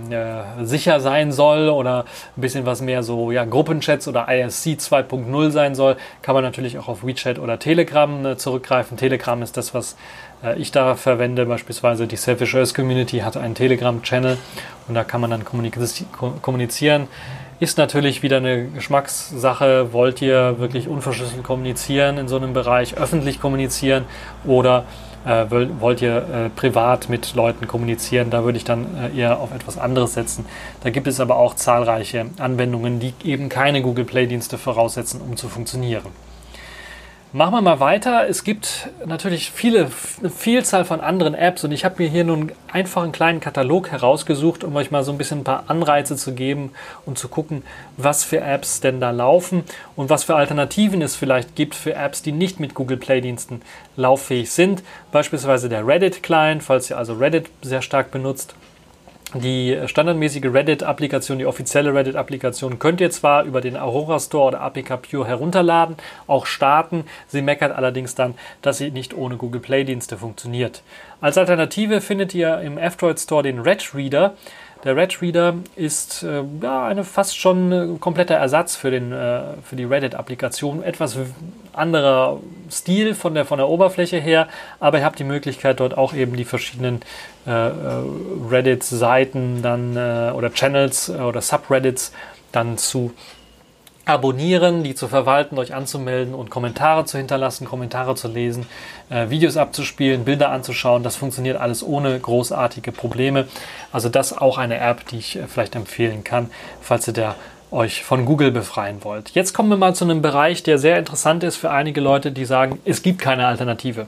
sicher 0.67 0.99
sein 0.99 1.31
soll 1.31 1.69
oder 1.69 2.07
ein 2.37 2.41
bisschen 2.41 2.67
was 2.67 2.81
mehr 2.81 3.05
so 3.05 3.31
ja, 3.31 3.45
Gruppenchats 3.45 4.09
oder 4.09 4.27
ISC 4.29 4.71
2.0 4.71 5.51
sein 5.53 5.77
soll, 5.77 5.97
kann 6.23 6.35
man 6.35 6.43
natürlich 6.43 6.77
auch 6.77 6.89
auf 6.89 7.07
WeChat 7.07 7.39
oder 7.39 7.61
Telegram 7.61 8.37
zurückgreifen. 8.37 8.97
Telegram 8.97 9.41
ist 9.43 9.57
das, 9.57 9.75
was 9.75 9.95
äh, 10.43 10.59
ich 10.59 10.71
da 10.73 10.95
verwende. 10.95 11.47
Beispielsweise 11.47 12.07
die 12.07 12.17
Selfish 12.17 12.55
Earth 12.55 12.75
Community 12.75 13.19
hat 13.19 13.37
einen 13.37 13.55
Telegram-Channel 13.55 14.39
und 14.89 14.95
da 14.95 15.05
kann 15.05 15.21
man 15.21 15.31
dann 15.31 15.45
kommunizieren. 15.45 17.09
Ist 17.61 17.77
natürlich 17.77 18.23
wieder 18.23 18.37
eine 18.37 18.69
Geschmackssache. 18.69 19.93
Wollt 19.93 20.23
ihr 20.23 20.61
wirklich 20.61 20.87
unverschlüsselt 20.87 21.43
kommunizieren 21.43 22.17
in 22.17 22.29
so 22.29 22.37
einem 22.37 22.53
Bereich, 22.53 22.97
öffentlich 22.97 23.41
kommunizieren 23.41 24.05
oder 24.45 24.85
äh, 25.27 25.47
wollt 25.81 26.01
ihr 26.01 26.17
äh, 26.17 26.49
privat 26.51 27.09
mit 27.09 27.35
Leuten 27.35 27.67
kommunizieren? 27.67 28.31
Da 28.31 28.45
würde 28.45 28.59
ich 28.59 28.65
dann 28.65 28.87
äh, 28.97 29.19
eher 29.19 29.41
auf 29.41 29.53
etwas 29.53 29.77
anderes 29.77 30.15
setzen. 30.15 30.47
Da 30.85 30.91
gibt 30.91 31.09
es 31.09 31.19
aber 31.19 31.35
auch 31.35 31.55
zahlreiche 31.55 32.27
Anwendungen, 32.39 33.01
die 33.01 33.13
eben 33.25 33.49
keine 33.49 33.83
Google 33.83 34.05
Play-Dienste 34.05 34.57
voraussetzen, 34.57 35.21
um 35.21 35.37
zu 35.37 35.49
funktionieren. 35.49 36.28
Machen 37.35 37.53
wir 37.53 37.61
mal 37.61 37.79
weiter. 37.79 38.27
Es 38.27 38.43
gibt 38.43 38.89
natürlich 39.05 39.51
viele, 39.51 39.91
eine 40.19 40.31
Vielzahl 40.31 40.87
von 40.87 41.03
anderen 41.03 41.35
Apps 41.35 41.63
und 41.63 41.73
ich 41.73 41.85
habe 41.85 42.03
mir 42.03 42.09
hier 42.09 42.25
nun 42.25 42.53
einfach 42.73 43.03
einen 43.03 43.13
kleinen 43.13 43.41
Katalog 43.41 43.91
herausgesucht, 43.91 44.65
um 44.65 44.75
euch 44.77 44.91
mal 44.91 45.05
so 45.05 45.13
ein 45.13 45.19
bisschen 45.19 45.41
ein 45.41 45.45
paar 45.45 45.65
Anreize 45.67 46.17
zu 46.17 46.33
geben 46.33 46.71
und 47.05 47.19
zu 47.19 47.29
gucken, 47.29 47.65
was 47.99 48.25
für 48.25 48.41
Apps 48.41 48.81
denn 48.81 48.99
da 48.99 49.11
laufen 49.11 49.65
und 49.95 50.09
was 50.09 50.25
für 50.25 50.37
Alternativen 50.37 51.03
es 51.03 51.17
vielleicht 51.17 51.55
gibt 51.55 51.75
für 51.75 51.93
Apps, 51.93 52.23
die 52.23 52.33
nicht 52.33 52.61
mit 52.61 52.73
Google 52.73 52.97
Play 52.97 53.21
Diensten 53.21 53.61
lauffähig 53.95 54.51
sind. 54.51 54.83
Beispielsweise 55.13 55.69
der 55.69 55.87
Reddit 55.87 56.23
Client, 56.23 56.63
falls 56.63 56.89
ihr 56.89 56.97
also 56.97 57.13
Reddit 57.13 57.51
sehr 57.61 57.83
stark 57.83 58.11
benutzt 58.11 58.55
die 59.35 59.79
standardmäßige 59.87 60.45
Reddit-Applikation, 60.45 61.39
die 61.39 61.45
offizielle 61.45 61.93
Reddit-Applikation, 61.93 62.79
könnt 62.79 63.01
ihr 63.01 63.11
zwar 63.11 63.45
über 63.45 63.61
den 63.61 63.77
Aurora 63.77 64.19
Store 64.21 64.49
oder 64.49 64.61
APK 64.63 65.03
Pure 65.03 65.27
herunterladen, 65.27 65.97
auch 66.27 66.47
starten. 66.47 67.05
Sie 67.27 67.43
meckert 67.43 67.77
allerdings 67.77 68.15
dann, 68.15 68.35
dass 68.63 68.79
sie 68.79 68.91
nicht 68.91 69.15
ohne 69.15 69.37
Google 69.37 69.61
Play-Dienste 69.61 70.17
funktioniert. 70.17 70.83
Als 71.21 71.37
Alternative 71.37 72.01
findet 72.01 72.35
ihr 72.35 72.61
im 72.61 72.79
F-Droid 72.79 73.21
Store 73.21 73.43
den 73.43 73.59
Red 73.59 73.95
Reader. 73.95 74.35
Der 74.85 74.95
Red 74.95 75.21
Reader 75.21 75.57
ist 75.75 76.23
äh, 76.23 76.43
ja, 76.63 76.87
eine 76.87 77.03
fast 77.03 77.37
schon 77.37 77.73
äh, 77.73 77.99
kompletter 77.99 78.37
Ersatz 78.37 78.77
für, 78.77 78.93
den, 78.93 79.13
äh, 79.13 79.41
für 79.65 79.75
die 79.75 79.85
Reddit-Applikation. 79.85 80.85
Etwas 80.85 81.19
anderer 81.73 82.39
Stil 82.71 83.15
von 83.15 83.35
der, 83.35 83.45
von 83.45 83.59
der 83.59 83.69
Oberfläche 83.69 84.19
her, 84.19 84.47
aber 84.79 84.99
ihr 84.99 85.05
habt 85.05 85.19
die 85.19 85.25
Möglichkeit, 85.25 85.81
dort 85.81 85.99
auch 85.99 86.15
eben 86.15 86.37
die 86.37 86.45
verschiedenen 86.45 87.01
äh, 87.47 87.51
äh, 87.51 87.73
Reddit-Seiten 88.49 89.63
dann 89.63 89.97
äh, 89.97 90.33
oder 90.33 90.53
Channels 90.53 91.11
oder 91.11 91.41
Subreddits 91.41 92.13
dann 92.53 92.79
zu 92.79 93.13
abonnieren, 94.09 94.83
die 94.85 94.95
zu 94.95 95.07
verwalten, 95.07 95.59
euch 95.59 95.75
anzumelden 95.75 96.35
und 96.35 96.49
Kommentare 96.49 97.05
zu 97.05 97.19
hinterlassen, 97.19 97.67
Kommentare 97.67 98.15
zu 98.15 98.29
lesen, 98.29 98.67
äh, 99.11 99.29
Videos 99.29 99.59
abzuspielen, 99.59 100.25
Bilder 100.25 100.51
anzuschauen. 100.51 101.03
Das 101.03 101.17
funktioniert 101.17 101.59
alles 101.59 101.83
ohne 101.83 102.19
großartige 102.19 102.91
Probleme. 102.91 103.47
Also 103.93 104.09
das 104.09 104.37
auch 104.37 104.57
eine 104.57 104.79
App, 104.79 105.07
die 105.09 105.19
ich 105.19 105.37
äh, 105.37 105.47
vielleicht 105.47 105.77
empfehlen 105.77 106.25
kann, 106.25 106.51
falls 106.81 107.07
ihr 107.07 107.13
da 107.13 107.35
euch 107.71 108.03
von 108.03 108.25
Google 108.25 108.51
befreien 108.51 109.05
wollt. 109.05 109.33
Jetzt 109.33 109.53
kommen 109.53 109.69
wir 109.69 109.77
mal 109.77 109.95
zu 109.95 110.05
einem 110.05 110.23
Bereich, 110.23 110.63
der 110.63 110.79
sehr 110.79 110.99
interessant 110.99 111.45
ist 111.45 111.57
für 111.57 111.71
einige 111.71 112.01
Leute, 112.01 112.33
die 112.33 112.47
sagen, 112.47 112.81
es 112.87 113.03
gibt 113.03 113.21
keine 113.21 113.47
Alternative, 113.47 114.07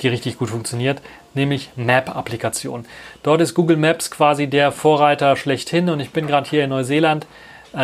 die 0.00 0.08
richtig 0.08 0.38
gut 0.38 0.50
funktioniert, 0.50 1.00
nämlich 1.34 1.70
Map-Applikation. 1.76 2.86
Dort 3.22 3.40
ist 3.40 3.54
Google 3.54 3.76
Maps 3.76 4.10
quasi 4.10 4.48
der 4.48 4.72
Vorreiter 4.72 5.36
schlechthin 5.36 5.88
und 5.90 6.00
ich 6.00 6.10
bin 6.10 6.26
gerade 6.26 6.50
hier 6.50 6.64
in 6.64 6.70
Neuseeland 6.70 7.24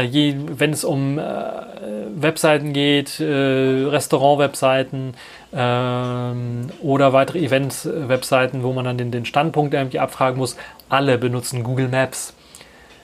je, 0.00 0.36
wenn 0.58 0.72
es 0.72 0.84
um 0.84 1.18
äh, 1.18 1.22
Webseiten 2.16 2.72
geht, 2.72 3.20
äh, 3.20 3.24
Restaurant-Webseiten 3.24 5.14
ähm, 5.52 6.66
oder 6.80 7.12
weitere 7.12 7.38
Event-Webseiten, 7.38 8.62
wo 8.62 8.72
man 8.72 8.84
dann 8.84 8.98
den, 8.98 9.10
den 9.10 9.24
Standpunkt 9.24 9.74
irgendwie 9.74 10.00
abfragen 10.00 10.38
muss, 10.38 10.56
alle 10.88 11.18
benutzen 11.18 11.62
Google 11.62 11.88
Maps. 11.88 12.34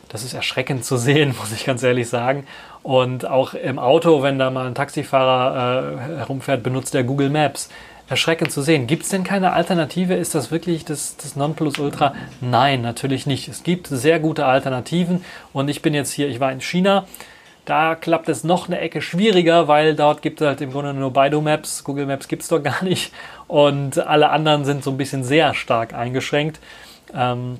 Das 0.09 0.25
ist 0.25 0.35
erschreckend 0.35 0.85
zu 0.85 0.97
sehen, 0.97 1.35
muss 1.41 1.53
ich 1.53 1.65
ganz 1.65 1.83
ehrlich 1.83 2.09
sagen. 2.09 2.47
Und 2.83 3.27
auch 3.27 3.55
im 3.55 3.79
Auto, 3.79 4.23
wenn 4.23 4.39
da 4.39 4.51
mal 4.51 4.67
ein 4.67 4.75
Taxifahrer 4.75 5.93
äh, 5.93 6.17
herumfährt, 6.19 6.63
benutzt 6.63 6.95
er 6.95 7.05
Google 7.05 7.31
Maps 7.31 7.69
erschreckend 8.11 8.51
zu 8.51 8.61
sehen. 8.61 8.89
Gibt 8.89 9.05
es 9.05 9.09
denn 9.09 9.23
keine 9.25 9.53
Alternative? 9.53 10.15
Ist 10.15 10.35
das 10.35 10.51
wirklich 10.51 10.85
das, 10.85 11.17
das 11.17 11.37
Nonplusultra? 11.37 12.15
Nein, 12.41 12.83
natürlich 12.83 13.25
nicht. 13.25 13.49
Es 13.49 13.63
gibt 13.63 13.87
sehr 13.87 14.19
gute 14.19 14.45
Alternativen 14.47 15.25
und 15.53 15.69
ich 15.69 15.81
bin 15.81 15.95
jetzt 15.95 16.13
hier, 16.13 16.29
ich 16.29 16.41
war 16.41 16.51
in 16.51 16.61
China. 16.61 17.07
Da 17.65 17.95
klappt 17.95 18.29
es 18.29 18.43
noch 18.43 18.67
eine 18.67 18.81
Ecke 18.81 19.01
schwieriger, 19.01 19.69
weil 19.69 19.95
dort 19.95 20.23
gibt 20.23 20.41
es 20.41 20.47
halt 20.47 20.61
im 20.61 20.73
Grunde 20.73 20.93
nur 20.93 21.13
Baidu 21.13 21.41
Maps. 21.41 21.85
Google 21.85 22.07
Maps 22.07 22.27
gibt 22.27 22.43
es 22.43 22.49
dort 22.49 22.65
gar 22.71 22.83
nicht. 22.83 23.13
Und 23.47 23.99
alle 23.99 24.31
anderen 24.31 24.65
sind 24.65 24.83
so 24.83 24.91
ein 24.91 24.97
bisschen 24.97 25.23
sehr 25.23 25.55
stark 25.55 25.95
eingeschränkt. 25.95 26.59
Ähm, 27.15 27.59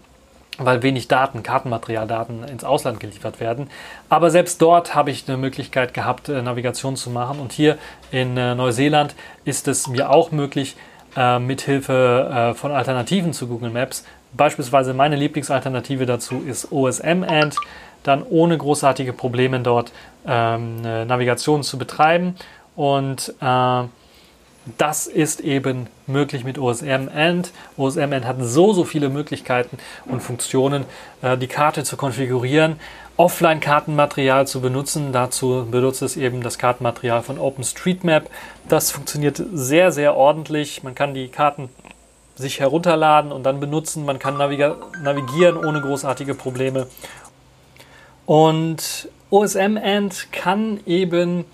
weil 0.65 0.83
wenig 0.83 1.09
Daten, 1.09 1.43
Kartenmaterialdaten 1.43 2.45
ins 2.45 2.65
Ausland 2.65 3.01
geliefert 3.01 3.41
werden. 3.41 3.71
Aber 4.09 4.31
selbst 4.31 4.61
dort 4.61 4.95
habe 4.95 5.11
ich 5.11 5.29
eine 5.29 5.37
Möglichkeit 5.37 5.95
gehabt, 5.95 6.29
äh, 6.29 6.43
Navigation 6.43 6.97
zu 6.97 7.11
machen. 7.11 7.41
Und 7.41 7.53
hier 7.53 7.79
in 8.11 8.37
äh, 8.37 8.55
Neuseeland 8.55 9.15
ist 9.45 9.69
es 9.69 9.89
mir 9.89 10.11
auch 10.11 10.31
möglich, 10.33 10.77
äh, 11.17 11.39
mithilfe 11.39 12.55
von 12.57 12.71
Alternativen 12.71 13.33
zu 13.33 13.49
Google 13.49 13.71
Maps. 13.71 14.05
Beispielsweise 14.33 14.95
meine 14.95 15.17
Lieblingsalternative 15.17 16.07
dazu 16.07 16.43
ist 16.47 16.71
OSM 16.71 17.25
Ant, 17.25 17.57
dann 18.05 18.23
ohne 18.23 18.57
großartige 18.57 19.13
Probleme 19.13 19.59
dort 19.61 19.93
ähm, 20.27 20.83
Navigation 20.83 21.65
zu 21.65 21.79
betreiben. 21.79 22.37
Und 22.77 23.35
äh, 23.41 23.83
das 24.79 25.07
ist 25.07 25.41
eben 25.41 25.87
möglich 26.07 26.45
mit 26.45 26.59
OSM 26.59 27.09
End. 27.15 27.53
OSM 27.77 28.13
End 28.13 28.25
hat 28.27 28.37
so, 28.41 28.73
so 28.73 28.85
viele 28.85 29.09
Möglichkeiten 29.09 29.79
und 30.07 30.23
Funktionen, 30.23 30.85
äh, 31.23 31.37
die 31.37 31.47
Karte 31.47 31.85
zu 31.85 31.97
konfigurieren, 31.97 32.77
Offline-Kartenmaterial 33.17 34.47
zu 34.47 34.61
benutzen. 34.61 35.13
Dazu 35.13 35.67
benutzt 35.71 36.03
es 36.03 36.17
eben 36.17 36.43
das 36.43 36.59
Kartenmaterial 36.59 37.23
von 37.23 37.39
OpenStreetMap. 37.39 38.31
Das 38.69 38.91
funktioniert 38.91 39.43
sehr, 39.53 39.93
sehr 39.93 40.17
ordentlich. 40.17 40.83
Man 40.83 40.95
kann 40.95 41.13
die 41.15 41.29
Karten 41.29 41.69
sich 42.35 42.61
herunterladen 42.61 43.31
und 43.31 43.43
dann 43.45 43.61
benutzen. 43.61 44.05
Man 44.05 44.19
kann 44.19 44.37
navigieren 44.37 45.57
ohne 45.57 45.81
großartige 45.81 46.35
Probleme. 46.35 46.87
Und 48.27 49.09
OSM 49.31 49.77
End 49.77 50.33
kann 50.33 50.81
eben 50.87 51.45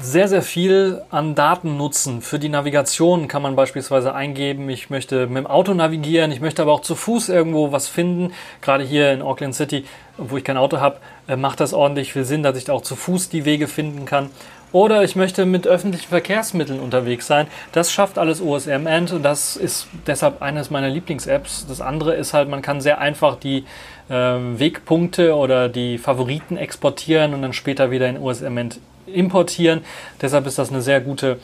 sehr, 0.00 0.28
sehr 0.28 0.42
viel 0.42 1.02
an 1.10 1.34
Daten 1.34 1.76
nutzen. 1.76 2.22
Für 2.22 2.38
die 2.38 2.48
Navigation 2.48 3.28
kann 3.28 3.42
man 3.42 3.56
beispielsweise 3.56 4.14
eingeben, 4.14 4.68
ich 4.70 4.90
möchte 4.90 5.26
mit 5.26 5.38
dem 5.38 5.46
Auto 5.46 5.74
navigieren, 5.74 6.32
ich 6.32 6.40
möchte 6.40 6.62
aber 6.62 6.72
auch 6.72 6.80
zu 6.80 6.94
Fuß 6.94 7.28
irgendwo 7.28 7.72
was 7.72 7.88
finden. 7.88 8.32
Gerade 8.62 8.84
hier 8.84 9.12
in 9.12 9.22
Auckland 9.22 9.54
City, 9.54 9.84
wo 10.16 10.36
ich 10.36 10.44
kein 10.44 10.56
Auto 10.56 10.80
habe, 10.80 10.96
äh, 11.28 11.36
macht 11.36 11.60
das 11.60 11.74
ordentlich 11.74 12.12
viel 12.12 12.24
Sinn, 12.24 12.42
dass 12.42 12.56
ich 12.56 12.70
auch 12.70 12.82
zu 12.82 12.96
Fuß 12.96 13.28
die 13.28 13.44
Wege 13.44 13.68
finden 13.68 14.06
kann. 14.06 14.30
Oder 14.72 15.02
ich 15.02 15.16
möchte 15.16 15.46
mit 15.46 15.66
öffentlichen 15.66 16.08
Verkehrsmitteln 16.08 16.78
unterwegs 16.78 17.26
sein. 17.26 17.48
Das 17.72 17.92
schafft 17.92 18.18
alles 18.18 18.40
OSM 18.40 18.86
End 18.86 19.12
und 19.12 19.24
das 19.24 19.56
ist 19.56 19.88
deshalb 20.06 20.42
eines 20.42 20.70
meiner 20.70 20.88
Lieblings-Apps. 20.88 21.66
Das 21.66 21.80
andere 21.80 22.14
ist 22.14 22.34
halt, 22.34 22.48
man 22.48 22.62
kann 22.62 22.80
sehr 22.80 23.00
einfach 23.00 23.36
die 23.36 23.64
äh, 24.08 24.14
Wegpunkte 24.14 25.34
oder 25.34 25.68
die 25.68 25.98
Favoriten 25.98 26.56
exportieren 26.56 27.34
und 27.34 27.42
dann 27.42 27.52
später 27.52 27.90
wieder 27.90 28.08
in 28.08 28.16
OSM 28.16 28.56
End 28.56 28.80
importieren. 29.12 29.82
Deshalb 30.20 30.46
ist 30.46 30.58
das 30.58 30.70
eine 30.70 30.82
sehr 30.82 31.00
gute 31.00 31.38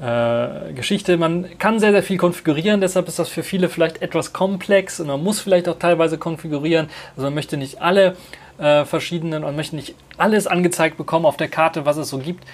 äh, 0.00 0.72
Geschichte. 0.72 1.16
Man 1.16 1.58
kann 1.58 1.78
sehr, 1.78 1.92
sehr 1.92 2.02
viel 2.02 2.16
konfigurieren, 2.16 2.80
deshalb 2.80 3.08
ist 3.08 3.18
das 3.18 3.28
für 3.28 3.42
viele 3.42 3.68
vielleicht 3.68 4.02
etwas 4.02 4.32
komplex 4.32 4.98
und 5.00 5.06
man 5.06 5.22
muss 5.22 5.40
vielleicht 5.40 5.68
auch 5.68 5.78
teilweise 5.78 6.18
konfigurieren. 6.18 6.88
Also 7.16 7.26
man 7.26 7.34
möchte 7.34 7.56
nicht 7.56 7.80
alle 7.80 8.16
äh, 8.58 8.84
verschiedenen 8.84 9.44
und 9.44 9.54
möchte 9.54 9.76
nicht 9.76 9.94
alles 10.18 10.46
angezeigt 10.46 10.96
bekommen 10.96 11.26
auf 11.26 11.36
der 11.36 11.48
Karte, 11.48 11.86
was 11.86 11.96
es 11.98 12.08
so 12.08 12.18
gibt, 12.18 12.44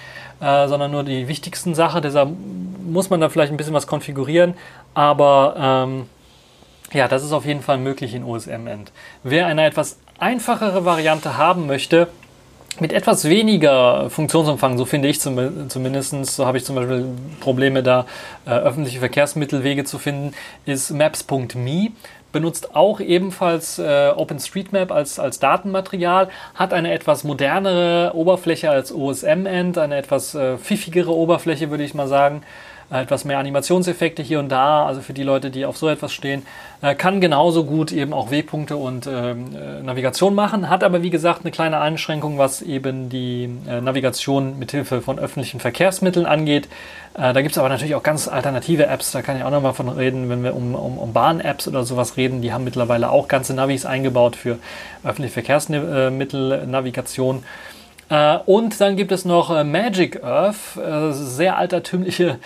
äh, 0.41 0.67
sondern 0.67 0.91
nur 0.91 1.03
die 1.03 1.27
wichtigsten 1.27 1.75
Sachen. 1.75 2.01
Deshalb 2.01 2.29
muss 2.85 3.09
man 3.09 3.19
da 3.19 3.29
vielleicht 3.29 3.51
ein 3.51 3.57
bisschen 3.57 3.73
was 3.73 3.87
konfigurieren, 3.87 4.53
aber 4.93 5.55
ähm, 5.87 6.05
ja, 6.91 7.07
das 7.07 7.23
ist 7.23 7.31
auf 7.31 7.45
jeden 7.45 7.61
Fall 7.61 7.77
möglich 7.77 8.13
in 8.13 8.23
OSM 8.23 8.67
End. 8.67 8.91
Wer 9.23 9.47
eine 9.47 9.65
etwas 9.65 9.99
einfachere 10.19 10.85
Variante 10.85 11.37
haben 11.37 11.67
möchte, 11.67 12.07
mit 12.81 12.93
etwas 12.93 13.25
weniger 13.25 14.09
Funktionsumfang, 14.09 14.77
so 14.77 14.85
finde 14.85 15.07
ich 15.07 15.19
zum, 15.19 15.69
zumindest, 15.69 16.13
so 16.25 16.45
habe 16.45 16.57
ich 16.57 16.65
zum 16.65 16.75
Beispiel 16.75 17.05
Probleme 17.39 17.83
da, 17.83 18.05
äh, 18.45 18.51
öffentliche 18.51 18.99
Verkehrsmittelwege 18.99 19.83
zu 19.83 19.97
finden, 19.97 20.33
ist 20.65 20.91
maps.me. 20.91 21.89
Benutzt 22.31 22.75
auch 22.75 22.99
ebenfalls 22.99 23.79
äh, 23.79 24.11
OpenStreetMap 24.15 24.91
als, 24.91 25.17
als 25.19 25.39
Datenmaterial, 25.39 26.29
hat 26.53 26.73
eine 26.73 26.93
etwas 26.93 27.23
modernere 27.23 28.11
Oberfläche 28.13 28.69
als 28.69 28.93
OSM-End, 28.93 29.79
eine 29.79 29.97
etwas 29.97 30.35
äh, 30.35 30.57
pfiffigere 30.57 31.11
Oberfläche, 31.11 31.71
würde 31.71 31.83
ich 31.83 31.95
mal 31.95 32.07
sagen 32.07 32.43
etwas 32.89 33.25
mehr 33.25 33.37
Animationseffekte 33.37 34.23
hier 34.23 34.39
und 34.39 34.49
da, 34.49 34.85
also 34.85 35.01
für 35.01 35.13
die 35.13 35.23
Leute, 35.23 35.51
die 35.51 35.65
auf 35.65 35.77
so 35.77 35.89
etwas 35.89 36.11
stehen, 36.11 36.45
äh, 36.81 36.95
kann 36.95 37.21
genauso 37.21 37.65
gut 37.65 37.91
eben 37.91 38.13
auch 38.13 38.31
Wegpunkte 38.31 38.77
und 38.77 39.05
ähm, 39.05 39.55
äh, 39.55 39.83
Navigation 39.83 40.33
machen, 40.33 40.69
hat 40.69 40.83
aber 40.83 41.03
wie 41.03 41.09
gesagt 41.09 41.41
eine 41.41 41.51
kleine 41.51 41.81
Einschränkung, 41.81 42.37
was 42.37 42.61
eben 42.61 43.09
die 43.09 43.49
äh, 43.67 43.81
Navigation 43.81 44.57
mithilfe 44.57 45.01
von 45.01 45.19
öffentlichen 45.19 45.59
Verkehrsmitteln 45.59 46.25
angeht. 46.25 46.69
Äh, 47.13 47.33
da 47.33 47.41
gibt 47.41 47.51
es 47.51 47.57
aber 47.57 47.69
natürlich 47.69 47.95
auch 47.95 48.03
ganz 48.03 48.27
alternative 48.27 48.87
Apps, 48.87 49.11
da 49.11 49.21
kann 49.21 49.37
ich 49.37 49.43
auch 49.43 49.51
nochmal 49.51 49.73
von 49.73 49.89
reden, 49.89 50.29
wenn 50.29 50.43
wir 50.43 50.55
um, 50.55 50.73
um, 50.73 50.97
um 50.97 51.13
Bahn-Apps 51.13 51.67
oder 51.67 51.83
sowas 51.83 52.17
reden, 52.17 52.41
die 52.41 52.53
haben 52.53 52.63
mittlerweile 52.63 53.11
auch 53.11 53.27
ganze 53.27 53.53
Navis 53.53 53.85
eingebaut 53.85 54.35
für 54.35 54.57
öffentliche 55.03 55.33
Verkehrsmittelnavigation. 55.33 57.37
Äh, 57.37 57.39
äh, 57.39 57.43
und 58.45 58.81
dann 58.81 58.95
gibt 58.95 59.11
es 59.11 59.23
noch 59.23 59.55
äh, 59.55 59.63
Magic 59.63 60.23
Earth, 60.23 60.77
äh, 60.77 61.11
sehr 61.11 61.57
altertümliche 61.57 62.39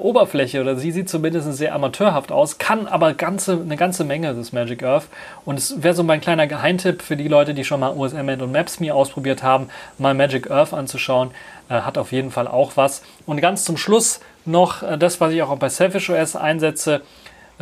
Oberfläche, 0.00 0.60
oder 0.60 0.76
sie 0.76 0.90
sieht 0.90 1.08
zumindest 1.08 1.52
sehr 1.54 1.74
amateurhaft 1.74 2.32
aus, 2.32 2.58
kann 2.58 2.88
aber 2.88 3.14
ganze, 3.14 3.52
eine 3.52 3.76
ganze 3.76 4.04
Menge 4.04 4.34
des 4.34 4.52
Magic 4.52 4.82
Earth. 4.82 5.06
Und 5.44 5.58
es 5.58 5.82
wäre 5.82 5.94
so 5.94 6.02
mein 6.02 6.20
kleiner 6.20 6.46
Geheimtipp 6.46 7.02
für 7.02 7.16
die 7.16 7.28
Leute, 7.28 7.54
die 7.54 7.64
schon 7.64 7.80
mal 7.80 7.96
OSM 7.96 8.28
und 8.40 8.50
Maps.me 8.50 8.92
ausprobiert 8.92 9.42
haben, 9.42 9.68
mal 9.98 10.14
Magic 10.14 10.50
Earth 10.50 10.72
anzuschauen. 10.72 11.30
hat 11.68 11.96
auf 11.96 12.12
jeden 12.12 12.30
Fall 12.30 12.48
auch 12.48 12.72
was. 12.76 13.02
Und 13.26 13.40
ganz 13.40 13.64
zum 13.64 13.76
Schluss 13.76 14.20
noch 14.44 14.82
das, 14.98 15.20
was 15.20 15.32
ich 15.32 15.42
auch 15.42 15.56
bei 15.56 15.68
Selfish 15.68 16.10
OS 16.10 16.36
einsetze, 16.36 17.02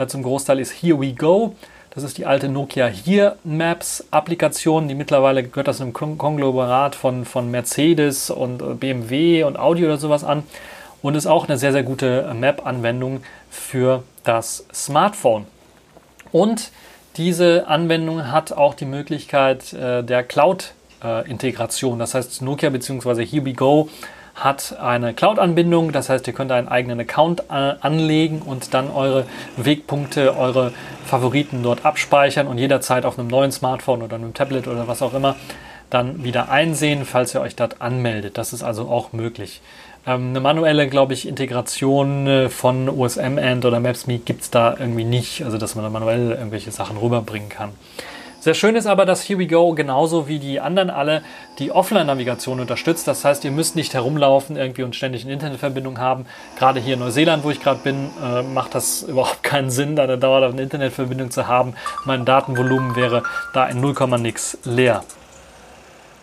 zum 0.07 0.23
Großteil 0.23 0.59
ist 0.59 0.73
Here 0.83 0.99
We 0.99 1.13
Go. 1.13 1.55
Das 1.95 2.05
ist 2.05 2.17
die 2.17 2.25
alte 2.25 2.49
Nokia 2.49 2.87
Here 2.87 3.37
Maps 3.45 4.07
Applikation, 4.11 4.89
die 4.89 4.95
mittlerweile 4.95 5.43
gehört 5.43 5.69
das 5.69 5.83
einem 5.83 5.93
Konglomerat 5.93 6.95
von, 6.95 7.27
von 7.27 7.51
Mercedes 7.51 8.31
und 8.31 8.63
äh, 8.63 8.75
BMW 8.75 9.45
und 9.45 9.59
Audi 9.59 9.85
oder 9.85 9.99
sowas 9.99 10.25
an 10.25 10.43
und 11.03 11.17
ist 11.17 11.27
auch 11.27 11.47
eine 11.49 11.59
sehr, 11.59 11.73
sehr 11.73 11.83
gute 11.83 12.33
Map-Anwendung 12.33 13.23
für 13.51 14.05
das 14.25 14.65
Smartphone. 14.73 15.45
Und 16.31 16.71
diese 17.19 17.67
Anwendung 17.67 18.33
hat 18.33 18.53
auch 18.53 18.73
die 18.73 18.87
Möglichkeit 18.87 19.75
äh, 19.75 20.03
der 20.03 20.23
Cloud-Integration. 20.23 21.99
Das 21.99 22.15
heißt, 22.15 22.41
Nokia 22.41 22.71
bzw. 22.71 23.27
Here 23.27 23.45
We 23.45 23.53
Go 23.53 23.91
hat 24.35 24.77
eine 24.81 25.15
Cloud-Anbindung. 25.15 25.93
Das 25.93 26.09
heißt, 26.09 26.27
ihr 26.27 26.33
könnt 26.33 26.53
einen 26.53 26.69
eigenen 26.69 27.01
Account 27.01 27.41
äh, 27.51 27.75
anlegen 27.81 28.43
und 28.43 28.75
dann 28.75 28.91
eure 28.91 29.25
Wegpunkte, 29.57 30.37
eure 30.37 30.73
Favoriten 31.05 31.63
dort 31.63 31.85
abspeichern 31.85 32.47
und 32.47 32.59
jederzeit 32.59 33.05
auf 33.05 33.19
einem 33.19 33.29
neuen 33.29 33.53
Smartphone 33.53 34.03
oder 34.03 34.17
einem 34.17 34.35
Tablet 34.35 34.67
oder 34.69 34.89
was 34.89 35.03
auch 35.03 35.15
immer 35.15 35.37
dann 35.91 36.25
wieder 36.25 36.49
einsehen, 36.49 37.05
falls 37.05 37.35
ihr 37.35 37.43
euch 37.43 37.55
dort 37.55 37.83
anmeldet. 37.83 38.39
Das 38.39 38.53
ist 38.53 38.63
also 38.63 38.89
auch 38.89 39.13
möglich. 39.13 39.61
Ähm, 40.07 40.31
eine 40.31 40.41
manuelle, 40.41 40.89
glaube 40.89 41.13
ich, 41.13 41.29
Integration 41.29 42.27
äh, 42.27 42.49
von 42.49 42.89
OSM-End 42.89 43.65
oder 43.65 43.79
Maps.me 43.79 44.19
gibt 44.19 44.43
es 44.43 44.51
da 44.51 44.75
irgendwie 44.79 45.05
nicht, 45.05 45.45
also 45.45 45.59
dass 45.59 45.75
man 45.75 45.85
da 45.85 45.91
manuell 45.91 46.31
irgendwelche 46.31 46.71
Sachen 46.71 46.97
rüberbringen 46.97 47.49
kann. 47.49 47.71
Sehr 48.43 48.55
schön 48.55 48.75
ist 48.75 48.87
aber, 48.87 49.07
dass 49.07 49.29
Here 49.29 49.39
We 49.39 49.47
Go 49.47 49.73
genauso 49.73 50.27
wie 50.27 50.41
die 50.41 50.59
anderen 50.59 50.91
alle 50.91 51.23
die 51.61 51.71
Offline-Navigation 51.71 52.59
unterstützt. 52.59 53.07
Das 53.07 53.25
heißt, 53.25 53.45
ihr 53.45 53.53
müsst 53.53 53.77
nicht 53.77 53.95
herumlaufen 53.95 54.57
irgendwie 54.57 54.83
und 54.83 54.97
ständig 54.97 55.23
eine 55.23 55.33
Internetverbindung 55.35 56.01
haben. 56.01 56.27
Gerade 56.59 56.81
hier 56.81 56.95
in 56.95 56.99
Neuseeland, 56.99 57.45
wo 57.45 57.53
ich 57.53 57.61
gerade 57.61 57.79
bin, 57.85 58.11
äh, 58.21 58.43
macht 58.43 58.75
das 58.75 59.03
überhaupt 59.09 59.45
keinen 59.45 59.71
Sinn, 59.71 59.95
da 59.95 60.03
eine 60.03 60.19
dauerhafte 60.19 60.61
Internetverbindung 60.61 61.31
zu 61.31 61.47
haben. 61.47 61.75
Mein 62.05 62.25
Datenvolumen 62.25 62.97
wäre 62.97 63.23
da 63.55 63.67
in 63.67 63.81
0, 63.81 63.95
nix 64.19 64.59
leer. 64.65 65.05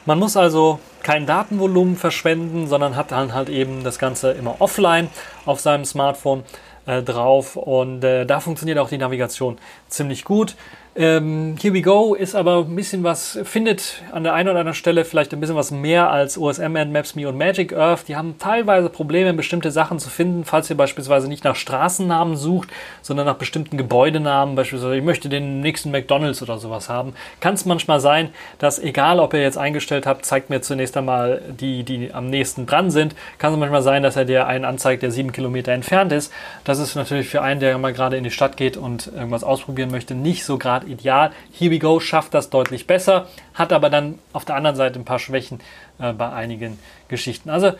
Man 0.05 0.19
muss 0.19 0.35
also 0.35 0.81
kein 1.03 1.25
Datenvolumen 1.25 1.95
verschwenden, 1.95 2.67
sondern 2.67 2.97
hat 2.97 3.13
dann 3.13 3.33
halt 3.33 3.47
eben 3.47 3.85
das 3.85 3.97
Ganze 3.97 4.31
immer 4.31 4.59
offline 4.59 5.07
auf 5.45 5.61
seinem 5.61 5.85
Smartphone 5.85 6.43
äh, 6.85 7.01
drauf 7.01 7.55
und 7.55 8.03
äh, 8.03 8.25
da 8.25 8.39
funktioniert 8.39 8.79
auch 8.79 8.89
die 8.89 8.97
Navigation 8.97 9.57
ziemlich 9.87 10.25
gut. 10.25 10.55
Ähm, 10.99 11.55
Here 11.61 11.73
We 11.73 11.81
Go 11.81 12.13
ist 12.13 12.35
aber 12.35 12.57
ein 12.57 12.75
bisschen 12.75 13.05
was, 13.05 13.39
findet 13.45 14.03
an 14.11 14.25
der 14.25 14.33
einen 14.33 14.49
oder 14.49 14.59
anderen 14.59 14.75
Stelle 14.75 15.05
vielleicht 15.05 15.31
ein 15.31 15.39
bisschen 15.39 15.55
was 15.55 15.71
mehr 15.71 16.11
als 16.11 16.37
OSM 16.37 16.75
and 16.75 16.91
Maps.me 16.91 17.25
und 17.25 17.37
Magic 17.37 17.71
Earth. 17.71 18.09
Die 18.09 18.17
haben 18.17 18.37
teilweise 18.37 18.89
Probleme, 18.89 19.33
bestimmte 19.33 19.71
Sachen 19.71 19.99
zu 19.99 20.09
finden, 20.09 20.43
falls 20.43 20.69
ihr 20.69 20.75
beispielsweise 20.75 21.29
nicht 21.29 21.45
nach 21.45 21.55
Straßennamen 21.55 22.35
sucht, 22.35 22.67
sondern 23.01 23.27
nach 23.27 23.37
bestimmten 23.37 23.77
Gebäudenamen. 23.77 24.55
Beispielsweise, 24.55 24.97
ich 24.97 25.03
möchte 25.03 25.29
den 25.29 25.61
nächsten 25.61 25.89
McDonalds 25.91 26.41
oder 26.41 26.57
sowas 26.57 26.89
haben. 26.89 27.13
Kann 27.39 27.53
es 27.53 27.63
manchmal 27.63 28.01
sein, 28.01 28.31
dass 28.57 28.77
egal, 28.77 29.21
ob 29.21 29.33
ihr 29.33 29.41
jetzt 29.41 29.57
eingestellt 29.57 30.05
habt, 30.05 30.25
zeigt 30.25 30.49
mir 30.49 30.59
zunächst 30.59 30.97
einmal 30.97 31.41
die, 31.47 31.83
die 31.83 32.13
am 32.13 32.29
nächsten 32.29 32.65
dran 32.65 32.91
sind. 32.91 33.15
Kann 33.37 33.53
es 33.53 33.59
manchmal 33.59 33.83
sein, 33.83 34.03
dass 34.03 34.17
er 34.17 34.25
dir 34.25 34.47
einen 34.47 34.65
anzeigt, 34.65 35.01
der 35.01 35.11
sieben 35.11 35.31
Kilometer 35.31 35.71
entfernt 35.71 36.11
ist. 36.11 36.33
Das 36.65 36.77
ist 36.77 36.95
natürlich 36.95 37.29
für 37.29 37.41
einen, 37.41 37.61
der 37.61 37.77
mal 37.77 37.93
gerade 37.93 38.17
in 38.17 38.25
die 38.25 38.31
Stadt 38.31 38.57
geht 38.57 38.75
und 38.75 39.07
irgendwas 39.07 39.45
ausprobieren 39.45 39.91
möchte, 39.91 40.13
nicht 40.13 40.43
so 40.43 40.57
gerade 40.57 40.88
ideal. 40.89 41.31
Here 41.51 41.71
We 41.71 41.79
Go 41.79 41.99
schafft 41.99 42.33
das 42.33 42.49
deutlich 42.49 42.87
besser, 42.87 43.27
hat 43.53 43.71
aber 43.71 43.89
dann 43.89 44.19
auf 44.33 44.45
der 44.45 44.55
anderen 44.55 44.75
Seite 44.75 44.99
ein 44.99 45.05
paar 45.05 45.19
Schwächen 45.19 45.59
äh, 45.99 46.13
bei 46.13 46.31
einigen 46.31 46.79
Geschichten. 47.07 47.49
Also 47.49 47.73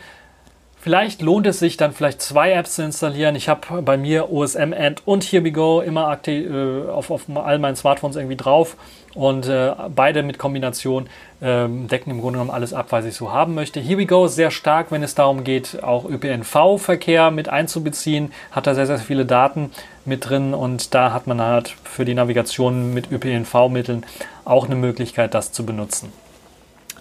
Vielleicht 0.82 1.20
lohnt 1.20 1.46
es 1.46 1.58
sich 1.58 1.76
dann 1.76 1.92
vielleicht 1.92 2.22
zwei 2.22 2.52
Apps 2.52 2.76
zu 2.76 2.82
installieren. 2.82 3.36
Ich 3.36 3.50
habe 3.50 3.82
bei 3.82 3.98
mir 3.98 4.32
OSM 4.32 4.72
End 4.72 5.06
und 5.06 5.24
Here 5.24 5.44
We 5.44 5.52
Go 5.52 5.82
immer 5.82 6.08
aktiv, 6.08 6.50
äh, 6.50 6.88
auf, 6.88 7.10
auf 7.10 7.24
all 7.36 7.58
meinen 7.58 7.76
Smartphones 7.76 8.16
irgendwie 8.16 8.36
drauf 8.36 8.78
und 9.14 9.48
äh, 9.48 9.72
beide 9.94 10.22
mit 10.22 10.38
Kombination 10.38 11.08
äh, 11.40 11.66
decken 11.68 12.10
im 12.10 12.20
Grunde 12.20 12.38
genommen 12.38 12.50
alles 12.50 12.72
ab, 12.72 12.86
was 12.90 13.04
ich 13.04 13.14
so 13.14 13.32
haben 13.32 13.54
möchte. 13.54 13.80
Here 13.80 13.98
We 13.98 14.06
Go 14.06 14.26
ist 14.26 14.36
sehr 14.36 14.50
stark, 14.50 14.90
wenn 14.90 15.02
es 15.02 15.14
darum 15.14 15.44
geht, 15.44 15.82
auch 15.82 16.04
ÖPNV-Verkehr 16.04 17.30
mit 17.30 17.48
einzubeziehen, 17.48 18.32
hat 18.52 18.66
da 18.66 18.74
sehr, 18.74 18.86
sehr 18.86 18.98
viele 18.98 19.26
Daten 19.26 19.70
mit 20.04 20.28
drin 20.28 20.54
und 20.54 20.94
da 20.94 21.12
hat 21.12 21.26
man 21.26 21.40
halt 21.40 21.74
für 21.84 22.04
die 22.04 22.14
Navigation 22.14 22.94
mit 22.94 23.10
ÖPNV-Mitteln 23.10 24.06
auch 24.44 24.66
eine 24.66 24.76
Möglichkeit, 24.76 25.34
das 25.34 25.52
zu 25.52 25.66
benutzen. 25.66 26.12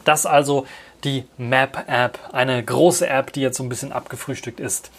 Das 0.04 0.26
also 0.26 0.66
die 1.04 1.26
Map-App, 1.38 2.20
eine 2.34 2.64
große 2.64 3.08
App, 3.08 3.32
die 3.34 3.42
jetzt 3.42 3.58
so 3.58 3.64
ein 3.64 3.70
bisschen 3.70 3.92
abgefrühstückt 3.92 4.60
ist. 4.60 4.92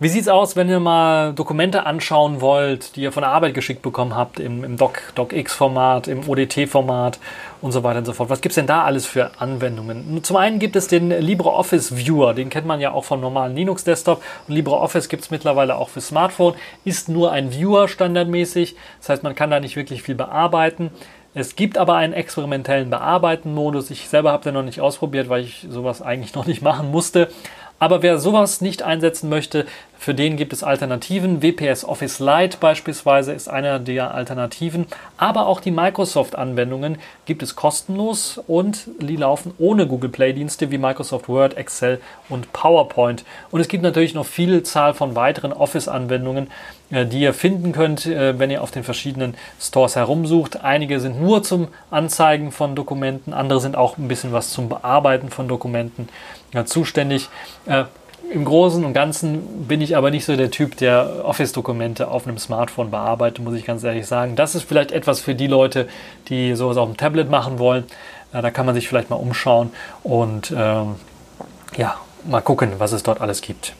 Wie 0.00 0.08
sieht's 0.08 0.26
aus, 0.26 0.56
wenn 0.56 0.68
ihr 0.68 0.80
mal 0.80 1.32
Dokumente 1.34 1.86
anschauen 1.86 2.40
wollt, 2.40 2.96
die 2.96 3.02
ihr 3.02 3.12
von 3.12 3.20
der 3.20 3.30
Arbeit 3.30 3.54
geschickt 3.54 3.80
bekommen 3.80 4.16
habt, 4.16 4.40
im, 4.40 4.64
im 4.64 4.76
Doc, 4.76 5.00
DocX-Format, 5.14 6.08
im 6.08 6.28
ODT-Format 6.28 7.20
und 7.60 7.70
so 7.70 7.84
weiter 7.84 8.00
und 8.00 8.04
so 8.04 8.12
fort? 8.12 8.28
Was 8.28 8.40
gibt's 8.40 8.56
denn 8.56 8.66
da 8.66 8.82
alles 8.82 9.06
für 9.06 9.40
Anwendungen? 9.40 10.24
Zum 10.24 10.36
einen 10.36 10.58
gibt 10.58 10.74
es 10.74 10.88
den 10.88 11.10
LibreOffice 11.10 11.96
Viewer, 11.96 12.34
den 12.34 12.50
kennt 12.50 12.66
man 12.66 12.80
ja 12.80 12.90
auch 12.90 13.04
vom 13.04 13.20
normalen 13.20 13.54
Linux-Desktop. 13.54 14.20
Und 14.48 14.54
LibreOffice 14.54 15.08
gibt's 15.08 15.30
mittlerweile 15.30 15.76
auch 15.76 15.90
für 15.90 16.00
Smartphone, 16.00 16.54
ist 16.84 17.08
nur 17.08 17.30
ein 17.30 17.52
Viewer 17.52 17.86
standardmäßig. 17.86 18.74
Das 18.98 19.10
heißt, 19.10 19.22
man 19.22 19.36
kann 19.36 19.50
da 19.50 19.60
nicht 19.60 19.76
wirklich 19.76 20.02
viel 20.02 20.16
bearbeiten. 20.16 20.90
Es 21.36 21.56
gibt 21.56 21.78
aber 21.78 21.96
einen 21.96 22.12
experimentellen 22.12 22.90
Bearbeiten-Modus. 22.90 23.90
Ich 23.90 24.08
selber 24.08 24.30
habe 24.30 24.44
den 24.44 24.54
noch 24.54 24.62
nicht 24.62 24.80
ausprobiert, 24.80 25.28
weil 25.28 25.42
ich 25.42 25.66
sowas 25.68 26.00
eigentlich 26.00 26.34
noch 26.34 26.46
nicht 26.46 26.62
machen 26.62 26.90
musste. 26.90 27.28
Aber 27.84 28.02
wer 28.02 28.18
sowas 28.18 28.62
nicht 28.62 28.82
einsetzen 28.82 29.28
möchte, 29.28 29.66
für 29.98 30.14
den 30.14 30.38
gibt 30.38 30.54
es 30.54 30.62
Alternativen. 30.62 31.42
WPS 31.42 31.84
Office 31.84 32.18
Lite 32.18 32.56
beispielsweise 32.58 33.34
ist 33.34 33.46
einer 33.46 33.78
der 33.78 34.14
Alternativen. 34.14 34.86
Aber 35.18 35.46
auch 35.46 35.60
die 35.60 35.70
Microsoft-Anwendungen 35.70 36.96
gibt 37.26 37.42
es 37.42 37.56
kostenlos 37.56 38.40
und 38.46 38.88
die 39.00 39.16
laufen 39.16 39.52
ohne 39.58 39.86
Google 39.86 40.08
Play-Dienste 40.08 40.70
wie 40.70 40.78
Microsoft 40.78 41.28
Word, 41.28 41.58
Excel 41.58 42.00
und 42.30 42.54
PowerPoint. 42.54 43.22
Und 43.50 43.60
es 43.60 43.68
gibt 43.68 43.82
natürlich 43.82 44.14
noch 44.14 44.24
viele 44.24 44.62
Zahl 44.62 44.94
von 44.94 45.14
weiteren 45.14 45.52
Office-Anwendungen, 45.52 46.50
äh, 46.90 47.04
die 47.04 47.20
ihr 47.20 47.34
finden 47.34 47.72
könnt, 47.72 48.06
äh, 48.06 48.38
wenn 48.38 48.50
ihr 48.50 48.62
auf 48.62 48.70
den 48.70 48.84
verschiedenen 48.84 49.34
Stores 49.60 49.94
herumsucht. 49.94 50.64
Einige 50.64 51.00
sind 51.00 51.20
nur 51.20 51.42
zum 51.42 51.68
Anzeigen 51.90 52.50
von 52.50 52.74
Dokumenten, 52.74 53.34
andere 53.34 53.60
sind 53.60 53.76
auch 53.76 53.98
ein 53.98 54.08
bisschen 54.08 54.32
was 54.32 54.50
zum 54.50 54.70
Bearbeiten 54.70 55.28
von 55.28 55.48
Dokumenten 55.48 56.08
ja, 56.54 56.64
zuständig. 56.64 57.28
Äh, 57.66 57.84
Im 58.32 58.44
Großen 58.44 58.84
und 58.84 58.94
Ganzen 58.94 59.66
bin 59.66 59.80
ich 59.80 59.96
aber 59.96 60.10
nicht 60.10 60.24
so 60.24 60.34
der 60.36 60.50
Typ, 60.50 60.76
der 60.78 61.24
Office-Dokumente 61.24 62.08
auf 62.08 62.26
einem 62.26 62.38
Smartphone 62.38 62.90
bearbeitet, 62.90 63.44
muss 63.44 63.54
ich 63.54 63.66
ganz 63.66 63.84
ehrlich 63.84 64.06
sagen. 64.06 64.36
Das 64.36 64.54
ist 64.54 64.66
vielleicht 64.66 64.92
etwas 64.92 65.20
für 65.20 65.34
die 65.34 65.46
Leute, 65.46 65.88
die 66.28 66.54
sowas 66.54 66.76
auf 66.78 66.88
dem 66.88 66.96
Tablet 66.96 67.28
machen 67.28 67.58
wollen. 67.58 67.84
Äh, 68.32 68.40
da 68.40 68.50
kann 68.50 68.64
man 68.64 68.74
sich 68.74 68.88
vielleicht 68.88 69.10
mal 69.10 69.16
umschauen 69.16 69.70
und 70.02 70.52
ähm, 70.56 70.96
ja, 71.76 71.96
mal 72.24 72.40
gucken, 72.40 72.72
was 72.78 72.92
es 72.92 73.02
dort 73.02 73.20
alles 73.20 73.42
gibt. 73.42 73.74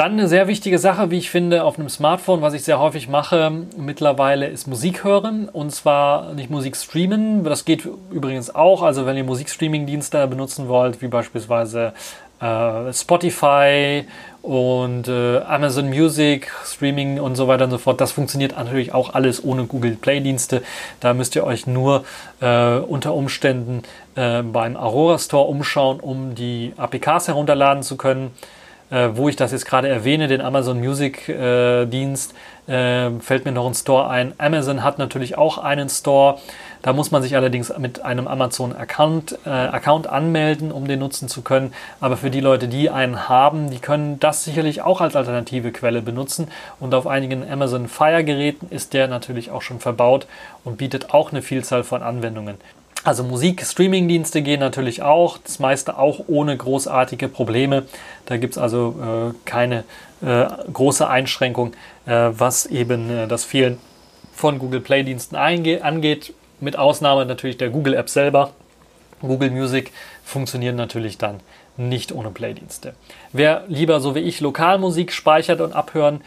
Dann 0.00 0.12
eine 0.12 0.28
sehr 0.28 0.48
wichtige 0.48 0.78
Sache, 0.78 1.10
wie 1.10 1.18
ich 1.18 1.28
finde, 1.28 1.62
auf 1.62 1.78
einem 1.78 1.90
Smartphone, 1.90 2.40
was 2.40 2.54
ich 2.54 2.64
sehr 2.64 2.78
häufig 2.78 3.10
mache 3.10 3.52
mittlerweile, 3.76 4.46
ist 4.46 4.66
Musik 4.66 5.04
hören. 5.04 5.46
Und 5.50 5.72
zwar 5.72 6.32
nicht 6.32 6.48
Musik 6.48 6.74
streamen. 6.78 7.44
Das 7.44 7.66
geht 7.66 7.86
übrigens 8.10 8.54
auch. 8.54 8.82
Also 8.82 9.04
wenn 9.04 9.18
ihr 9.18 9.24
Musikstreaming-Dienste 9.24 10.26
benutzen 10.26 10.68
wollt, 10.68 11.02
wie 11.02 11.08
beispielsweise 11.08 11.92
äh, 12.40 12.90
Spotify 12.94 14.06
und 14.40 15.06
äh, 15.06 15.40
Amazon 15.40 15.90
Music, 15.90 16.50
Streaming 16.64 17.20
und 17.20 17.36
so 17.36 17.46
weiter 17.46 17.64
und 17.64 17.70
so 17.70 17.76
fort. 17.76 18.00
Das 18.00 18.12
funktioniert 18.12 18.56
natürlich 18.56 18.94
auch 18.94 19.12
alles 19.12 19.44
ohne 19.44 19.64
Google 19.64 19.96
Play-Dienste. 19.96 20.62
Da 21.00 21.12
müsst 21.12 21.36
ihr 21.36 21.44
euch 21.44 21.66
nur 21.66 22.04
äh, 22.40 22.76
unter 22.78 23.12
Umständen 23.12 23.82
äh, 24.14 24.40
beim 24.40 24.78
Aurora 24.78 25.18
Store 25.18 25.46
umschauen, 25.46 26.00
um 26.00 26.34
die 26.34 26.72
APKs 26.78 27.28
herunterladen 27.28 27.82
zu 27.82 27.98
können 27.98 28.30
äh, 28.90 29.10
wo 29.14 29.28
ich 29.28 29.36
das 29.36 29.52
jetzt 29.52 29.66
gerade 29.66 29.88
erwähne, 29.88 30.28
den 30.28 30.40
Amazon 30.40 30.80
Music 30.80 31.28
äh, 31.28 31.86
Dienst, 31.86 32.34
äh, 32.66 33.10
fällt 33.20 33.44
mir 33.44 33.52
noch 33.52 33.66
ein 33.66 33.74
Store 33.74 34.08
ein. 34.08 34.32
Amazon 34.38 34.82
hat 34.82 34.98
natürlich 34.98 35.36
auch 35.38 35.58
einen 35.58 35.88
Store. 35.88 36.38
Da 36.82 36.92
muss 36.92 37.10
man 37.10 37.22
sich 37.22 37.36
allerdings 37.36 37.76
mit 37.78 38.02
einem 38.02 38.26
Amazon-Account 38.26 39.38
äh, 39.44 39.50
Account 39.50 40.06
anmelden, 40.06 40.72
um 40.72 40.86
den 40.86 41.00
nutzen 41.00 41.28
zu 41.28 41.42
können. 41.42 41.74
Aber 42.00 42.16
für 42.16 42.30
die 42.30 42.40
Leute, 42.40 42.68
die 42.68 42.88
einen 42.88 43.28
haben, 43.28 43.70
die 43.70 43.80
können 43.80 44.18
das 44.18 44.44
sicherlich 44.44 44.82
auch 44.82 45.00
als 45.00 45.14
alternative 45.14 45.72
Quelle 45.72 46.00
benutzen. 46.00 46.48
Und 46.78 46.94
auf 46.94 47.06
einigen 47.06 47.48
Amazon 47.50 47.88
Fire-Geräten 47.88 48.68
ist 48.70 48.94
der 48.94 49.08
natürlich 49.08 49.50
auch 49.50 49.62
schon 49.62 49.80
verbaut 49.80 50.26
und 50.64 50.78
bietet 50.78 51.12
auch 51.12 51.32
eine 51.32 51.42
Vielzahl 51.42 51.84
von 51.84 52.02
Anwendungen. 52.02 52.56
Also 53.02 53.24
Musik-Streaming-Dienste 53.24 54.42
gehen 54.42 54.60
natürlich 54.60 55.02
auch, 55.02 55.38
das 55.38 55.58
meiste 55.58 55.96
auch 55.96 56.24
ohne 56.26 56.56
großartige 56.56 57.28
Probleme. 57.28 57.84
Da 58.26 58.36
gibt 58.36 58.54
es 58.54 58.58
also 58.58 59.32
äh, 59.32 59.48
keine 59.48 59.84
äh, 60.20 60.46
große 60.72 61.08
Einschränkung, 61.08 61.72
äh, 62.04 62.28
was 62.32 62.66
eben 62.66 63.10
äh, 63.10 63.26
das 63.26 63.44
Fehlen 63.44 63.78
von 64.34 64.58
Google 64.58 64.80
Play-Diensten 64.80 65.36
angeht, 65.36 66.34
mit 66.60 66.78
Ausnahme 66.78 67.24
natürlich 67.24 67.56
der 67.56 67.70
Google 67.70 67.94
App 67.94 68.10
selber. 68.10 68.52
Google 69.20 69.50
Music 69.50 69.92
funktioniert 70.24 70.76
natürlich 70.76 71.16
dann 71.18 71.40
nicht 71.76 72.12
ohne 72.12 72.30
Play-Dienste. 72.30 72.94
Wer 73.32 73.64
lieber 73.68 74.00
so 74.00 74.14
wie 74.14 74.20
ich 74.20 74.40
Lokalmusik 74.40 75.12
speichert 75.12 75.60
und 75.60 75.72
abhören 75.72 76.20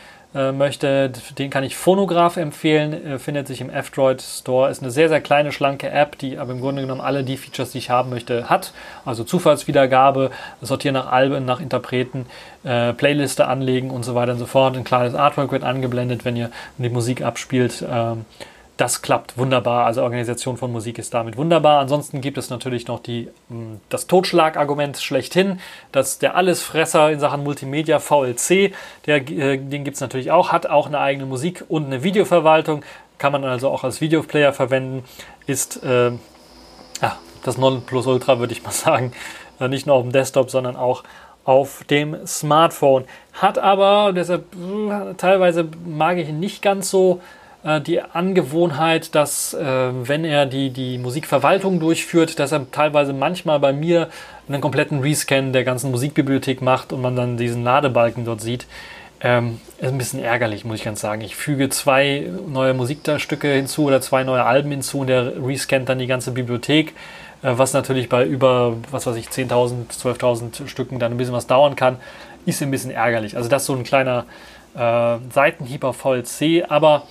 möchte, 0.51 1.11
den 1.37 1.49
kann 1.49 1.63
ich 1.63 1.75
Phonograph 1.75 2.37
empfehlen. 2.37 3.05
Äh, 3.05 3.19
findet 3.19 3.47
sich 3.47 3.61
im 3.61 3.69
F-Droid 3.69 4.21
Store. 4.21 4.69
Ist 4.69 4.81
eine 4.81 4.91
sehr, 4.91 5.09
sehr 5.09 5.21
kleine, 5.21 5.51
schlanke 5.51 5.89
App, 5.89 6.17
die 6.17 6.37
aber 6.37 6.51
im 6.51 6.61
Grunde 6.61 6.81
genommen 6.81 7.01
alle 7.01 7.23
die 7.23 7.37
Features, 7.37 7.71
die 7.71 7.77
ich 7.77 7.89
haben 7.89 8.09
möchte, 8.09 8.49
hat. 8.49 8.73
Also 9.05 9.23
Zufallswiedergabe, 9.23 10.31
Sortieren 10.61 10.95
nach 10.95 11.11
Alben, 11.11 11.45
nach 11.45 11.59
Interpreten, 11.59 12.25
äh, 12.63 12.93
Playliste 12.93 13.47
anlegen 13.47 13.91
und 13.91 14.03
so 14.03 14.15
weiter 14.15 14.33
und 14.33 14.39
so 14.39 14.47
fort. 14.47 14.75
Ein 14.75 14.83
kleines 14.83 15.13
Artwork 15.13 15.51
wird 15.51 15.63
angeblendet, 15.63 16.25
wenn 16.25 16.35
ihr 16.35 16.49
die 16.77 16.89
Musik 16.89 17.21
abspielt. 17.21 17.85
Ähm, 17.87 18.25
das 18.77 19.01
klappt 19.01 19.37
wunderbar. 19.37 19.85
Also 19.85 20.01
Organisation 20.01 20.57
von 20.57 20.71
Musik 20.71 20.97
ist 20.97 21.13
damit 21.13 21.37
wunderbar. 21.37 21.79
Ansonsten 21.79 22.21
gibt 22.21 22.37
es 22.37 22.49
natürlich 22.49 22.87
noch 22.87 22.99
die, 22.99 23.29
hm, 23.49 23.79
das 23.89 24.07
Totschlagargument 24.07 24.97
schlechthin, 24.97 25.59
dass 25.91 26.17
der 26.19 26.35
Allesfresser 26.35 27.11
in 27.11 27.19
Sachen 27.19 27.43
Multimedia 27.43 27.99
VLC, 27.99 28.73
der, 29.05 29.17
äh, 29.29 29.57
den 29.57 29.83
gibt 29.83 29.95
es 29.95 30.01
natürlich 30.01 30.31
auch, 30.31 30.51
hat 30.51 30.65
auch 30.65 30.87
eine 30.87 30.99
eigene 30.99 31.25
Musik 31.25 31.63
und 31.69 31.85
eine 31.85 32.03
Videoverwaltung, 32.03 32.83
kann 33.19 33.31
man 33.31 33.43
also 33.43 33.69
auch 33.69 33.83
als 33.83 34.01
Videoplayer 34.01 34.53
verwenden, 34.53 35.03
ist 35.45 35.83
äh, 35.83 36.11
ja, 37.01 37.17
das 37.43 37.57
Nonplusultra, 37.57 38.39
würde 38.39 38.53
ich 38.53 38.63
mal 38.63 38.71
sagen. 38.71 39.13
Äh, 39.59 39.67
nicht 39.67 39.85
nur 39.85 39.95
auf 39.95 40.01
dem 40.01 40.11
Desktop, 40.11 40.49
sondern 40.49 40.75
auch 40.75 41.03
auf 41.45 41.83
dem 41.83 42.25
Smartphone. 42.25 43.05
Hat 43.33 43.59
aber, 43.59 44.13
deshalb 44.13 44.45
äh, 44.55 45.13
teilweise 45.15 45.67
mag 45.85 46.17
ich 46.17 46.29
ihn 46.29 46.39
nicht 46.39 46.61
ganz 46.61 46.89
so, 46.89 47.21
äh, 47.63 47.81
die 47.81 48.01
Angewohnheit, 48.01 49.15
dass 49.15 49.53
äh, 49.53 49.63
wenn 49.63 50.25
er 50.25 50.45
die, 50.45 50.69
die 50.69 50.97
Musikverwaltung 50.97 51.79
durchführt, 51.79 52.39
dass 52.39 52.51
er 52.51 52.69
teilweise 52.71 53.13
manchmal 53.13 53.59
bei 53.59 53.73
mir 53.73 54.09
einen 54.47 54.61
kompletten 54.61 54.99
Rescan 54.99 55.53
der 55.53 55.63
ganzen 55.63 55.91
Musikbibliothek 55.91 56.61
macht 56.61 56.93
und 56.93 57.01
man 57.01 57.15
dann 57.15 57.37
diesen 57.37 57.63
Ladebalken 57.63 58.25
dort 58.25 58.41
sieht. 58.41 58.67
Ähm, 59.21 59.61
ist 59.77 59.87
ein 59.87 59.97
bisschen 59.97 60.21
ärgerlich, 60.21 60.65
muss 60.65 60.79
ich 60.79 60.83
ganz 60.83 60.99
sagen. 60.99 61.21
Ich 61.21 61.37
füge 61.37 61.69
zwei 61.69 62.29
neue 62.45 62.73
Musikstücke 62.73 63.53
hinzu 63.53 63.85
oder 63.85 64.01
zwei 64.01 64.25
neue 64.25 64.43
Alben 64.43 64.69
hinzu 64.71 64.99
und 64.99 65.07
der 65.07 65.33
rescannt 65.41 65.87
dann 65.87 65.99
die 65.99 66.07
ganze 66.07 66.31
Bibliothek, 66.31 66.89
äh, 67.41 67.53
was 67.55 67.71
natürlich 67.71 68.09
bei 68.09 68.25
über, 68.25 68.75
was 68.91 69.07
weiß 69.07 69.15
ich, 69.15 69.27
10.000, 69.27 69.89
12.000 69.89 70.67
Stücken 70.67 70.99
dann 70.99 71.13
ein 71.13 71.17
bisschen 71.17 71.33
was 71.33 71.47
dauern 71.47 71.77
kann, 71.77 71.97
ist 72.45 72.61
ein 72.61 72.71
bisschen 72.71 72.91
ärgerlich. 72.91 73.37
Also 73.37 73.47
das 73.47 73.63
ist 73.63 73.67
so 73.67 73.73
ein 73.73 73.83
kleiner 73.83 74.25
äh, 74.75 75.17
Seitenhieb 75.31 75.85
auf 75.85 75.95
VLC, 75.95 76.65
aber 76.67 77.03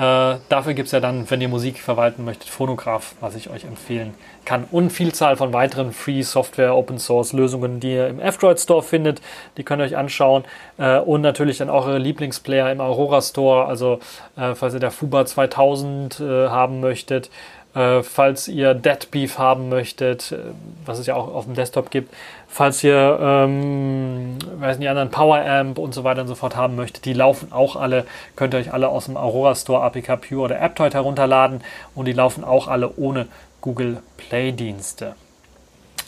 äh, 0.00 0.38
dafür 0.48 0.72
gibt 0.72 0.86
es 0.86 0.92
ja 0.92 1.00
dann, 1.00 1.30
wenn 1.30 1.42
ihr 1.42 1.48
Musik 1.48 1.78
verwalten 1.78 2.24
möchtet, 2.24 2.48
Phonograph, 2.48 3.16
was 3.20 3.34
ich 3.34 3.50
euch 3.50 3.64
empfehlen 3.64 4.14
kann. 4.46 4.64
Und 4.70 4.90
Vielzahl 4.90 5.36
von 5.36 5.52
weiteren 5.52 5.92
Free 5.92 6.22
Software, 6.22 6.74
Open 6.74 6.98
Source 6.98 7.34
Lösungen, 7.34 7.80
die 7.80 7.92
ihr 7.92 8.08
im 8.08 8.18
F-Droid 8.18 8.58
Store 8.58 8.82
findet. 8.82 9.20
Die 9.58 9.62
könnt 9.62 9.82
ihr 9.82 9.84
euch 9.84 9.98
anschauen. 9.98 10.44
Äh, 10.78 11.00
und 11.00 11.20
natürlich 11.20 11.58
dann 11.58 11.68
auch 11.68 11.86
eure 11.86 11.98
Lieblingsplayer 11.98 12.72
im 12.72 12.80
Aurora 12.80 13.20
Store. 13.20 13.66
Also, 13.66 13.98
äh, 14.38 14.54
falls 14.54 14.72
ihr 14.72 14.80
der 14.80 14.90
Fuba 14.90 15.26
2000 15.26 16.18
äh, 16.18 16.48
haben 16.48 16.80
möchtet, 16.80 17.28
äh, 17.74 18.02
falls 18.02 18.48
ihr 18.48 18.74
Dead 18.74 19.10
Beef 19.10 19.38
haben 19.38 19.68
möchtet, 19.68 20.32
äh, 20.32 20.38
was 20.84 20.98
es 20.98 21.06
ja 21.06 21.14
auch 21.14 21.32
auf 21.32 21.44
dem 21.44 21.54
Desktop 21.54 21.90
gibt, 21.90 22.12
falls 22.48 22.82
ihr, 22.82 23.18
ähm, 23.20 24.38
weiß 24.58 24.78
nicht, 24.78 24.88
anderen 24.88 25.10
Power 25.10 25.38
Amp 25.44 25.78
und 25.78 25.94
so 25.94 26.02
weiter 26.02 26.22
und 26.22 26.28
so 26.28 26.34
fort 26.34 26.56
haben 26.56 26.76
möchtet, 26.76 27.04
die 27.04 27.12
laufen 27.12 27.52
auch 27.52 27.76
alle, 27.76 28.06
könnt 28.34 28.54
ihr 28.54 28.58
euch 28.58 28.72
alle 28.72 28.88
aus 28.88 29.06
dem 29.06 29.16
Aurora 29.16 29.54
Store 29.54 29.82
APK 29.84 30.16
Pure 30.16 30.42
oder 30.42 30.60
AppToy 30.60 30.90
herunterladen 30.90 31.62
und 31.94 32.06
die 32.06 32.12
laufen 32.12 32.44
auch 32.44 32.66
alle 32.66 32.96
ohne 32.96 33.28
Google 33.60 33.98
Play 34.16 34.52
Dienste. 34.52 35.14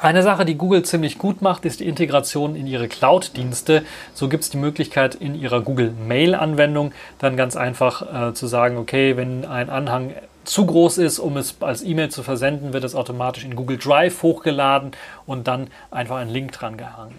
Eine 0.02 0.24
Sache, 0.24 0.44
die 0.44 0.56
Google 0.56 0.82
ziemlich 0.82 1.16
gut 1.16 1.42
macht, 1.42 1.64
ist 1.64 1.78
die 1.78 1.86
Integration 1.86 2.56
in 2.56 2.66
ihre 2.66 2.88
Cloud-Dienste. 2.88 3.84
So 4.14 4.28
gibt 4.28 4.42
es 4.42 4.50
die 4.50 4.56
Möglichkeit 4.56 5.14
in 5.14 5.36
ihrer 5.36 5.60
Google 5.60 5.92
Mail-Anwendung 5.92 6.92
dann 7.20 7.36
ganz 7.36 7.54
einfach 7.54 8.30
äh, 8.30 8.34
zu 8.34 8.48
sagen, 8.48 8.78
okay, 8.78 9.16
wenn 9.16 9.44
ein 9.44 9.70
Anhang 9.70 10.12
zu 10.44 10.66
groß 10.66 10.98
ist, 10.98 11.18
um 11.18 11.36
es 11.36 11.56
als 11.60 11.82
E-Mail 11.82 12.10
zu 12.10 12.22
versenden, 12.22 12.72
wird 12.72 12.84
es 12.84 12.94
automatisch 12.94 13.44
in 13.44 13.56
Google 13.56 13.78
Drive 13.78 14.22
hochgeladen 14.22 14.92
und 15.26 15.48
dann 15.48 15.68
einfach 15.90 16.16
ein 16.16 16.28
Link 16.28 16.52
dran 16.52 16.76
gehangen. 16.76 17.14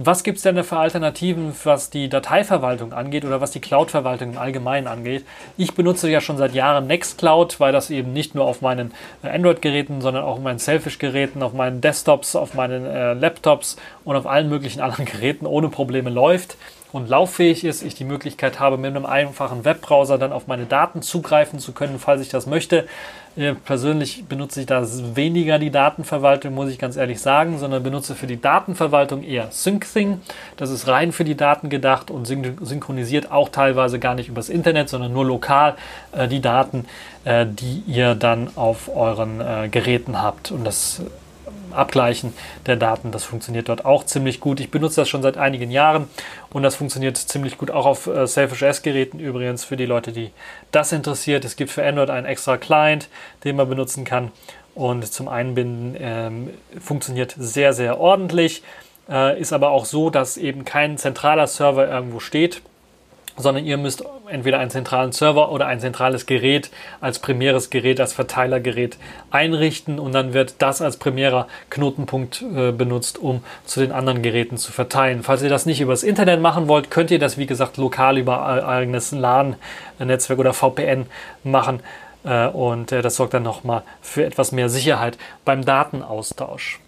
Was 0.00 0.22
gibt 0.22 0.36
es 0.36 0.44
denn 0.44 0.62
für 0.62 0.76
Alternativen, 0.76 1.52
was 1.64 1.90
die 1.90 2.08
Dateiverwaltung 2.08 2.92
angeht 2.92 3.24
oder 3.24 3.40
was 3.40 3.50
die 3.50 3.60
Cloud-Verwaltung 3.60 4.30
im 4.30 4.38
Allgemeinen 4.38 4.86
angeht? 4.86 5.26
Ich 5.56 5.74
benutze 5.74 6.08
ja 6.08 6.20
schon 6.20 6.36
seit 6.36 6.54
Jahren 6.54 6.86
Nextcloud, 6.86 7.58
weil 7.58 7.72
das 7.72 7.90
eben 7.90 8.12
nicht 8.12 8.32
nur 8.36 8.44
auf 8.44 8.60
meinen 8.60 8.92
äh, 9.24 9.28
Android-Geräten, 9.28 10.00
sondern 10.00 10.22
auch 10.22 10.34
auf 10.34 10.40
meinen 10.40 10.60
Selfish-Geräten, 10.60 11.42
auf 11.42 11.52
meinen 11.52 11.80
Desktops, 11.80 12.36
auf 12.36 12.54
meinen 12.54 12.86
äh, 12.86 13.14
Laptops 13.14 13.76
und 14.04 14.14
auf 14.14 14.28
allen 14.28 14.48
möglichen 14.48 14.80
anderen 14.82 15.04
Geräten 15.04 15.46
ohne 15.46 15.68
Probleme 15.68 16.10
läuft. 16.10 16.56
Und 16.92 17.08
lauffähig 17.08 17.64
ist, 17.64 17.82
ich 17.82 17.94
die 17.94 18.04
Möglichkeit 18.04 18.60
habe, 18.60 18.78
mit 18.78 18.94
einem 18.94 19.06
einfachen 19.06 19.64
Webbrowser 19.64 20.18
dann 20.18 20.32
auf 20.32 20.46
meine 20.46 20.66
Daten 20.66 21.02
zugreifen 21.02 21.58
zu 21.58 21.72
können, 21.72 21.98
falls 21.98 22.22
ich 22.22 22.28
das 22.28 22.46
möchte. 22.46 22.86
Äh, 23.36 23.54
persönlich 23.54 24.24
benutze 24.24 24.60
ich 24.60 24.66
da 24.66 24.82
weniger 25.14 25.58
die 25.58 25.70
Datenverwaltung, 25.70 26.54
muss 26.54 26.70
ich 26.70 26.78
ganz 26.78 26.96
ehrlich 26.96 27.20
sagen, 27.20 27.58
sondern 27.58 27.82
benutze 27.82 28.14
für 28.14 28.26
die 28.26 28.40
Datenverwaltung 28.40 29.22
eher 29.22 29.50
SyncThing. 29.50 30.20
Das 30.56 30.70
ist 30.70 30.88
rein 30.88 31.12
für 31.12 31.24
die 31.24 31.36
Daten 31.36 31.68
gedacht 31.68 32.10
und 32.10 32.26
synchronisiert 32.26 33.30
auch 33.30 33.50
teilweise 33.50 33.98
gar 33.98 34.14
nicht 34.14 34.28
übers 34.28 34.48
Internet, 34.48 34.88
sondern 34.88 35.12
nur 35.12 35.24
lokal 35.24 35.76
äh, 36.12 36.26
die 36.26 36.40
Daten, 36.40 36.86
äh, 37.24 37.46
die 37.46 37.82
ihr 37.86 38.14
dann 38.14 38.50
auf 38.56 38.88
euren 38.94 39.40
äh, 39.40 39.68
Geräten 39.68 40.20
habt. 40.20 40.50
Und 40.50 40.64
das 40.64 41.02
Abgleichen 41.72 42.32
der 42.66 42.76
Daten. 42.76 43.12
Das 43.12 43.24
funktioniert 43.24 43.68
dort 43.68 43.84
auch 43.84 44.04
ziemlich 44.04 44.40
gut. 44.40 44.60
Ich 44.60 44.70
benutze 44.70 45.00
das 45.00 45.08
schon 45.08 45.22
seit 45.22 45.36
einigen 45.36 45.70
Jahren 45.70 46.08
und 46.50 46.62
das 46.62 46.76
funktioniert 46.76 47.16
ziemlich 47.16 47.58
gut 47.58 47.70
auch 47.70 47.86
auf 47.86 48.06
äh, 48.06 48.26
Selfish 48.26 48.62
S-Geräten 48.62 49.20
übrigens 49.20 49.64
für 49.64 49.76
die 49.76 49.86
Leute, 49.86 50.12
die 50.12 50.30
das 50.72 50.92
interessiert. 50.92 51.44
Es 51.44 51.56
gibt 51.56 51.70
für 51.70 51.84
Android 51.84 52.10
einen 52.10 52.26
extra 52.26 52.56
Client, 52.56 53.08
den 53.44 53.56
man 53.56 53.68
benutzen 53.68 54.04
kann 54.04 54.30
und 54.74 55.12
zum 55.12 55.28
Einbinden 55.28 55.96
ähm, 55.98 56.50
funktioniert 56.80 57.34
sehr, 57.36 57.72
sehr 57.72 57.98
ordentlich. 57.98 58.62
Äh, 59.08 59.40
ist 59.40 59.52
aber 59.52 59.70
auch 59.70 59.84
so, 59.84 60.10
dass 60.10 60.36
eben 60.36 60.64
kein 60.64 60.98
zentraler 60.98 61.46
Server 61.46 61.88
irgendwo 61.88 62.20
steht 62.20 62.62
sondern 63.38 63.64
ihr 63.64 63.76
müsst 63.76 64.04
entweder 64.28 64.58
einen 64.58 64.70
zentralen 64.70 65.12
Server 65.12 65.50
oder 65.50 65.66
ein 65.66 65.80
zentrales 65.80 66.26
Gerät 66.26 66.70
als 67.00 67.18
primäres 67.18 67.70
Gerät, 67.70 68.00
als 68.00 68.12
Verteilergerät 68.12 68.98
einrichten 69.30 69.98
und 69.98 70.12
dann 70.12 70.34
wird 70.34 70.56
das 70.58 70.82
als 70.82 70.96
primärer 70.96 71.48
Knotenpunkt 71.70 72.42
äh, 72.42 72.72
benutzt, 72.72 73.18
um 73.18 73.42
zu 73.64 73.80
den 73.80 73.92
anderen 73.92 74.22
Geräten 74.22 74.56
zu 74.56 74.72
verteilen. 74.72 75.22
Falls 75.22 75.42
ihr 75.42 75.48
das 75.48 75.66
nicht 75.66 75.80
übers 75.80 76.02
Internet 76.02 76.40
machen 76.40 76.68
wollt, 76.68 76.90
könnt 76.90 77.10
ihr 77.10 77.18
das 77.18 77.38
wie 77.38 77.46
gesagt 77.46 77.76
lokal 77.76 78.18
über 78.18 78.66
eigenes 78.66 79.12
LAN-Netzwerk 79.12 80.38
oder 80.38 80.52
VPN 80.52 81.06
machen 81.44 81.80
äh, 82.24 82.46
und 82.48 82.92
äh, 82.92 83.02
das 83.02 83.16
sorgt 83.16 83.34
dann 83.34 83.42
nochmal 83.42 83.82
für 84.00 84.24
etwas 84.24 84.52
mehr 84.52 84.68
Sicherheit 84.68 85.18
beim 85.44 85.64
Datenaustausch. 85.64 86.80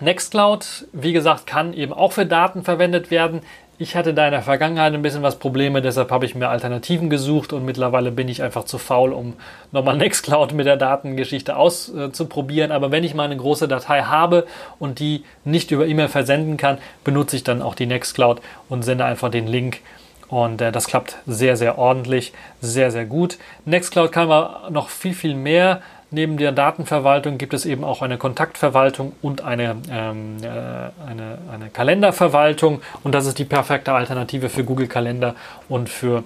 Nextcloud, 0.00 0.88
wie 0.92 1.12
gesagt, 1.14 1.46
kann 1.46 1.72
eben 1.72 1.92
auch 1.92 2.12
für 2.12 2.26
Daten 2.26 2.64
verwendet 2.64 3.10
werden. 3.10 3.40
Ich 3.78 3.94
hatte 3.94 4.14
da 4.14 4.24
in 4.24 4.32
der 4.32 4.40
Vergangenheit 4.40 4.94
ein 4.94 5.02
bisschen 5.02 5.22
was 5.22 5.36
Probleme, 5.36 5.82
deshalb 5.82 6.10
habe 6.10 6.24
ich 6.24 6.34
mir 6.34 6.48
Alternativen 6.48 7.10
gesucht 7.10 7.52
und 7.52 7.66
mittlerweile 7.66 8.10
bin 8.10 8.26
ich 8.26 8.42
einfach 8.42 8.64
zu 8.64 8.78
faul, 8.78 9.12
um 9.12 9.34
nochmal 9.70 9.96
Nextcloud 9.98 10.54
mit 10.54 10.64
der 10.64 10.78
Datengeschichte 10.78 11.56
auszuprobieren. 11.56 12.72
Aber 12.72 12.90
wenn 12.90 13.04
ich 13.04 13.12
mal 13.12 13.24
eine 13.24 13.36
große 13.36 13.68
Datei 13.68 14.00
habe 14.02 14.46
und 14.78 14.98
die 14.98 15.24
nicht 15.44 15.72
über 15.72 15.86
E-Mail 15.86 16.08
versenden 16.08 16.56
kann, 16.56 16.78
benutze 17.04 17.36
ich 17.36 17.44
dann 17.44 17.60
auch 17.60 17.74
die 17.74 17.84
Nextcloud 17.84 18.40
und 18.70 18.82
sende 18.82 19.04
einfach 19.04 19.30
den 19.30 19.46
Link. 19.46 19.80
Und 20.28 20.62
äh, 20.62 20.72
das 20.72 20.86
klappt 20.86 21.18
sehr, 21.26 21.58
sehr 21.58 21.76
ordentlich, 21.76 22.32
sehr, 22.62 22.90
sehr 22.90 23.04
gut. 23.04 23.36
Nextcloud 23.66 24.10
kann 24.10 24.30
aber 24.30 24.70
noch 24.70 24.88
viel, 24.88 25.12
viel 25.14 25.34
mehr. 25.34 25.82
Neben 26.10 26.36
der 26.36 26.52
Datenverwaltung 26.52 27.36
gibt 27.36 27.52
es 27.52 27.66
eben 27.66 27.82
auch 27.82 28.00
eine 28.00 28.16
Kontaktverwaltung 28.16 29.12
und 29.22 29.40
eine, 29.40 29.76
ähm, 29.90 30.36
äh, 30.40 30.46
eine, 30.46 31.38
eine 31.52 31.68
Kalenderverwaltung. 31.72 32.80
Und 33.02 33.14
das 33.14 33.26
ist 33.26 33.38
die 33.38 33.44
perfekte 33.44 33.92
Alternative 33.92 34.48
für 34.48 34.62
Google 34.62 34.86
Kalender 34.86 35.34
und 35.68 35.88
für 35.88 36.22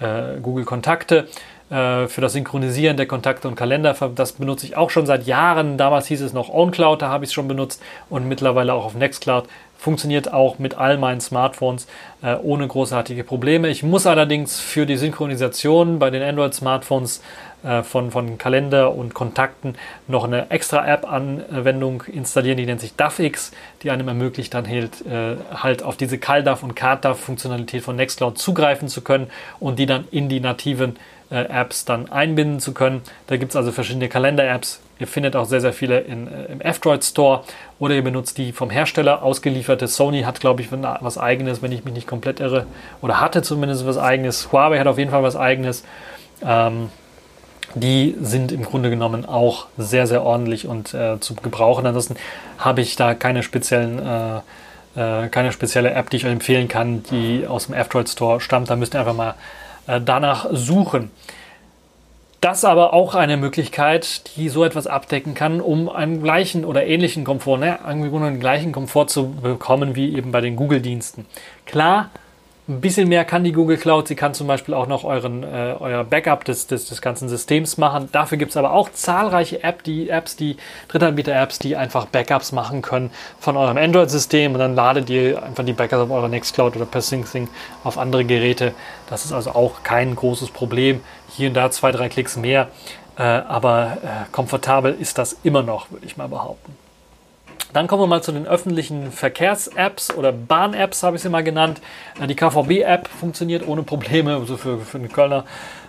äh, 0.00 0.40
Google 0.42 0.64
Kontakte. 0.64 1.28
Äh, 1.70 2.08
für 2.08 2.20
das 2.20 2.32
Synchronisieren 2.32 2.96
der 2.96 3.06
Kontakte 3.06 3.46
und 3.46 3.54
Kalender. 3.54 3.94
Das 4.16 4.32
benutze 4.32 4.66
ich 4.66 4.76
auch 4.76 4.90
schon 4.90 5.06
seit 5.06 5.26
Jahren. 5.26 5.78
Damals 5.78 6.08
hieß 6.08 6.20
es 6.20 6.32
noch 6.32 6.48
OwnCloud, 6.48 7.00
da 7.00 7.10
habe 7.10 7.24
ich 7.24 7.30
es 7.30 7.34
schon 7.34 7.46
benutzt 7.46 7.80
und 8.08 8.26
mittlerweile 8.26 8.74
auch 8.74 8.84
auf 8.84 8.94
Nextcloud. 8.94 9.44
Funktioniert 9.78 10.32
auch 10.32 10.58
mit 10.58 10.76
all 10.76 10.98
meinen 10.98 11.20
Smartphones 11.20 11.86
äh, 12.22 12.34
ohne 12.34 12.66
großartige 12.66 13.22
Probleme. 13.22 13.68
Ich 13.68 13.84
muss 13.84 14.06
allerdings 14.06 14.58
für 14.58 14.84
die 14.84 14.96
Synchronisation 14.96 16.00
bei 16.00 16.10
den 16.10 16.24
Android-Smartphones 16.24 17.22
äh, 17.62 17.82
von, 17.82 18.10
von 18.10 18.38
Kalender 18.38 18.94
und 18.94 19.14
Kontakten 19.14 19.74
noch 20.08 20.24
eine 20.24 20.50
extra 20.50 20.86
App-Anwendung 20.86 22.02
installieren, 22.02 22.56
die 22.56 22.66
nennt 22.66 22.80
sich 22.80 22.96
DAFX, 22.96 23.52
die 23.82 23.90
einem 23.90 24.08
ermöglicht, 24.08 24.54
dann 24.54 24.68
halt, 24.68 25.04
äh, 25.06 25.36
halt 25.54 25.82
auf 25.82 25.96
diese 25.96 26.18
CalDAV 26.18 26.62
und 26.62 26.74
CardDAV-Funktionalität 26.74 27.82
von 27.82 27.96
Nextcloud 27.96 28.38
zugreifen 28.38 28.88
zu 28.88 29.02
können 29.02 29.28
und 29.58 29.78
die 29.78 29.86
dann 29.86 30.06
in 30.10 30.28
die 30.28 30.40
nativen 30.40 30.96
äh, 31.30 31.44
Apps 31.44 31.84
dann 31.84 32.10
einbinden 32.10 32.60
zu 32.60 32.74
können. 32.74 33.02
Da 33.26 33.36
gibt 33.36 33.50
es 33.50 33.56
also 33.56 33.72
verschiedene 33.72 34.08
Kalender-Apps. 34.08 34.80
Ihr 34.98 35.06
findet 35.06 35.36
auch 35.36 35.44
sehr, 35.44 35.60
sehr 35.60 35.72
viele 35.72 36.00
in, 36.00 36.28
äh, 36.28 36.46
im 36.46 36.60
F-Droid 36.60 37.04
Store 37.04 37.44
oder 37.78 37.94
ihr 37.94 38.02
benutzt 38.02 38.36
die 38.38 38.52
vom 38.52 38.70
Hersteller 38.70 39.22
ausgelieferte. 39.22 39.88
Sony 39.88 40.22
hat, 40.22 40.40
glaube 40.40 40.62
ich, 40.62 40.68
was 40.72 41.18
eigenes, 41.18 41.62
wenn 41.62 41.72
ich 41.72 41.84
mich 41.84 41.94
nicht 41.94 42.06
komplett 42.06 42.40
irre. 42.40 42.66
Oder 43.00 43.20
hatte 43.20 43.42
zumindest 43.42 43.86
was 43.86 43.96
eigenes. 43.96 44.52
Huawei 44.52 44.78
hat 44.78 44.86
auf 44.86 44.98
jeden 44.98 45.10
Fall 45.10 45.22
was 45.22 45.36
eigenes. 45.36 45.84
Ähm, 46.42 46.90
die 47.74 48.16
sind 48.20 48.52
im 48.52 48.64
Grunde 48.64 48.90
genommen 48.90 49.24
auch 49.24 49.66
sehr, 49.78 50.06
sehr 50.06 50.22
ordentlich 50.22 50.66
und 50.66 50.94
äh, 50.94 51.20
zu 51.20 51.34
gebrauchen. 51.34 51.86
Ansonsten 51.86 52.16
habe 52.58 52.80
ich 52.80 52.96
da 52.96 53.14
keine 53.14 53.42
speziellen 53.42 53.98
äh, 53.98 54.40
äh, 54.96 55.28
keine 55.28 55.52
spezielle 55.52 55.92
App, 55.92 56.10
die 56.10 56.16
ich 56.16 56.24
euch 56.24 56.32
empfehlen 56.32 56.68
kann, 56.68 57.02
die 57.04 57.46
aus 57.46 57.66
dem 57.66 57.74
F-Droid 57.74 58.08
Store 58.08 58.40
stammt. 58.40 58.70
Da 58.70 58.76
müsst 58.76 58.94
ihr 58.94 59.00
einfach 59.00 59.14
mal 59.14 59.34
äh, 59.86 60.00
danach 60.00 60.46
suchen. 60.50 61.10
Das 62.40 62.64
aber 62.64 62.94
auch 62.94 63.14
eine 63.14 63.36
Möglichkeit, 63.36 64.36
die 64.36 64.48
so 64.48 64.64
etwas 64.64 64.86
abdecken 64.86 65.34
kann, 65.34 65.60
um 65.60 65.90
einen 65.90 66.22
gleichen 66.22 66.64
oder 66.64 66.86
ähnlichen 66.86 67.22
Komfort, 67.22 67.58
ne, 67.58 67.84
einen 67.84 68.40
gleichen 68.40 68.72
Komfort 68.72 69.08
zu 69.08 69.30
bekommen 69.30 69.94
wie 69.94 70.16
eben 70.16 70.32
bei 70.32 70.40
den 70.40 70.56
Google-Diensten. 70.56 71.26
Klar, 71.66 72.08
ein 72.70 72.80
bisschen 72.80 73.08
mehr 73.08 73.24
kann 73.24 73.42
die 73.42 73.52
Google 73.52 73.76
Cloud. 73.76 74.06
Sie 74.06 74.14
kann 74.14 74.32
zum 74.32 74.46
Beispiel 74.46 74.74
auch 74.74 74.86
noch 74.86 75.02
euren, 75.02 75.42
äh, 75.42 75.74
euer 75.78 76.04
Backup 76.04 76.44
des, 76.44 76.68
des, 76.68 76.86
des 76.86 77.02
ganzen 77.02 77.28
Systems 77.28 77.78
machen. 77.78 78.08
Dafür 78.12 78.38
gibt 78.38 78.52
es 78.52 78.56
aber 78.56 78.72
auch 78.72 78.90
zahlreiche 78.92 79.64
App, 79.64 79.82
die 79.82 80.08
Apps, 80.08 80.36
die 80.36 80.56
Drittanbieter-Apps, 80.88 81.58
die 81.58 81.76
einfach 81.76 82.06
Backups 82.06 82.52
machen 82.52 82.80
können 82.80 83.10
von 83.40 83.56
eurem 83.56 83.76
Android-System 83.76 84.52
und 84.52 84.60
dann 84.60 84.76
ladet 84.76 85.10
ihr 85.10 85.42
einfach 85.42 85.64
die 85.64 85.72
Backups 85.72 86.02
auf 86.02 86.10
eurer 86.10 86.28
Nextcloud 86.28 86.76
oder 86.76 86.86
per 86.86 87.02
SyncThing 87.02 87.48
auf 87.82 87.98
andere 87.98 88.24
Geräte. 88.24 88.72
Das 89.08 89.24
ist 89.24 89.32
also 89.32 89.50
auch 89.50 89.82
kein 89.82 90.14
großes 90.14 90.50
Problem. 90.50 91.00
Hier 91.28 91.48
und 91.48 91.54
da 91.54 91.70
zwei, 91.72 91.90
drei 91.90 92.08
Klicks 92.08 92.36
mehr. 92.36 92.68
Äh, 93.18 93.22
aber 93.22 93.98
äh, 94.02 94.30
komfortabel 94.30 94.96
ist 94.98 95.18
das 95.18 95.36
immer 95.42 95.62
noch, 95.62 95.90
würde 95.90 96.06
ich 96.06 96.16
mal 96.16 96.28
behaupten. 96.28 96.79
Dann 97.72 97.86
kommen 97.86 98.02
wir 98.02 98.06
mal 98.06 98.22
zu 98.22 98.32
den 98.32 98.46
öffentlichen 98.46 99.12
Verkehrs-Apps 99.12 100.14
oder 100.14 100.32
Bahn-Apps, 100.32 101.02
habe 101.02 101.16
ich 101.16 101.22
sie 101.22 101.28
mal 101.28 101.44
genannt. 101.44 101.80
Äh, 102.20 102.26
die 102.26 102.34
KVB-App 102.34 103.08
funktioniert 103.08 103.66
ohne 103.66 103.82
Probleme, 103.82 104.34
also 104.34 104.56
für, 104.56 104.78
für 104.78 104.98
einen 104.98 105.10
Kölner 105.10 105.44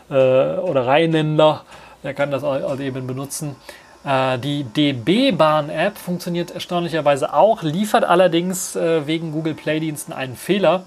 äh, 0.09 0.13
oder 0.13 0.85
Rheinländer, 0.85 1.63
der 2.03 2.13
kann 2.13 2.31
das 2.31 2.43
halt 2.43 2.79
eben 2.79 3.07
benutzen. 3.07 3.55
Äh, 4.03 4.37
die 4.39 4.63
DB-Bahn-App 4.63 5.97
funktioniert 5.97 6.51
erstaunlicherweise 6.51 7.33
auch, 7.33 7.63
liefert 7.63 8.03
allerdings 8.03 8.75
äh, 8.75 9.07
wegen 9.07 9.31
Google 9.31 9.55
Play-Diensten 9.55 10.13
einen 10.13 10.35
Fehler. 10.35 10.83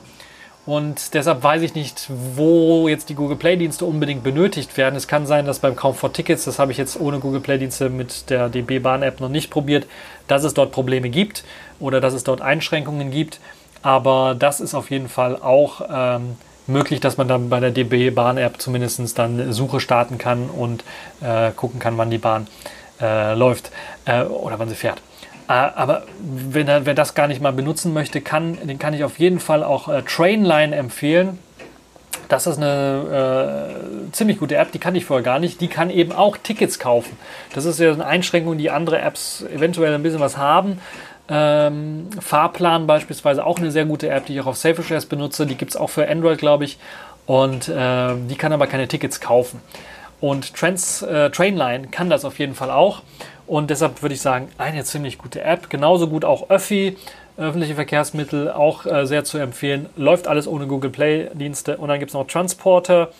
Und 0.66 1.12
deshalb 1.12 1.42
weiß 1.42 1.60
ich 1.60 1.74
nicht, 1.74 2.06
wo 2.08 2.88
jetzt 2.88 3.10
die 3.10 3.14
Google 3.14 3.36
Play-Dienste 3.36 3.84
unbedingt 3.84 4.22
benötigt 4.22 4.76
werden. 4.78 4.96
Es 4.96 5.06
kann 5.06 5.26
sein, 5.26 5.44
dass 5.44 5.58
beim 5.58 5.76
Kauf 5.76 5.98
von 5.98 6.12
Tickets, 6.12 6.44
das 6.44 6.58
habe 6.58 6.72
ich 6.72 6.78
jetzt 6.78 6.98
ohne 6.98 7.18
Google 7.18 7.40
Play-Dienste 7.40 7.90
mit 7.90 8.30
der 8.30 8.48
DB 8.48 8.78
Bahn-App 8.78 9.20
noch 9.20 9.28
nicht 9.28 9.50
probiert, 9.50 9.86
dass 10.26 10.42
es 10.42 10.54
dort 10.54 10.72
Probleme 10.72 11.10
gibt 11.10 11.44
oder 11.80 12.00
dass 12.00 12.14
es 12.14 12.24
dort 12.24 12.40
Einschränkungen 12.40 13.10
gibt. 13.10 13.40
Aber 13.82 14.34
das 14.38 14.60
ist 14.60 14.74
auf 14.74 14.90
jeden 14.90 15.10
Fall 15.10 15.36
auch 15.36 15.82
ähm, 15.92 16.36
möglich, 16.66 17.00
dass 17.00 17.18
man 17.18 17.28
dann 17.28 17.50
bei 17.50 17.60
der 17.60 17.70
DB 17.70 18.08
Bahn-App 18.08 18.58
zumindest 18.58 19.18
dann 19.18 19.52
Suche 19.52 19.80
starten 19.80 20.16
kann 20.16 20.48
und 20.48 20.82
äh, 21.20 21.50
gucken 21.52 21.78
kann, 21.78 21.98
wann 21.98 22.10
die 22.10 22.16
Bahn 22.16 22.46
äh, 23.02 23.34
läuft 23.34 23.70
äh, 24.06 24.22
oder 24.22 24.58
wann 24.58 24.70
sie 24.70 24.74
fährt. 24.74 25.02
Äh, 25.48 25.52
aber 25.52 26.04
wenn 26.18 26.68
er, 26.68 26.86
wer 26.86 26.94
das 26.94 27.14
gar 27.14 27.28
nicht 27.28 27.40
mal 27.40 27.52
benutzen 27.52 27.92
möchte, 27.92 28.20
kann, 28.20 28.58
den 28.62 28.78
kann 28.78 28.94
ich 28.94 29.04
auf 29.04 29.18
jeden 29.18 29.40
Fall 29.40 29.62
auch 29.62 29.88
äh, 29.88 30.02
Trainline 30.02 30.74
empfehlen. 30.74 31.38
Das 32.28 32.46
ist 32.46 32.56
eine 32.56 33.74
äh, 34.08 34.12
ziemlich 34.12 34.38
gute 34.38 34.56
App, 34.56 34.72
die 34.72 34.78
kann 34.78 34.94
ich 34.94 35.04
vorher 35.04 35.22
gar 35.22 35.38
nicht. 35.38 35.60
Die 35.60 35.68
kann 35.68 35.90
eben 35.90 36.12
auch 36.12 36.36
Tickets 36.36 36.78
kaufen. 36.78 37.16
Das 37.54 37.64
ist 37.64 37.78
ja 37.78 37.92
eine 37.92 38.06
Einschränkung, 38.06 38.56
die 38.56 38.70
andere 38.70 39.00
Apps 39.00 39.44
eventuell 39.54 39.94
ein 39.94 40.02
bisschen 40.02 40.20
was 40.20 40.36
haben. 40.36 40.80
Ähm, 41.28 42.08
Fahrplan 42.20 42.86
beispielsweise 42.86 43.44
auch 43.44 43.58
eine 43.58 43.70
sehr 43.70 43.84
gute 43.84 44.08
App, 44.08 44.26
die 44.26 44.34
ich 44.34 44.40
auch 44.40 44.46
auf 44.46 44.56
Selfishares 44.56 45.06
benutze. 45.06 45.46
Die 45.46 45.54
gibt 45.54 45.72
es 45.72 45.76
auch 45.76 45.90
für 45.90 46.08
Android, 46.08 46.38
glaube 46.38 46.64
ich. 46.64 46.78
Und 47.26 47.68
äh, 47.68 48.14
die 48.28 48.36
kann 48.36 48.52
aber 48.52 48.66
keine 48.66 48.88
Tickets 48.88 49.20
kaufen. 49.20 49.60
Und 50.20 50.54
Trans, 50.54 51.02
äh, 51.02 51.30
Trainline 51.30 51.88
kann 51.88 52.08
das 52.08 52.24
auf 52.24 52.38
jeden 52.38 52.54
Fall 52.54 52.70
auch. 52.70 53.02
Und 53.46 53.70
deshalb 53.70 54.02
würde 54.02 54.14
ich 54.14 54.20
sagen, 54.20 54.48
eine 54.58 54.84
ziemlich 54.84 55.18
gute 55.18 55.42
App. 55.42 55.70
Genauso 55.70 56.08
gut 56.08 56.24
auch 56.24 56.50
Öffi, 56.50 56.96
öffentliche 57.36 57.74
Verkehrsmittel, 57.74 58.50
auch 58.50 58.86
äh, 58.86 59.06
sehr 59.06 59.24
zu 59.24 59.38
empfehlen. 59.38 59.88
Läuft 59.96 60.26
alles 60.28 60.46
ohne 60.46 60.66
Google 60.66 60.90
Play-Dienste. 60.90 61.76
Und 61.76 61.88
dann 61.88 61.98
gibt 61.98 62.10
es 62.10 62.14
noch 62.14 62.26
Transporter, 62.26 63.10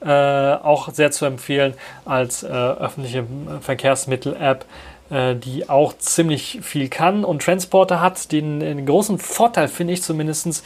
äh, 0.00 0.08
auch 0.10 0.92
sehr 0.92 1.10
zu 1.10 1.26
empfehlen 1.26 1.74
als 2.04 2.42
äh, 2.42 2.46
öffentliche 2.48 3.24
Verkehrsmittel-App, 3.60 4.64
äh, 5.10 5.34
die 5.34 5.68
auch 5.68 5.96
ziemlich 5.98 6.60
viel 6.62 6.88
kann. 6.88 7.24
Und 7.24 7.42
Transporter 7.42 8.00
hat 8.00 8.32
den, 8.32 8.60
den 8.60 8.86
großen 8.86 9.18
Vorteil, 9.18 9.68
finde 9.68 9.92
ich 9.92 10.02
zumindest, 10.02 10.62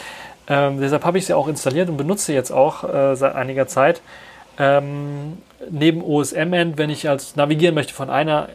Ähm, 0.51 0.81
deshalb 0.81 1.05
habe 1.05 1.17
ich 1.17 1.27
sie 1.27 1.35
auch 1.35 1.47
installiert 1.47 1.89
und 1.89 1.97
benutze 1.97 2.33
jetzt 2.33 2.51
auch 2.51 2.83
äh, 2.83 3.15
seit 3.15 3.37
einiger 3.37 3.69
Zeit. 3.69 4.03
Ähm, 4.59 5.39
neben 5.71 6.03
OSM-End, 6.03 6.77
wenn 6.77 6.91
ich 6.91 7.09
als 7.09 7.37
navigieren 7.37 7.75
möchte 7.75 7.95
von 7.95 8.11
einer 8.11 8.49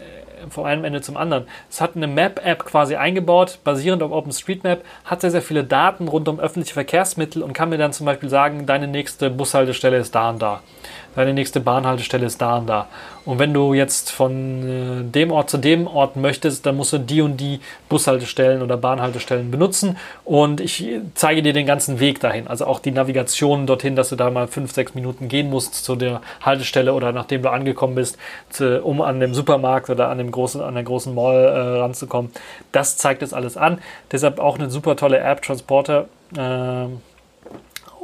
von 0.49 0.65
einem 0.65 0.83
Ende 0.85 1.01
zum 1.01 1.17
anderen. 1.17 1.45
Es 1.69 1.81
hat 1.81 1.95
eine 1.95 2.07
Map-App 2.07 2.65
quasi 2.65 2.95
eingebaut, 2.95 3.59
basierend 3.63 4.03
auf 4.03 4.11
OpenStreetMap, 4.11 4.81
hat 5.05 5.21
sehr, 5.21 5.31
sehr 5.31 5.41
viele 5.41 5.63
Daten 5.63 6.07
rund 6.07 6.27
um 6.27 6.39
öffentliche 6.39 6.73
Verkehrsmittel 6.73 7.43
und 7.43 7.53
kann 7.53 7.69
mir 7.69 7.77
dann 7.77 7.93
zum 7.93 8.05
Beispiel 8.05 8.29
sagen, 8.29 8.65
deine 8.65 8.87
nächste 8.87 9.29
Bushaltestelle 9.29 9.97
ist 9.97 10.15
da 10.15 10.29
und 10.29 10.41
da 10.41 10.61
deine 11.15 11.33
nächste 11.33 11.59
Bahnhaltestelle 11.59 12.25
ist 12.25 12.41
da 12.41 12.57
und 12.57 12.67
da. 12.67 12.87
Und 13.25 13.39
wenn 13.39 13.53
du 13.53 13.73
jetzt 13.73 14.11
von 14.11 15.01
äh, 15.01 15.03
dem 15.03 15.31
Ort 15.31 15.49
zu 15.49 15.57
dem 15.57 15.87
Ort 15.87 16.15
möchtest, 16.15 16.65
dann 16.65 16.77
musst 16.77 16.93
du 16.93 16.99
die 16.99 17.21
und 17.21 17.37
die 17.37 17.59
Bushaltestellen 17.89 18.61
oder 18.61 18.77
Bahnhaltestellen 18.77 19.49
benutzen. 19.49 19.97
Und 20.23 20.61
ich 20.61 20.87
zeige 21.15 21.41
dir 21.41 21.53
den 21.53 21.65
ganzen 21.65 21.99
Weg 21.99 22.19
dahin. 22.19 22.47
Also 22.47 22.65
auch 22.65 22.79
die 22.79 22.91
Navigation 22.91 23.65
dorthin, 23.65 23.95
dass 23.95 24.09
du 24.09 24.15
da 24.15 24.29
mal 24.29 24.47
fünf, 24.47 24.73
sechs 24.73 24.93
Minuten 24.93 25.27
gehen 25.27 25.49
musst 25.49 25.83
zu 25.83 25.95
der 25.95 26.21
Haltestelle 26.41 26.93
oder 26.93 27.11
nachdem 27.11 27.41
du 27.41 27.49
angekommen 27.49 27.95
bist, 27.95 28.17
zu, 28.49 28.81
um 28.83 29.01
an 29.01 29.19
dem 29.19 29.33
Supermarkt 29.33 29.89
oder 29.89 30.09
an, 30.09 30.19
dem 30.19 30.29
großen, 30.29 30.61
an 30.61 30.75
der 30.75 30.83
großen 30.83 31.15
Mall 31.15 31.45
äh, 31.45 31.79
ranzukommen. 31.79 32.31
Das 32.71 32.97
zeigt 32.97 33.23
es 33.23 33.33
alles 33.33 33.57
an. 33.57 33.79
Deshalb 34.11 34.39
auch 34.39 34.59
eine 34.59 34.69
super 34.69 34.95
tolle 34.95 35.17
App, 35.19 35.41
Transporter. 35.41 36.07
Äh, 36.37 36.87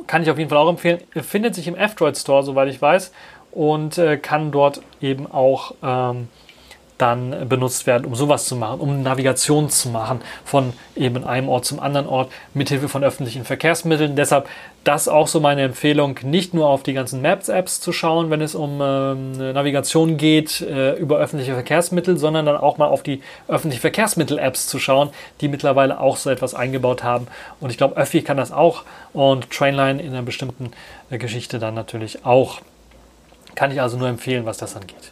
kann 0.07 0.23
ich 0.23 0.29
auf 0.29 0.37
jeden 0.37 0.49
Fall 0.49 0.57
auch 0.57 0.69
empfehlen. 0.69 0.99
Findet 1.21 1.55
sich 1.55 1.67
im 1.67 1.75
F-Droid 1.75 2.17
Store, 2.17 2.43
soweit 2.43 2.69
ich 2.69 2.81
weiß, 2.81 3.11
und 3.51 3.97
äh, 3.97 4.17
kann 4.17 4.51
dort 4.51 4.81
eben 5.01 5.31
auch 5.31 5.73
ähm, 5.83 6.27
dann 7.01 7.49
benutzt 7.49 7.87
werden, 7.87 8.05
um 8.05 8.15
sowas 8.15 8.45
zu 8.45 8.55
machen, 8.55 8.79
um 8.79 9.01
Navigation 9.01 9.69
zu 9.69 9.89
machen 9.89 10.21
von 10.45 10.73
eben 10.95 11.23
einem 11.23 11.49
Ort 11.49 11.65
zum 11.65 11.79
anderen 11.79 12.07
Ort 12.07 12.31
mithilfe 12.53 12.89
von 12.89 13.03
öffentlichen 13.03 13.43
Verkehrsmitteln. 13.43 14.15
Deshalb 14.15 14.47
das 14.83 15.07
auch 15.07 15.27
so 15.27 15.39
meine 15.39 15.63
Empfehlung, 15.63 16.19
nicht 16.23 16.53
nur 16.53 16.67
auf 16.67 16.83
die 16.83 16.93
ganzen 16.93 17.21
Maps-Apps 17.21 17.81
zu 17.81 17.91
schauen, 17.91 18.29
wenn 18.29 18.41
es 18.41 18.55
um 18.55 18.79
ähm, 18.81 19.31
Navigation 19.31 20.17
geht 20.17 20.61
äh, 20.61 20.93
über 20.93 21.17
öffentliche 21.17 21.53
Verkehrsmittel, 21.53 22.17
sondern 22.17 22.45
dann 22.45 22.57
auch 22.57 22.77
mal 22.77 22.87
auf 22.87 23.03
die 23.03 23.21
öffentlichen 23.47 23.81
Verkehrsmittel-Apps 23.81 24.67
zu 24.67 24.79
schauen, 24.79 25.09
die 25.41 25.47
mittlerweile 25.47 25.99
auch 25.99 26.17
so 26.17 26.29
etwas 26.29 26.53
eingebaut 26.53 27.03
haben. 27.03 27.27
Und 27.59 27.69
ich 27.69 27.77
glaube, 27.77 27.97
Öffi 27.97 28.21
kann 28.21 28.37
das 28.37 28.51
auch 28.51 28.83
und 29.13 29.49
Trainline 29.51 30.01
in 30.01 30.09
einer 30.09 30.23
bestimmten 30.23 30.71
äh, 31.09 31.17
Geschichte 31.17 31.59
dann 31.59 31.73
natürlich 31.73 32.25
auch. 32.25 32.61
Kann 33.55 33.71
ich 33.71 33.81
also 33.81 33.97
nur 33.97 34.07
empfehlen, 34.07 34.45
was 34.45 34.57
das 34.57 34.75
angeht. 34.75 35.11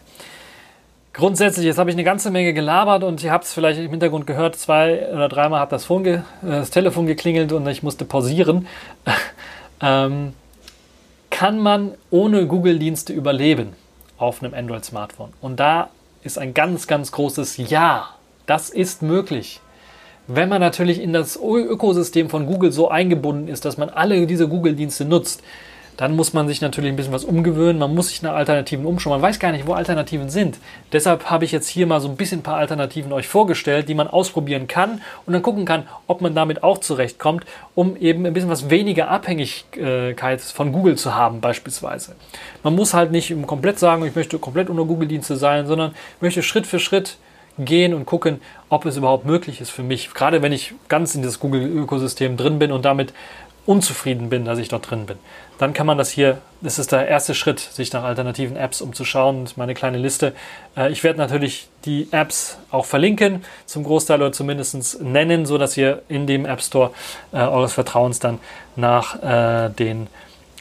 Grundsätzlich, 1.19 1.65
jetzt 1.65 1.77
habe 1.77 1.89
ich 1.89 1.97
eine 1.97 2.05
ganze 2.05 2.31
Menge 2.31 2.53
gelabert 2.53 3.03
und 3.03 3.21
ihr 3.25 3.33
habt 3.33 3.43
es 3.43 3.51
vielleicht 3.51 3.77
im 3.77 3.89
Hintergrund 3.89 4.25
gehört, 4.25 4.55
zwei 4.55 5.05
oder 5.11 5.27
dreimal 5.27 5.59
hat 5.59 5.73
das, 5.73 5.83
Phone 5.83 6.05
äh, 6.05 6.21
das 6.41 6.69
Telefon 6.69 7.07
geklingelt 7.07 7.51
und 7.51 7.67
ich 7.67 7.83
musste 7.83 8.05
pausieren. 8.05 8.67
ähm, 9.81 10.31
kann 11.29 11.59
man 11.59 11.95
ohne 12.09 12.47
Google-Dienste 12.47 13.11
überleben 13.11 13.73
auf 14.17 14.41
einem 14.41 14.53
Android-Smartphone? 14.53 15.33
Und 15.41 15.59
da 15.59 15.89
ist 16.23 16.37
ein 16.37 16.53
ganz, 16.53 16.87
ganz 16.87 17.11
großes 17.11 17.57
Ja. 17.57 18.11
Das 18.45 18.69
ist 18.69 19.01
möglich. 19.01 19.59
Wenn 20.27 20.47
man 20.47 20.61
natürlich 20.61 21.01
in 21.01 21.11
das 21.11 21.35
Ökosystem 21.35 22.29
von 22.29 22.45
Google 22.45 22.71
so 22.71 22.87
eingebunden 22.87 23.49
ist, 23.49 23.65
dass 23.65 23.75
man 23.75 23.89
alle 23.89 24.25
diese 24.25 24.47
Google-Dienste 24.47 25.03
nutzt, 25.03 25.43
dann 25.99 26.15
muss 26.15 26.31
man 26.31 26.47
sich 26.47 26.61
natürlich 26.61 26.89
ein 26.89 26.95
bisschen 26.95 27.11
was 27.11 27.25
umgewöhnen. 27.25 27.77
Man 27.77 27.93
muss 27.93 28.07
sich 28.07 28.21
nach 28.21 28.31
Alternativen 28.31 28.85
umschauen. 28.85 29.11
Man 29.11 29.21
weiß 29.21 29.37
gar 29.37 29.51
nicht, 29.51 29.67
wo 29.67 29.73
Alternativen 29.73 30.29
sind. 30.29 30.57
Deshalb 30.93 31.29
habe 31.29 31.43
ich 31.43 31.51
jetzt 31.51 31.67
hier 31.67 31.87
mal 31.87 31.99
so 31.99 32.07
ein 32.07 32.15
bisschen 32.15 32.39
ein 32.39 32.43
paar 32.43 32.55
Alternativen 32.55 33.11
euch 33.11 33.27
vorgestellt, 33.27 33.89
die 33.89 33.95
man 33.95 34.07
ausprobieren 34.07 34.69
kann 34.69 35.01
und 35.25 35.33
dann 35.33 35.41
gucken 35.41 35.65
kann, 35.65 35.89
ob 36.07 36.21
man 36.21 36.33
damit 36.33 36.63
auch 36.63 36.77
zurechtkommt, 36.77 37.43
um 37.75 37.97
eben 37.97 38.25
ein 38.25 38.31
bisschen 38.31 38.49
was 38.49 38.69
weniger 38.69 39.09
Abhängigkeit 39.09 40.39
von 40.39 40.71
Google 40.71 40.97
zu 40.97 41.15
haben, 41.15 41.41
beispielsweise. 41.41 42.15
Man 42.63 42.75
muss 42.75 42.93
halt 42.93 43.11
nicht 43.11 43.35
komplett 43.45 43.77
sagen, 43.77 44.05
ich 44.05 44.15
möchte 44.15 44.39
komplett 44.39 44.69
unter 44.69 44.85
Google-Dienste 44.85 45.35
sein, 45.35 45.67
sondern 45.67 45.93
möchte 46.21 46.43
Schritt 46.43 46.65
für 46.65 46.79
Schritt 46.79 47.17
gehen 47.57 47.93
und 47.93 48.05
gucken, 48.05 48.39
ob 48.69 48.85
es 48.85 48.97
überhaupt 48.97 49.25
möglich 49.25 49.61
ist 49.61 49.69
für 49.69 49.83
mich. 49.83 50.13
Gerade 50.13 50.41
wenn 50.41 50.51
ich 50.51 50.73
ganz 50.87 51.15
in 51.15 51.23
das 51.23 51.39
Google-Ökosystem 51.39 52.37
drin 52.37 52.59
bin 52.59 52.71
und 52.71 52.85
damit 52.85 53.13
unzufrieden 53.65 54.29
bin, 54.29 54.45
dass 54.45 54.59
ich 54.59 54.69
dort 54.69 54.89
drin 54.89 55.05
bin, 55.05 55.17
dann 55.59 55.73
kann 55.73 55.85
man 55.85 55.97
das 55.97 56.09
hier, 56.09 56.39
das 56.61 56.79
ist 56.79 56.91
der 56.91 57.07
erste 57.07 57.35
Schritt, 57.35 57.59
sich 57.59 57.91
nach 57.91 58.03
alternativen 58.03 58.55
Apps 58.55 58.81
umzuschauen. 58.81 59.45
Meine 59.57 59.73
kleine 59.73 59.97
Liste. 59.97 60.33
Äh, 60.77 60.91
ich 60.91 61.03
werde 61.03 61.19
natürlich 61.19 61.67
die 61.85 62.07
Apps 62.11 62.57
auch 62.71 62.85
verlinken, 62.85 63.43
zum 63.65 63.83
Großteil 63.83 64.21
oder 64.21 64.31
zumindest 64.31 65.01
nennen, 65.01 65.45
so 65.45 65.57
dass 65.57 65.75
ihr 65.75 66.01
in 66.07 66.27
dem 66.27 66.45
App 66.45 66.61
Store 66.61 66.91
äh, 67.33 67.37
eures 67.37 67.73
Vertrauens 67.73 68.19
dann 68.19 68.39
nach 68.75 69.21
äh, 69.21 69.69
den 69.69 70.07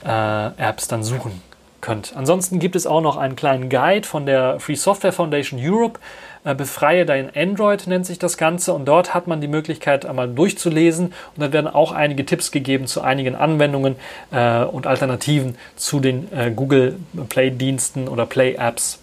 Apps 0.00 0.86
dann 0.86 1.02
suchen 1.02 1.42
könnt. 1.80 2.12
Ansonsten 2.16 2.60
gibt 2.60 2.76
es 2.76 2.86
auch 2.86 3.00
noch 3.00 3.16
einen 3.16 3.34
kleinen 3.34 3.68
Guide 3.68 4.06
von 4.06 4.26
der 4.26 4.60
Free 4.60 4.76
Software 4.76 5.12
Foundation 5.12 5.58
Europe. 5.60 5.98
Äh, 6.44 6.54
befreie 6.54 7.06
dein 7.06 7.34
Android 7.34 7.86
nennt 7.86 8.06
sich 8.06 8.18
das 8.18 8.36
Ganze 8.36 8.72
und 8.72 8.86
dort 8.86 9.14
hat 9.14 9.26
man 9.26 9.40
die 9.40 9.48
Möglichkeit 9.48 10.06
einmal 10.06 10.28
durchzulesen 10.28 11.06
und 11.06 11.42
dann 11.42 11.52
werden 11.52 11.66
auch 11.66 11.92
einige 11.92 12.24
Tipps 12.24 12.50
gegeben 12.50 12.86
zu 12.86 13.02
einigen 13.02 13.34
Anwendungen 13.34 13.96
äh, 14.30 14.62
und 14.64 14.86
Alternativen 14.86 15.56
zu 15.76 16.00
den 16.00 16.32
äh, 16.32 16.50
Google 16.50 16.96
Play 17.28 17.50
Diensten 17.50 18.08
oder 18.08 18.26
Play 18.26 18.54
Apps, 18.54 19.00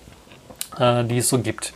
äh, 0.80 1.04
die 1.04 1.20
es 1.20 1.30
so 1.30 1.40
gibt. 1.40 1.74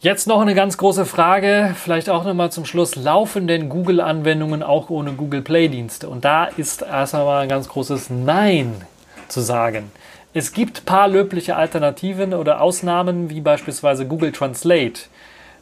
Jetzt 0.00 0.28
noch 0.28 0.40
eine 0.40 0.54
ganz 0.54 0.76
große 0.76 1.04
Frage, 1.04 1.74
vielleicht 1.74 2.08
auch 2.08 2.22
nochmal 2.22 2.52
zum 2.52 2.64
Schluss. 2.64 2.94
Laufen 2.94 3.48
denn 3.48 3.68
Google-Anwendungen 3.68 4.62
auch 4.62 4.90
ohne 4.90 5.12
Google 5.14 5.42
Play-Dienste? 5.42 6.08
Und 6.08 6.24
da 6.24 6.44
ist 6.44 6.82
erst 6.82 7.16
einmal 7.16 7.42
ein 7.42 7.48
ganz 7.48 7.68
großes 7.68 8.08
Nein 8.08 8.80
zu 9.26 9.40
sagen. 9.40 9.90
Es 10.38 10.52
gibt 10.52 10.84
paar 10.84 11.08
löbliche 11.08 11.56
Alternativen 11.56 12.32
oder 12.32 12.60
Ausnahmen, 12.60 13.28
wie 13.28 13.40
beispielsweise 13.40 14.06
Google 14.06 14.30
Translate, 14.30 15.00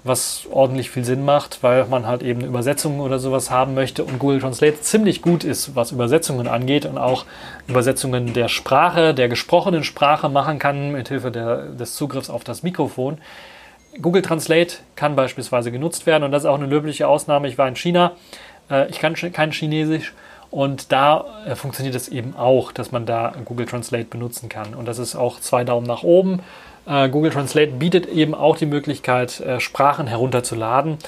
was 0.04 0.46
ordentlich 0.50 0.90
viel 0.90 1.02
Sinn 1.02 1.24
macht, 1.24 1.62
weil 1.62 1.86
man 1.86 2.06
halt 2.06 2.22
eben 2.22 2.42
Übersetzungen 2.42 3.00
oder 3.00 3.18
sowas 3.18 3.50
haben 3.50 3.72
möchte 3.72 4.04
und 4.04 4.18
Google 4.18 4.38
Translate 4.38 4.78
ziemlich 4.82 5.22
gut 5.22 5.44
ist, 5.44 5.74
was 5.76 5.92
Übersetzungen 5.92 6.46
angeht 6.46 6.84
und 6.84 6.98
auch 6.98 7.24
Übersetzungen 7.68 8.34
der 8.34 8.48
Sprache, 8.48 9.14
der 9.14 9.30
gesprochenen 9.30 9.82
Sprache 9.82 10.28
machen 10.28 10.58
kann, 10.58 10.92
mithilfe 10.92 11.30
der, 11.30 11.68
des 11.68 11.94
Zugriffs 11.94 12.28
auf 12.28 12.44
das 12.44 12.62
Mikrofon. 12.62 13.16
Google 14.02 14.20
Translate 14.20 14.76
kann 14.94 15.16
beispielsweise 15.16 15.72
genutzt 15.72 16.04
werden 16.04 16.24
und 16.24 16.32
das 16.32 16.42
ist 16.42 16.50
auch 16.50 16.58
eine 16.58 16.66
löbliche 16.66 17.08
Ausnahme. 17.08 17.48
Ich 17.48 17.56
war 17.56 17.66
in 17.66 17.76
China, 17.76 18.12
äh, 18.70 18.90
ich 18.90 18.98
kann 18.98 19.14
kein 19.14 19.52
Chinesisch 19.52 20.12
und 20.50 20.92
da 20.92 21.24
äh, 21.46 21.54
funktioniert 21.54 21.94
es 21.94 22.08
eben 22.08 22.36
auch, 22.36 22.72
dass 22.72 22.92
man 22.92 23.06
da 23.06 23.34
Google 23.44 23.66
Translate 23.66 24.06
benutzen 24.06 24.48
kann. 24.48 24.74
Und 24.74 24.86
das 24.86 24.98
ist 24.98 25.16
auch 25.16 25.40
zwei 25.40 25.64
Daumen 25.64 25.86
nach 25.86 26.02
oben. 26.02 26.40
Äh, 26.86 27.08
Google 27.08 27.30
Translate 27.30 27.72
bietet 27.72 28.06
eben 28.06 28.34
auch 28.34 28.56
die 28.56 28.66
Möglichkeit, 28.66 29.40
äh, 29.40 29.60
Sprachen 29.60 30.06
herunterzuladen, 30.06 30.98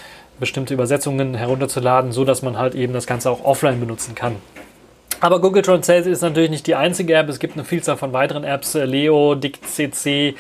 bestimmte 0.41 0.75
Übersetzungen 0.75 1.35
herunterzuladen, 1.35 2.13
so 2.13 2.25
dass 2.25 2.43
man 2.43 2.59
halt 2.59 2.75
eben 2.75 2.93
das 2.93 3.07
Ganze 3.07 3.31
auch 3.31 3.45
offline 3.45 3.81
benutzen 3.81 4.15
kann. 4.15 4.37
Aber 5.21 5.41
Google 5.41 5.63
Translate 5.63 6.09
ist 6.09 6.23
natürlich 6.23 6.51
nicht 6.51 6.67
die 6.67 6.77
einzige 6.77 7.15
App. 7.15 7.29
Es 7.29 7.41
gibt 7.41 7.55
eine 7.55 7.65
Vielzahl 7.65 7.97
von 7.97 8.13
weiteren 8.13 8.45
Apps, 8.45 8.75
äh, 8.75 8.85
Leo, 8.85 9.35
DictCC, 9.35 10.37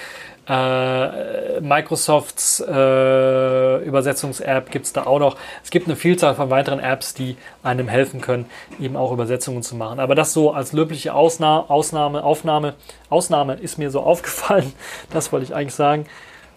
äh, 0.48 1.60
Microsofts 1.60 2.60
äh, 2.60 3.84
Übersetzungs-App 3.84 4.70
gibt 4.70 4.86
es 4.86 4.92
da 4.92 5.04
auch 5.04 5.18
noch. 5.18 5.36
Es 5.62 5.70
gibt 5.70 5.86
eine 5.86 5.96
Vielzahl 5.96 6.34
von 6.34 6.48
weiteren 6.48 6.80
Apps, 6.80 7.12
die 7.12 7.36
einem 7.62 7.88
helfen 7.88 8.20
können, 8.20 8.46
eben 8.80 8.96
auch 8.96 9.12
Übersetzungen 9.12 9.62
zu 9.62 9.76
machen. 9.76 10.00
Aber 10.00 10.14
das 10.14 10.32
so 10.32 10.52
als 10.52 10.72
löbliche 10.72 11.12
Ausna 11.14 11.68
Ausnahme, 11.68 12.24
Aufnahme, 12.24 12.74
Ausnahme 13.10 13.54
ist 13.54 13.78
mir 13.78 13.90
so 13.90 14.00
aufgefallen. 14.08 14.72
Das 15.12 15.32
wollte 15.32 15.44
ich 15.44 15.54
eigentlich 15.54 15.74
sagen. 15.74 16.06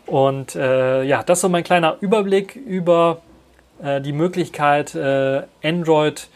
Und 0.05 0.55
äh, 0.55 1.03
ja, 1.03 1.23
das 1.23 1.39
ist 1.39 1.41
so 1.41 1.49
mein 1.49 1.63
kleiner 1.63 1.97
Überblick 1.99 2.55
über 2.55 3.21
äh, 3.83 4.01
die 4.01 4.13
Möglichkeit, 4.13 4.95
äh, 4.95 5.43
Android 5.63 6.27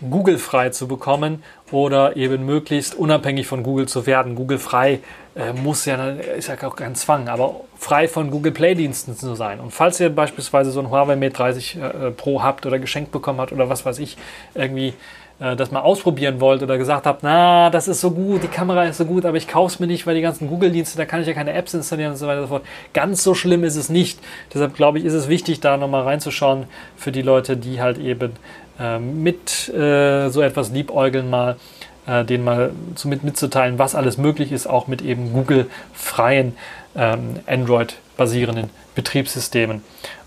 Google-frei 0.00 0.70
zu 0.70 0.86
bekommen 0.86 1.42
oder 1.70 2.16
eben 2.16 2.44
möglichst 2.46 2.94
unabhängig 2.94 3.46
von 3.46 3.62
Google 3.62 3.86
zu 3.86 4.06
werden. 4.06 4.34
Google-frei 4.34 5.00
äh, 5.34 5.52
muss 5.52 5.84
ja, 5.84 6.08
ist 6.08 6.48
ja 6.48 6.56
auch 6.68 6.76
kein 6.76 6.94
Zwang, 6.94 7.28
aber 7.28 7.60
frei 7.76 8.08
von 8.08 8.30
Google 8.30 8.52
Play-Diensten 8.52 9.16
zu 9.16 9.34
sein. 9.34 9.60
Und 9.60 9.72
falls 9.72 10.00
ihr 10.00 10.10
beispielsweise 10.10 10.70
so 10.70 10.80
ein 10.80 10.90
Huawei 10.90 11.16
Mate 11.16 11.34
30 11.34 11.76
äh, 11.76 12.10
Pro 12.10 12.42
habt 12.42 12.66
oder 12.66 12.78
geschenkt 12.78 13.12
bekommen 13.12 13.40
habt 13.40 13.52
oder 13.52 13.68
was 13.68 13.86
weiß 13.86 13.98
ich, 14.00 14.16
irgendwie 14.54 14.94
äh, 15.40 15.54
das 15.54 15.70
mal 15.70 15.80
ausprobieren 15.80 16.40
wollt 16.40 16.62
oder 16.62 16.78
gesagt 16.78 17.06
habt, 17.06 17.22
na, 17.22 17.70
das 17.70 17.86
ist 17.86 18.00
so 18.00 18.10
gut, 18.10 18.42
die 18.42 18.48
Kamera 18.48 18.84
ist 18.84 18.98
so 18.98 19.04
gut, 19.04 19.24
aber 19.24 19.36
ich 19.36 19.46
kaufe 19.46 19.72
es 19.72 19.80
mir 19.80 19.86
nicht, 19.86 20.06
weil 20.06 20.16
die 20.16 20.20
ganzen 20.20 20.48
Google-Dienste, 20.48 20.98
da 20.98 21.04
kann 21.04 21.20
ich 21.20 21.28
ja 21.28 21.34
keine 21.34 21.52
Apps 21.52 21.74
installieren 21.74 22.12
und 22.12 22.16
so 22.16 22.26
weiter 22.26 22.40
und 22.40 22.48
so 22.48 22.54
fort. 22.54 22.66
Ganz 22.92 23.22
so 23.22 23.34
schlimm 23.34 23.62
ist 23.62 23.76
es 23.76 23.88
nicht. 23.88 24.18
Deshalb 24.52 24.74
glaube 24.74 24.98
ich, 24.98 25.04
ist 25.04 25.14
es 25.14 25.28
wichtig, 25.28 25.60
da 25.60 25.76
nochmal 25.76 26.02
reinzuschauen 26.02 26.64
für 26.96 27.12
die 27.12 27.22
Leute, 27.22 27.56
die 27.56 27.80
halt 27.80 27.98
eben 27.98 28.32
mit 28.98 29.68
äh, 29.68 30.28
so 30.28 30.40
etwas 30.40 30.70
liebäugeln 30.70 31.30
mal 31.30 31.56
äh, 32.08 32.24
denen 32.24 32.44
mal 32.44 32.72
zu, 32.94 33.08
mit, 33.08 33.22
mitzuteilen, 33.22 33.78
was 33.78 33.94
alles 33.94 34.18
möglich 34.18 34.50
ist, 34.50 34.66
auch 34.66 34.86
mit 34.86 35.02
eben 35.02 35.32
Google-freien 35.32 36.56
ähm, 36.96 37.40
Android-basierenden 37.46 38.70
Betriebssystemen. 38.94 39.82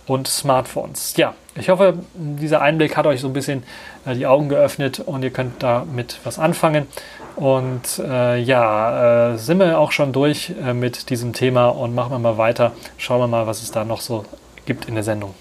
und 0.08 0.28
Smartphones. 0.28 1.16
Ja, 1.16 1.36
ich 1.56 1.70
hoffe, 1.70 1.94
dieser 2.14 2.62
Einblick 2.62 2.98
hat 2.98 3.08
euch 3.08 3.22
so 3.22 3.28
ein 3.28 3.34
bisschen 3.34 3.64
äh, 4.06 4.14
die 4.14 4.28
Augen 4.28 4.50
geöffnet 4.50 5.00
und 5.00 5.24
ihr 5.24 5.30
könnt 5.30 5.64
damit 5.64 6.20
was 6.24 6.38
anfangen. 6.38 6.88
Und 7.36 8.00
äh, 8.00 8.38
ja, 8.40 9.34
äh, 9.34 9.38
sind 9.38 9.60
wir 9.60 9.80
auch 9.80 9.92
schon 9.92 10.12
durch 10.12 10.54
äh, 10.62 10.74
mit 10.74 11.10
diesem 11.10 11.34
Thema 11.34 11.70
und 11.70 11.96
machen 11.96 12.12
wir 12.12 12.20
mal 12.20 12.38
weiter. 12.38 12.74
Schauen 12.98 13.20
wir 13.22 13.28
mal, 13.28 13.48
was 13.48 13.64
es 13.64 13.72
da 13.72 13.86
noch 13.86 14.02
so 14.02 14.26
gibt 14.66 14.86
in 14.86 14.96
der 14.96 15.04
Sendung. 15.04 15.34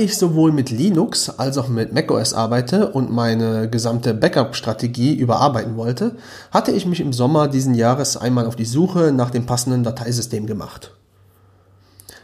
Ich 0.00 0.18
sowohl 0.18 0.52
mit 0.52 0.70
Linux 0.70 1.30
als 1.38 1.56
auch 1.56 1.68
mit 1.68 1.92
macOS 1.92 2.34
arbeite 2.34 2.90
und 2.90 3.12
meine 3.12 3.68
gesamte 3.70 4.14
Backup-Strategie 4.14 5.14
überarbeiten 5.14 5.76
wollte, 5.76 6.16
hatte 6.50 6.72
ich 6.72 6.86
mich 6.86 7.00
im 7.00 7.12
Sommer 7.12 7.46
diesen 7.46 7.74
Jahres 7.74 8.16
einmal 8.16 8.46
auf 8.46 8.56
die 8.56 8.64
Suche 8.64 9.12
nach 9.12 9.30
dem 9.30 9.46
passenden 9.46 9.84
Dateisystem 9.84 10.46
gemacht. 10.46 10.92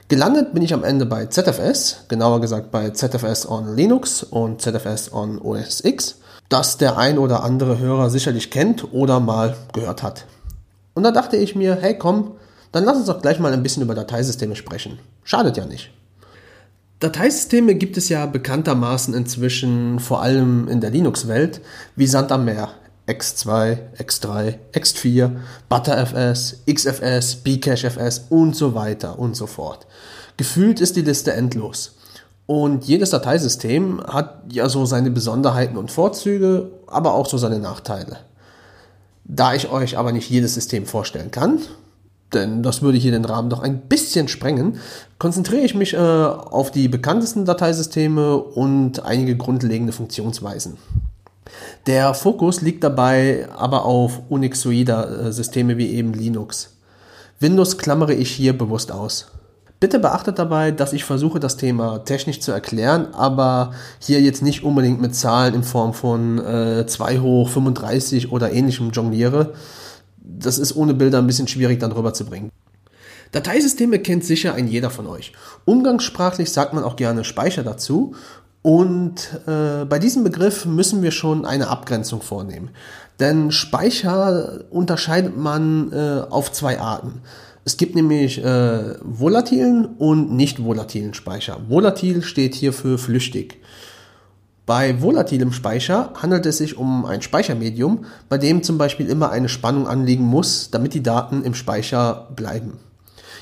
Gelandet 0.08 0.54
bin 0.54 0.62
ich 0.62 0.72
am 0.72 0.84
Ende 0.84 1.06
bei 1.06 1.26
ZFS, 1.26 2.04
genauer 2.08 2.40
gesagt 2.40 2.70
bei 2.70 2.90
ZFS 2.90 3.48
on 3.48 3.74
Linux 3.74 4.22
und 4.22 4.62
ZFS 4.62 5.12
on 5.12 5.40
OS 5.40 5.84
X, 5.84 6.16
das 6.48 6.78
der 6.78 6.96
ein 6.96 7.18
oder 7.18 7.42
andere 7.42 7.78
Hörer 7.78 8.10
sicherlich 8.10 8.50
kennt 8.50 8.92
oder 8.92 9.20
mal 9.20 9.56
gehört 9.72 10.02
hat. 10.02 10.26
Und 10.94 11.02
da 11.02 11.10
dachte 11.10 11.36
ich 11.36 11.56
mir, 11.56 11.76
hey 11.80 11.98
komm, 11.98 12.32
dann 12.72 12.84
lass 12.84 12.96
uns 12.96 13.06
doch 13.06 13.20
gleich 13.20 13.38
mal 13.38 13.52
ein 13.52 13.62
bisschen 13.62 13.82
über 13.82 13.94
Dateisysteme 13.94 14.56
sprechen. 14.56 14.98
Schadet 15.24 15.56
ja 15.56 15.66
nicht. 15.66 15.90
Dateisysteme 16.98 17.74
gibt 17.74 17.98
es 17.98 18.08
ja 18.08 18.24
bekanntermaßen 18.24 19.12
inzwischen 19.12 20.00
vor 20.00 20.22
allem 20.22 20.66
in 20.68 20.80
der 20.80 20.90
Linux-Welt 20.90 21.60
wie 21.94 22.06
Sand 22.06 22.32
am 22.32 22.46
Meer. 22.46 22.70
X2, 23.06 23.78
X3, 23.98 24.54
X4, 24.72 25.30
ButterFS, 25.68 26.62
XFS, 26.68 27.36
Bcachefs 27.36 28.24
und 28.30 28.56
so 28.56 28.74
weiter 28.74 29.18
und 29.18 29.36
so 29.36 29.46
fort. 29.46 29.86
Gefühlt 30.36 30.80
ist 30.80 30.96
die 30.96 31.02
Liste 31.02 31.32
endlos. 31.32 31.96
Und 32.46 32.84
jedes 32.84 33.10
Dateisystem 33.10 34.02
hat 34.06 34.42
ja 34.50 34.68
so 34.68 34.86
seine 34.86 35.10
Besonderheiten 35.10 35.76
und 35.76 35.90
Vorzüge, 35.90 36.70
aber 36.86 37.14
auch 37.14 37.26
so 37.26 37.38
seine 37.38 37.58
Nachteile. 37.58 38.18
Da 39.24 39.54
ich 39.54 39.70
euch 39.70 39.98
aber 39.98 40.12
nicht 40.12 40.30
jedes 40.30 40.54
System 40.54 40.86
vorstellen 40.86 41.30
kann, 41.30 41.60
denn 42.32 42.62
das 42.62 42.82
würde 42.82 42.98
hier 42.98 43.12
den 43.12 43.24
Rahmen 43.24 43.50
doch 43.50 43.60
ein 43.60 43.80
bisschen 43.82 44.28
sprengen, 44.28 44.78
konzentriere 45.18 45.62
ich 45.62 45.74
mich 45.74 45.94
äh, 45.94 45.98
auf 45.98 46.70
die 46.70 46.88
bekanntesten 46.88 47.44
Dateisysteme 47.44 48.36
und 48.36 49.04
einige 49.04 49.36
grundlegende 49.36 49.92
Funktionsweisen. 49.92 50.76
Der 51.86 52.14
Fokus 52.14 52.60
liegt 52.60 52.82
dabei 52.82 53.48
aber 53.56 53.84
auf 53.84 54.22
Unixoida-Systeme 54.28 55.76
wie 55.78 55.90
eben 55.90 56.12
Linux. 56.12 56.70
Windows 57.38 57.78
klammere 57.78 58.14
ich 58.14 58.30
hier 58.30 58.56
bewusst 58.56 58.90
aus. 58.90 59.26
Bitte 59.78 59.98
beachtet 59.98 60.38
dabei, 60.38 60.70
dass 60.70 60.94
ich 60.94 61.04
versuche, 61.04 61.38
das 61.38 61.58
Thema 61.58 61.98
technisch 61.98 62.40
zu 62.40 62.50
erklären, 62.50 63.08
aber 63.12 63.72
hier 63.98 64.22
jetzt 64.22 64.42
nicht 64.42 64.64
unbedingt 64.64 65.02
mit 65.02 65.14
Zahlen 65.14 65.54
in 65.54 65.62
Form 65.62 65.92
von 65.92 66.38
äh, 66.38 66.86
2 66.86 67.18
hoch 67.18 67.50
35 67.50 68.32
oder 68.32 68.52
ähnlichem 68.52 68.90
jongliere, 68.90 69.52
das 70.26 70.58
ist 70.58 70.74
ohne 70.76 70.94
Bilder 70.94 71.18
ein 71.18 71.26
bisschen 71.26 71.48
schwierig 71.48 71.80
dann 71.80 71.92
rüberzubringen. 71.92 72.50
Dateisysteme 73.32 73.98
kennt 73.98 74.24
sicher 74.24 74.54
ein 74.54 74.68
jeder 74.68 74.90
von 74.90 75.06
euch. 75.06 75.32
Umgangssprachlich 75.64 76.50
sagt 76.50 76.72
man 76.72 76.84
auch 76.84 76.96
gerne 76.96 77.24
Speicher 77.24 77.62
dazu. 77.62 78.14
Und 78.62 79.40
äh, 79.46 79.84
bei 79.84 79.98
diesem 79.98 80.24
Begriff 80.24 80.66
müssen 80.66 81.02
wir 81.02 81.12
schon 81.12 81.44
eine 81.44 81.68
Abgrenzung 81.68 82.20
vornehmen. 82.20 82.70
Denn 83.20 83.52
Speicher 83.52 84.64
unterscheidet 84.70 85.36
man 85.36 85.92
äh, 85.92 86.22
auf 86.28 86.50
zwei 86.52 86.80
Arten. 86.80 87.22
Es 87.64 87.76
gibt 87.76 87.94
nämlich 87.94 88.42
äh, 88.44 88.94
volatilen 89.02 89.86
und 89.86 90.32
nicht 90.32 90.62
volatilen 90.62 91.14
Speicher. 91.14 91.60
Volatil 91.68 92.22
steht 92.22 92.54
hier 92.54 92.72
für 92.72 92.98
flüchtig. 92.98 93.60
Bei 94.66 95.00
volatilem 95.00 95.52
Speicher 95.52 96.12
handelt 96.20 96.44
es 96.44 96.58
sich 96.58 96.76
um 96.76 97.06
ein 97.06 97.22
Speichermedium, 97.22 98.04
bei 98.28 98.36
dem 98.36 98.64
zum 98.64 98.78
Beispiel 98.78 99.08
immer 99.08 99.30
eine 99.30 99.48
Spannung 99.48 99.86
anliegen 99.86 100.24
muss, 100.24 100.72
damit 100.72 100.92
die 100.92 101.04
Daten 101.04 101.44
im 101.44 101.54
Speicher 101.54 102.26
bleiben. 102.34 102.80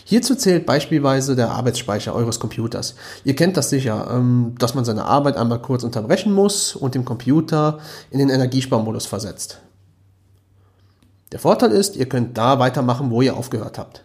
Hierzu 0.05 0.35
zählt 0.35 0.67
beispielsweise 0.67 1.35
der 1.35 1.51
Arbeitsspeicher 1.51 2.15
eures 2.15 2.39
Computers. 2.39 2.95
Ihr 3.25 3.35
kennt 3.35 3.57
das 3.57 3.71
sicher, 3.71 4.07
ähm, 4.13 4.55
dass 4.59 4.75
man 4.75 4.85
seine 4.85 5.07
Arbeit 5.07 5.39
einmal 5.39 5.63
kurz 5.63 5.83
unterbrechen 5.83 6.31
muss 6.31 6.77
und 6.77 6.95
den 6.95 7.07
Computer 7.07 7.79
in 8.11 8.19
den 8.19 8.29
Energiesparmodus 8.29 9.07
versetzt. 9.07 9.61
Der 11.33 11.39
Vorteil 11.39 11.71
ist, 11.71 11.97
ihr 11.97 12.07
könnt 12.07 12.37
da 12.37 12.59
weitermachen, 12.59 13.11
wo 13.11 13.23
ihr 13.23 13.35
aufgehört 13.35 13.79
habt. 13.79 14.05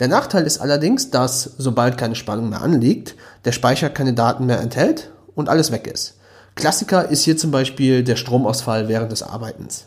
Der 0.00 0.08
Nachteil 0.08 0.44
ist 0.44 0.58
allerdings, 0.58 1.10
dass 1.10 1.54
sobald 1.56 1.96
keine 1.96 2.14
Spannung 2.14 2.50
mehr 2.50 2.60
anliegt, 2.60 3.16
der 3.46 3.52
Speicher 3.52 3.88
keine 3.88 4.12
Daten 4.12 4.44
mehr 4.44 4.60
enthält 4.60 5.10
und 5.38 5.48
alles 5.48 5.70
weg 5.70 5.86
ist. 5.86 6.16
Klassiker 6.56 7.08
ist 7.08 7.22
hier 7.22 7.36
zum 7.36 7.52
Beispiel 7.52 8.02
der 8.02 8.16
Stromausfall 8.16 8.88
während 8.88 9.12
des 9.12 9.22
Arbeitens. 9.22 9.84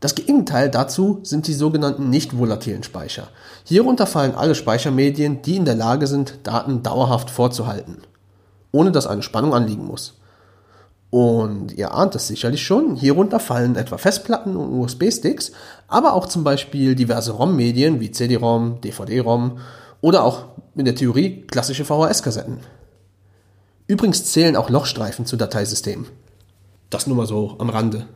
Das 0.00 0.16
Gegenteil 0.16 0.68
dazu 0.68 1.20
sind 1.22 1.46
die 1.46 1.54
sogenannten 1.54 2.10
nicht 2.10 2.36
volatilen 2.36 2.82
Speicher. 2.82 3.28
Hierunter 3.62 4.06
fallen 4.06 4.34
alle 4.34 4.56
Speichermedien, 4.56 5.42
die 5.42 5.56
in 5.56 5.64
der 5.64 5.76
Lage 5.76 6.08
sind, 6.08 6.40
Daten 6.42 6.82
dauerhaft 6.82 7.30
vorzuhalten, 7.30 7.98
ohne 8.72 8.90
dass 8.90 9.06
eine 9.06 9.22
Spannung 9.22 9.54
anliegen 9.54 9.86
muss. 9.86 10.14
Und 11.10 11.72
ihr 11.72 11.94
ahnt 11.94 12.16
es 12.16 12.26
sicherlich 12.26 12.66
schon, 12.66 12.96
hierunter 12.96 13.38
fallen 13.38 13.76
etwa 13.76 13.96
Festplatten 13.96 14.56
und 14.56 14.80
USB-Sticks, 14.80 15.52
aber 15.86 16.14
auch 16.14 16.26
zum 16.26 16.42
Beispiel 16.42 16.96
diverse 16.96 17.30
ROM-Medien 17.30 18.00
wie 18.00 18.10
CD-ROM, 18.10 18.80
DVD-ROM 18.80 19.58
Oder 20.00 20.24
auch 20.24 20.46
in 20.74 20.84
der 20.84 20.96
Theorie 20.96 21.42
klassische 21.42 21.84
VHS-Kassetten. 21.84 22.58
Übrigens 23.86 24.24
zählen 24.32 24.56
auch 24.56 24.70
Lochstreifen 24.70 25.26
zu 25.26 25.36
Dateisystemen. 25.36 26.06
Das 26.90 27.06
nur 27.06 27.16
mal 27.16 27.26
so 27.26 27.56
am 27.58 27.70
Rande. 27.70 28.06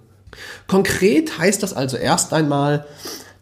Konkret 0.66 1.38
heißt 1.38 1.62
das 1.62 1.74
also 1.74 1.96
erst 1.96 2.32
einmal, 2.32 2.86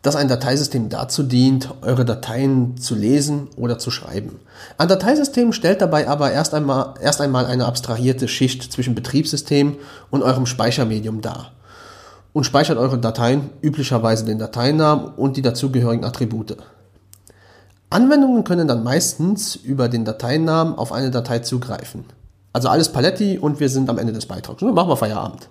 dass 0.03 0.17
ein 0.17 0.29
Dateisystem 0.29 0.89
dazu 0.89 1.25
dient, 1.25 1.75
eure 1.83 2.05
Dateien 2.05 2.77
zu 2.77 2.95
lesen 2.95 3.49
oder 3.57 3.79
zu 3.79 3.91
schreiben. 3.91 4.39
Ein 4.79 4.89
Dateisystem 4.89 5.53
stellt 5.53 5.81
dabei 5.81 6.09
aber 6.09 6.31
erst 6.31 6.55
einmal, 6.55 6.95
erst 7.01 7.21
einmal 7.21 7.47
eine 7.47 7.67
abstrahierte 7.67 8.29
Schicht 8.29 8.73
zwischen 8.73 8.95
Betriebssystem 8.95 9.77
und 10.11 10.23
eurem 10.23 10.47
Speichermedium 10.47 11.23
dar 11.23 11.53
und 12.33 12.45
speichert 12.45 12.79
eure 12.79 12.99
Dateien 12.99 13.51
üblicherweise 13.63 14.25
den 14.25 14.39
Dateinamen 14.39 15.07
und 15.15 15.37
die 15.37 15.43
dazugehörigen 15.43 16.05
Attribute. 16.05 16.57
Anwendungen 17.91 18.45
können 18.45 18.67
dann 18.67 18.83
meistens 18.83 19.57
über 19.57 19.89
den 19.89 20.05
Dateinamen 20.05 20.75
auf 20.75 20.93
eine 20.93 21.11
Datei 21.11 21.41
zugreifen. 21.41 22.05
Also 22.53 22.69
alles 22.69 22.91
Paletti 22.91 23.39
und 23.39 23.61
wir 23.61 23.69
sind 23.69 23.89
am 23.91 23.99
Ende 23.99 24.13
des 24.13 24.27
Beitrags. 24.27 24.61
Dann 24.61 24.75
machen 24.75 24.89
wir 24.89 24.97
Feierabend. 24.97 25.49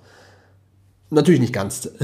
Natürlich 1.10 1.40
nicht 1.40 1.54
ganz. 1.54 1.90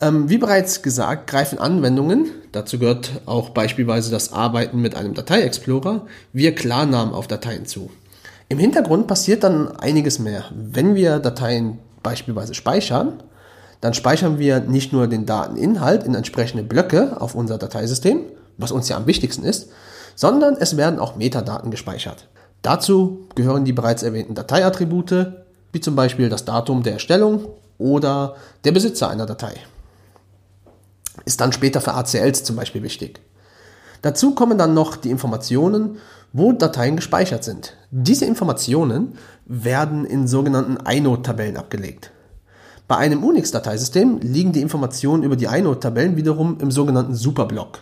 Ähm, 0.00 0.28
wie 0.28 0.38
bereits 0.38 0.82
gesagt, 0.82 1.28
greifen 1.28 1.60
Anwendungen, 1.60 2.26
dazu 2.50 2.80
gehört 2.80 3.22
auch 3.26 3.50
beispielsweise 3.50 4.10
das 4.10 4.32
Arbeiten 4.32 4.82
mit 4.82 4.96
einem 4.96 5.14
Datei-Explorer, 5.14 6.04
wir 6.32 6.54
Klarnamen 6.54 7.14
auf 7.14 7.28
Dateien 7.28 7.64
zu. 7.64 7.90
Im 8.48 8.58
Hintergrund 8.58 9.06
passiert 9.06 9.44
dann 9.44 9.76
einiges 9.76 10.18
mehr. 10.18 10.44
Wenn 10.52 10.96
wir 10.96 11.20
Dateien 11.20 11.78
beispielsweise 12.02 12.54
speichern, 12.54 13.22
dann 13.80 13.94
speichern 13.94 14.38
wir 14.38 14.60
nicht 14.60 14.92
nur 14.92 15.06
den 15.06 15.26
Dateninhalt 15.26 16.02
in 16.02 16.14
entsprechende 16.14 16.64
Blöcke 16.64 17.20
auf 17.20 17.34
unser 17.34 17.56
Dateisystem, 17.56 18.20
was 18.58 18.72
uns 18.72 18.88
ja 18.88 18.96
am 18.96 19.06
wichtigsten 19.06 19.44
ist, 19.44 19.70
sondern 20.14 20.56
es 20.58 20.76
werden 20.76 20.98
auch 20.98 21.16
Metadaten 21.16 21.70
gespeichert. 21.70 22.28
Dazu 22.62 23.28
gehören 23.34 23.64
die 23.64 23.72
bereits 23.72 24.02
erwähnten 24.02 24.34
Dateiattribute, 24.34 25.32
wie 25.72 25.80
zum 25.80 25.96
Beispiel 25.96 26.28
das 26.28 26.44
Datum 26.44 26.82
der 26.82 26.94
Erstellung 26.94 27.46
oder 27.78 28.36
der 28.64 28.72
Besitzer 28.72 29.10
einer 29.10 29.26
Datei. 29.26 29.54
Ist 31.24 31.40
dann 31.40 31.52
später 31.52 31.80
für 31.80 31.94
ACLs 31.94 32.44
zum 32.44 32.56
Beispiel 32.56 32.82
wichtig. 32.82 33.20
Dazu 34.02 34.34
kommen 34.34 34.58
dann 34.58 34.74
noch 34.74 34.96
die 34.96 35.10
Informationen, 35.10 35.98
wo 36.32 36.52
Dateien 36.52 36.96
gespeichert 36.96 37.44
sind. 37.44 37.74
Diese 37.90 38.24
Informationen 38.24 39.16
werden 39.46 40.04
in 40.04 40.26
sogenannten 40.26 40.76
inode-Tabellen 40.86 41.56
abgelegt. 41.56 42.10
Bei 42.86 42.96
einem 42.96 43.24
Unix-Dateisystem 43.24 44.18
liegen 44.20 44.52
die 44.52 44.60
Informationen 44.60 45.22
über 45.22 45.36
die 45.36 45.46
inode-Tabellen 45.46 46.16
wiederum 46.16 46.58
im 46.60 46.70
sogenannten 46.70 47.14
Superblock. 47.14 47.78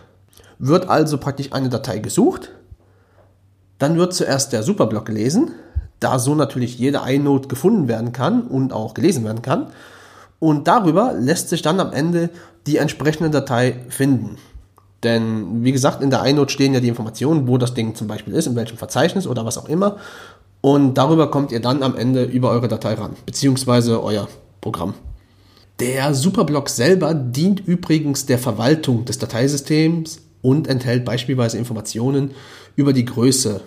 Wird 0.65 0.87
also 0.87 1.17
praktisch 1.17 1.51
eine 1.51 1.67
Datei 1.67 1.99
gesucht, 1.99 2.51
dann 3.79 3.97
wird 3.97 4.13
zuerst 4.13 4.53
der 4.53 4.63
Superblock 4.63 5.05
gelesen, 5.05 5.51
da 5.99 6.19
so 6.19 6.35
natürlich 6.35 6.79
jede 6.79 7.01
inode 7.05 7.49
gefunden 7.49 7.89
werden 7.89 8.13
kann 8.13 8.43
und 8.43 8.71
auch 8.71 8.93
gelesen 8.93 9.25
werden 9.25 9.41
kann. 9.41 9.67
Und 10.39 10.69
darüber 10.69 11.11
lässt 11.19 11.49
sich 11.49 11.63
dann 11.63 11.81
am 11.81 11.91
Ende 11.91 12.29
die 12.65 12.77
entsprechende 12.77 13.29
Datei 13.29 13.75
finden. 13.89 14.37
Denn 15.03 15.65
wie 15.65 15.73
gesagt, 15.73 16.01
in 16.01 16.11
der 16.11 16.23
iNote 16.23 16.53
stehen 16.53 16.73
ja 16.73 16.79
die 16.79 16.87
Informationen, 16.87 17.45
wo 17.45 17.57
das 17.57 17.73
Ding 17.73 17.93
zum 17.93 18.07
Beispiel 18.07 18.33
ist, 18.33 18.47
in 18.47 18.55
welchem 18.55 18.77
Verzeichnis 18.77 19.27
oder 19.27 19.45
was 19.45 19.57
auch 19.57 19.67
immer. 19.67 19.97
Und 20.61 20.93
darüber 20.93 21.29
kommt 21.29 21.51
ihr 21.51 21.59
dann 21.59 21.83
am 21.83 21.97
Ende 21.97 22.23
über 22.23 22.51
eure 22.51 22.69
Datei 22.69 22.93
ran, 22.93 23.17
beziehungsweise 23.25 24.01
euer 24.01 24.29
Programm. 24.61 24.93
Der 25.81 26.13
Superblock 26.13 26.69
selber 26.69 27.13
dient 27.13 27.59
übrigens 27.67 28.25
der 28.25 28.39
Verwaltung 28.39 29.03
des 29.03 29.17
Dateisystems 29.17 30.22
und 30.43 30.67
enthält 30.67 31.05
beispielsweise 31.05 31.57
Informationen 31.57 32.31
über 32.75 32.93
die 32.93 33.05
Größe, 33.05 33.61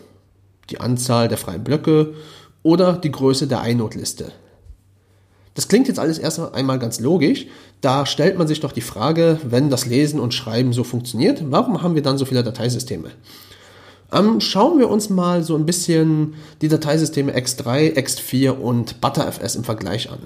die 0.71 0.79
Anzahl 0.79 1.27
der 1.27 1.39
freien 1.39 1.65
Blöcke 1.65 2.15
oder 2.63 2.93
die 2.93 3.11
Größe 3.11 3.49
der 3.49 3.65
iNote-Liste. 3.65 4.31
Das 5.55 5.69
klingt 5.69 5.89
jetzt 5.89 5.99
alles 5.99 6.19
erst 6.19 6.39
einmal 6.39 6.79
ganz 6.79 7.01
logisch. 7.01 7.47
Da 7.81 8.05
stellt 8.05 8.37
man 8.37 8.47
sich 8.47 8.61
doch 8.61 8.73
die 8.73 8.83
Frage, 8.83 9.41
wenn 9.43 9.71
das 9.71 9.87
Lesen 9.87 10.21
und 10.21 10.35
Schreiben 10.35 10.75
so 10.75 10.85
funktioniert, 10.85 11.43
warum 11.51 11.83
haben 11.83 11.95
wir 11.95 12.03
dann 12.03 12.19
so 12.19 12.27
viele 12.27 12.45
Dateisysteme? 12.45 13.11
Ähm, 14.13 14.41
schauen 14.41 14.79
wir 14.79 14.91
uns 14.91 15.09
mal 15.09 15.43
so 15.43 15.57
ein 15.57 15.65
bisschen 15.65 16.35
die 16.61 16.69
Dateisysteme 16.69 17.35
X3, 17.37 17.97
X4 17.97 18.51
und 18.51 19.01
ButterFS 19.01 19.57
im 19.57 19.65
Vergleich 19.65 20.11
an. 20.11 20.19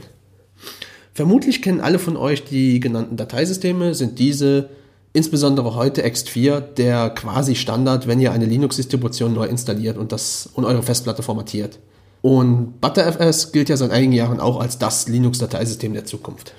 Vermutlich 1.14 1.62
kennen 1.62 1.80
alle 1.80 2.00
von 2.00 2.16
euch 2.16 2.44
die 2.44 2.80
genannten 2.80 3.16
Dateisysteme, 3.16 3.94
sind 3.94 4.18
diese 4.18 4.68
insbesondere 5.12 5.74
heute 5.74 6.04
X4 6.04 6.60
der 6.60 7.10
quasi 7.10 7.54
Standard, 7.54 8.06
wenn 8.06 8.20
ihr 8.20 8.32
eine 8.32 8.46
Linux-Distribution 8.46 9.34
neu 9.34 9.46
installiert 9.46 9.96
und, 9.96 10.12
das, 10.12 10.48
und 10.54 10.64
eure 10.64 10.82
Festplatte 10.82 11.22
formatiert. 11.22 11.78
Und 12.22 12.80
ButterFS 12.80 13.52
gilt 13.52 13.68
ja 13.68 13.76
seit 13.76 13.90
einigen 13.90 14.12
Jahren 14.12 14.40
auch 14.40 14.60
als 14.60 14.78
das 14.78 15.08
Linux-Dateisystem 15.08 15.94
der 15.94 16.04
Zukunft. 16.04 16.54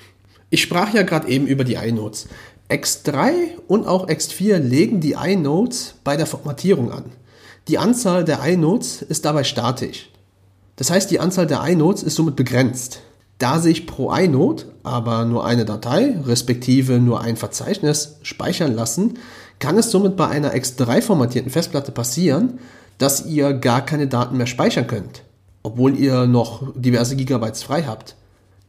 Ich 0.50 0.62
sprach 0.62 0.92
ja 0.92 1.02
gerade 1.02 1.28
eben 1.28 1.46
über 1.46 1.64
die 1.64 1.74
iNodes. 1.74 2.28
X3 2.68 3.32
und 3.68 3.86
auch 3.86 4.08
X4 4.08 4.58
legen 4.58 5.00
die 5.00 5.12
iNodes 5.12 5.94
bei 6.04 6.16
der 6.16 6.26
Formatierung 6.26 6.90
an. 6.90 7.04
Die 7.68 7.78
Anzahl 7.78 8.24
der 8.24 8.42
iNodes 8.44 9.02
ist 9.02 9.24
dabei 9.24 9.44
statisch. 9.44 10.10
Das 10.76 10.90
heißt, 10.90 11.10
die 11.10 11.20
Anzahl 11.20 11.46
der 11.46 11.62
iNodes 11.64 12.02
ist 12.02 12.16
somit 12.16 12.34
begrenzt. 12.34 13.00
Da 13.42 13.58
sich 13.58 13.86
pro 13.86 14.12
inode 14.14 14.64
aber 14.84 15.24
nur 15.24 15.44
eine 15.44 15.64
Datei, 15.64 16.16
respektive 16.24 17.00
nur 17.00 17.20
ein 17.20 17.36
Verzeichnis 17.36 18.16
speichern 18.22 18.74
lassen, 18.74 19.18
kann 19.58 19.78
es 19.78 19.90
somit 19.90 20.16
bei 20.16 20.28
einer 20.28 20.54
X3 20.54 21.02
formatierten 21.02 21.50
Festplatte 21.50 21.92
passieren, 21.92 22.58
dass 22.98 23.26
ihr 23.26 23.52
gar 23.52 23.84
keine 23.84 24.06
Daten 24.06 24.36
mehr 24.36 24.46
speichern 24.46 24.86
könnt 24.86 25.22
obwohl 25.62 25.96
ihr 25.98 26.26
noch 26.26 26.62
diverse 26.74 27.16
Gigabytes 27.16 27.62
frei 27.62 27.84
habt. 27.84 28.16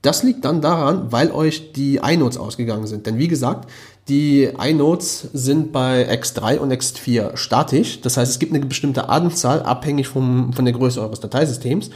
Das 0.01 0.21
liegt 0.21 0.43
dann 0.43 0.61
daran, 0.61 1.11
weil 1.11 1.31
euch 1.31 1.71
die 1.71 1.95
iNodes 1.95 2.37
ausgegangen 2.37 2.87
sind. 2.87 3.05
Denn 3.05 3.17
wie 3.17 3.29
gesagt, 3.29 3.69
die 4.09 4.43
iNodes 4.43 5.29
sind 5.31 5.71
bei 5.71 6.11
X3 6.11 6.57
und 6.57 6.73
X4 6.73 7.37
statisch. 7.37 8.01
Das 8.01 8.17
heißt, 8.17 8.29
es 8.29 8.39
gibt 8.39 8.53
eine 8.53 8.65
bestimmte 8.65 9.07
Anzahl, 9.07 9.63
abhängig 9.63 10.09
vom, 10.09 10.51
von 10.51 10.65
der 10.65 10.73
Größe 10.73 11.01
eures 11.01 11.21
Dateisystems. 11.21 11.89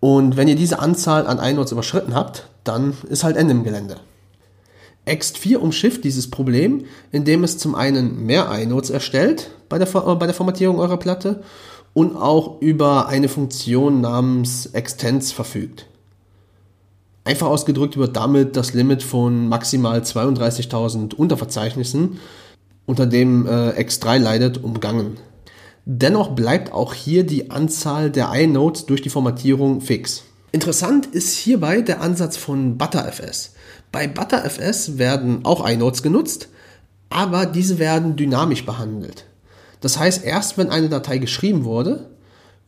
Und 0.00 0.36
wenn 0.36 0.48
ihr 0.48 0.56
diese 0.56 0.78
Anzahl 0.78 1.26
an 1.26 1.38
iNodes 1.38 1.72
überschritten 1.72 2.14
habt, 2.14 2.48
dann 2.64 2.96
ist 3.08 3.24
halt 3.24 3.36
Ende 3.36 3.52
im 3.52 3.64
Gelände. 3.64 3.96
X4 5.06 5.56
umschifft 5.56 6.04
dieses 6.04 6.30
Problem, 6.30 6.84
indem 7.10 7.42
es 7.42 7.58
zum 7.58 7.74
einen 7.74 8.26
mehr 8.26 8.50
iNodes 8.52 8.90
erstellt 8.90 9.50
bei 9.68 9.78
der, 9.78 9.86
bei 9.86 10.26
der 10.26 10.34
Formatierung 10.34 10.78
eurer 10.78 10.98
Platte 10.98 11.42
und 11.94 12.16
auch 12.16 12.60
über 12.60 13.08
eine 13.08 13.28
Funktion 13.28 14.00
namens 14.00 14.66
Extends 14.66 15.32
verfügt. 15.32 15.86
Einfach 17.24 17.48
ausgedrückt 17.48 17.96
wird 17.96 18.16
damit 18.16 18.56
das 18.56 18.72
Limit 18.72 19.02
von 19.02 19.48
maximal 19.48 20.00
32.000 20.00 21.14
Unterverzeichnissen, 21.14 22.18
unter 22.86 23.06
dem 23.06 23.46
äh, 23.46 23.70
X3 23.82 24.18
leidet, 24.18 24.62
umgangen. 24.64 25.18
Dennoch 25.90 26.32
bleibt 26.32 26.70
auch 26.70 26.92
hier 26.92 27.24
die 27.24 27.50
Anzahl 27.50 28.10
der 28.10 28.30
iNodes 28.34 28.84
durch 28.84 29.00
die 29.00 29.08
Formatierung 29.08 29.80
fix. 29.80 30.22
Interessant 30.52 31.06
ist 31.06 31.34
hierbei 31.34 31.80
der 31.80 32.02
Ansatz 32.02 32.36
von 32.36 32.76
ButterFS. 32.76 33.54
Bei 33.90 34.06
ButterFS 34.06 34.98
werden 34.98 35.46
auch 35.46 35.66
iNodes 35.66 36.02
genutzt, 36.02 36.50
aber 37.08 37.46
diese 37.46 37.78
werden 37.78 38.16
dynamisch 38.16 38.66
behandelt. 38.66 39.24
Das 39.80 39.98
heißt, 39.98 40.26
erst 40.26 40.58
wenn 40.58 40.68
eine 40.68 40.90
Datei 40.90 41.16
geschrieben 41.16 41.64
wurde, 41.64 42.10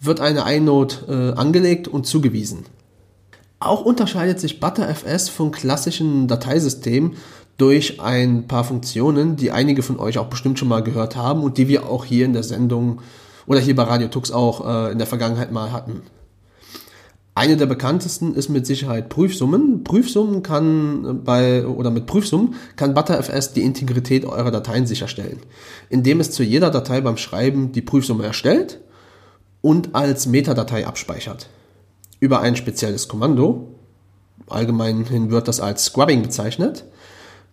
wird 0.01 0.21
eine 0.21 0.51
inode 0.51 0.95
äh, 1.07 1.39
angelegt 1.39 1.89
und 1.89 2.07
zugewiesen. 2.07 2.65
Auch 3.59 3.85
unterscheidet 3.85 4.41
sich 4.41 4.61
ButterFS 4.61 5.29
von 5.29 5.51
klassischen 5.51 6.27
Dateisystemen 6.27 7.19
durch 7.61 8.01
ein 8.01 8.49
paar 8.49 8.65
Funktionen, 8.65 9.37
die 9.37 9.51
einige 9.51 9.83
von 9.83 9.99
euch 9.99 10.19
auch 10.19 10.27
bestimmt 10.27 10.59
schon 10.59 10.69
mal 10.69 10.83
gehört 10.83 11.17
haben 11.17 11.43
und 11.43 11.59
die 11.59 11.69
wir 11.69 11.87
auch 11.87 12.05
hier 12.05 12.25
in 12.25 12.33
der 12.33 12.43
Sendung 12.43 13.01
oder 13.47 13.61
hier 13.61 13.77
bei 13.77 13.83
Radio 13.83 14.09
Tux 14.09 14.33
auch 14.33 14.67
äh, 14.67 14.93
in 14.93 14.99
der 14.99 15.07
Vergangenheit 15.07 15.53
mal 15.53 15.73
hatten. 15.73 16.03
Eine 17.35 17.57
der 17.57 17.67
bekanntesten 17.67 18.35
ist 18.35 18.49
mit 18.49 18.67
Sicherheit 18.67 19.09
Prüfsummen. 19.09 19.85
Prüfsummen 19.85 20.43
kann 20.43 21.05
äh, 21.05 21.13
bei 21.13 21.67
oder 21.67 21.91
mit 21.91 22.07
Prüfsummen 22.07 22.55
kann 22.77 22.95
ButterFS 22.95 23.53
die 23.53 23.63
Integrität 23.63 24.25
eurer 24.25 24.51
Dateien 24.51 24.87
sicherstellen, 24.87 25.41
indem 25.91 26.21
es 26.21 26.31
zu 26.31 26.43
jeder 26.43 26.71
Datei 26.71 27.01
beim 27.01 27.19
Schreiben 27.19 27.73
die 27.73 27.83
Prüfsumme 27.83 28.25
erstellt 28.25 28.81
und 29.61 29.95
als 29.95 30.27
Metadatei 30.27 30.87
abspeichert. 30.87 31.51
Über 32.21 32.41
ein 32.41 32.57
spezielles 32.57 33.09
Kommando, 33.09 33.75
allgemeinhin 34.49 35.31
wird 35.31 35.49
das 35.49 35.61
als 35.61 35.85
Scrubbing 35.85 36.23
bezeichnet, 36.23 36.85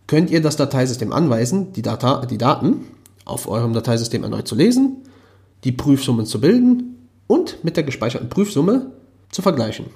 könnt 0.08 0.30
ihr 0.30 0.41
das 0.41 0.55
Dateisystem 0.55 1.12
anweisen, 1.12 1.74
die, 1.74 1.82
Data, 1.82 2.26
die 2.26 2.38
Daten 2.38 2.86
auf 3.26 3.47
eurem 3.47 3.74
Dateisystem 3.74 4.24
erneut 4.24 4.47
zu 4.47 4.55
lesen, 4.55 5.03
die 5.64 5.72
Prüfsummen 5.72 6.26
zu 6.26 6.39
bilden 6.39 7.10
und 7.28 7.64
mit 7.64 7.76
der 7.76 7.84
gespeicherten 7.84 8.30
Prüfsumme 8.30 8.91
zu 9.30 9.41
vergleichen. 9.41 9.88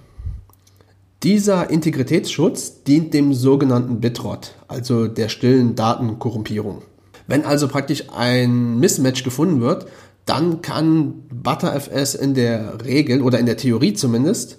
Dieser 1.23 1.69
Integritätsschutz 1.69 2.83
dient 2.83 3.13
dem 3.13 3.33
sogenannten 3.33 4.01
Bitrot, 4.01 4.55
also 4.67 5.07
der 5.07 5.29
stillen 5.29 5.75
Datenkorrumpierung. 5.75 6.81
Wenn 7.27 7.45
also 7.45 7.67
praktisch 7.67 8.05
ein 8.09 8.79
Mismatch 8.79 9.23
gefunden 9.23 9.61
wird, 9.61 9.85
dann 10.25 10.61
kann 10.61 11.23
ButterFS 11.31 12.15
in 12.15 12.33
der 12.33 12.83
Regel 12.83 13.21
oder 13.21 13.39
in 13.39 13.45
der 13.45 13.57
Theorie 13.57 13.93
zumindest 13.93 14.57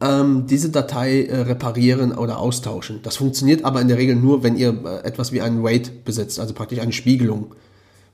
ähm, 0.00 0.46
diese 0.46 0.70
Datei 0.70 1.24
äh, 1.24 1.40
reparieren 1.42 2.12
oder 2.12 2.38
austauschen. 2.38 3.00
Das 3.02 3.16
funktioniert 3.16 3.64
aber 3.64 3.80
in 3.80 3.88
der 3.88 3.98
Regel 3.98 4.16
nur, 4.16 4.42
wenn 4.42 4.56
ihr 4.56 4.70
äh, 4.84 5.06
etwas 5.06 5.32
wie 5.32 5.42
einen 5.42 5.62
Wait 5.62 6.04
besitzt, 6.04 6.40
also 6.40 6.54
praktisch 6.54 6.80
eine 6.80 6.92
Spiegelung. 6.92 7.54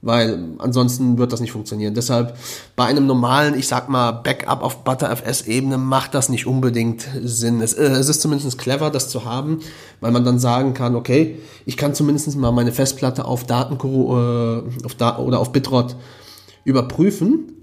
Weil 0.02 0.50
ansonsten 0.58 1.16
wird 1.16 1.32
das 1.32 1.40
nicht 1.40 1.52
funktionieren. 1.52 1.94
Deshalb 1.94 2.36
bei 2.76 2.84
einem 2.84 3.06
normalen, 3.06 3.58
ich 3.58 3.66
sag 3.66 3.88
mal, 3.88 4.12
Backup 4.12 4.62
auf 4.62 4.84
ButterFS-Ebene 4.84 5.78
macht 5.78 6.14
das 6.14 6.28
nicht 6.28 6.46
unbedingt 6.46 7.08
Sinn. 7.22 7.60
Es, 7.60 7.72
äh, 7.72 7.84
es 7.84 8.08
ist 8.08 8.20
zumindest 8.20 8.58
clever, 8.58 8.90
das 8.90 9.08
zu 9.08 9.24
haben, 9.24 9.60
weil 10.00 10.10
man 10.10 10.24
dann 10.24 10.38
sagen 10.38 10.74
kann, 10.74 10.96
okay, 10.96 11.38
ich 11.64 11.76
kann 11.76 11.94
zumindest 11.94 12.36
mal 12.36 12.52
meine 12.52 12.72
Festplatte 12.72 13.24
auf 13.24 13.44
Daten 13.44 13.74
äh, 13.74 14.84
auf 14.84 14.94
da 14.98 15.18
oder 15.18 15.38
auf 15.38 15.52
Bitrot 15.52 15.96
überprüfen 16.64 17.55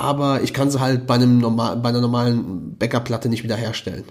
aber 0.00 0.42
ich 0.42 0.52
kann 0.52 0.70
sie 0.70 0.80
halt 0.80 1.06
bei, 1.06 1.14
einem 1.14 1.38
normal, 1.38 1.76
bei 1.76 1.88
einer 1.88 2.00
normalen 2.00 2.76
Backup-Platte 2.78 3.28
nicht 3.28 3.44
wiederherstellen. 3.44 4.04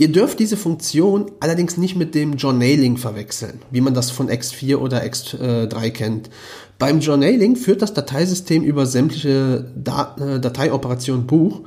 Ihr 0.00 0.12
dürft 0.12 0.38
diese 0.38 0.56
Funktion 0.56 1.30
allerdings 1.40 1.76
nicht 1.76 1.96
mit 1.96 2.14
dem 2.14 2.34
Journaling 2.34 2.96
verwechseln, 2.96 3.60
wie 3.72 3.80
man 3.80 3.94
das 3.94 4.12
von 4.12 4.30
X4 4.30 4.76
oder 4.76 5.02
X3 5.02 5.90
kennt. 5.90 6.30
Beim 6.78 7.00
Journaling 7.00 7.56
führt 7.56 7.82
das 7.82 7.94
Dateisystem 7.94 8.62
über 8.62 8.86
sämtliche 8.86 9.66
äh, 9.76 10.38
Dateioperationen 10.38 11.26
Buch 11.26 11.62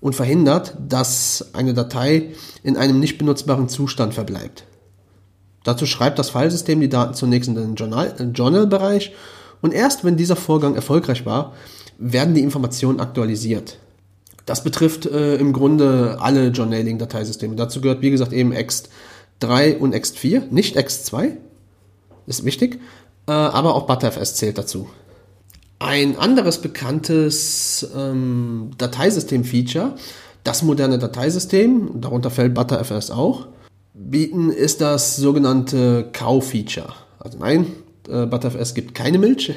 und 0.00 0.14
verhindert, 0.14 0.76
dass 0.88 1.50
eine 1.54 1.74
Datei 1.74 2.34
in 2.62 2.76
einem 2.76 3.00
nicht 3.00 3.18
benutzbaren 3.18 3.68
Zustand 3.68 4.14
verbleibt. 4.14 4.64
Dazu 5.64 5.84
schreibt 5.84 6.20
das 6.20 6.30
Filesystem 6.30 6.80
die 6.80 6.88
Daten 6.88 7.14
zunächst 7.14 7.48
in 7.48 7.56
den 7.56 7.74
Journal-Bereich 7.74 9.12
und 9.60 9.74
erst 9.74 10.04
wenn 10.04 10.16
dieser 10.16 10.36
Vorgang 10.36 10.76
erfolgreich 10.76 11.26
war, 11.26 11.54
werden 12.02 12.34
die 12.34 12.42
Informationen 12.42 13.00
aktualisiert. 13.00 13.78
Das 14.44 14.64
betrifft 14.64 15.06
äh, 15.06 15.36
im 15.36 15.52
Grunde 15.52 16.18
alle 16.20 16.48
Journaling-Dateisysteme. 16.48 17.54
Dazu 17.54 17.80
gehört, 17.80 18.02
wie 18.02 18.10
gesagt, 18.10 18.32
eben 18.32 18.52
Ext3 18.52 19.78
und 19.78 19.94
Ext4, 19.94 20.50
nicht 20.50 20.76
Ext2, 20.76 21.36
ist 22.26 22.44
wichtig, 22.44 22.80
äh, 23.28 23.32
aber 23.32 23.76
auch 23.76 23.86
ButterFS 23.86 24.34
zählt 24.34 24.58
dazu. 24.58 24.88
Ein 25.78 26.16
anderes 26.18 26.58
bekanntes 26.58 27.88
ähm, 27.96 28.70
Dateisystem-Feature, 28.78 29.94
das 30.42 30.62
moderne 30.62 30.98
Dateisystem, 30.98 32.00
darunter 32.00 32.30
fällt 32.30 32.54
ButterFS 32.54 33.12
auch, 33.12 33.46
bieten, 33.94 34.50
ist 34.50 34.80
das 34.80 35.16
sogenannte 35.16 36.08
Cow-Feature. 36.12 36.92
Also 37.20 37.38
nein, 37.38 37.66
äh, 38.08 38.26
ButterFS 38.26 38.74
gibt 38.74 38.94
keine 38.94 39.18
Milch, 39.18 39.52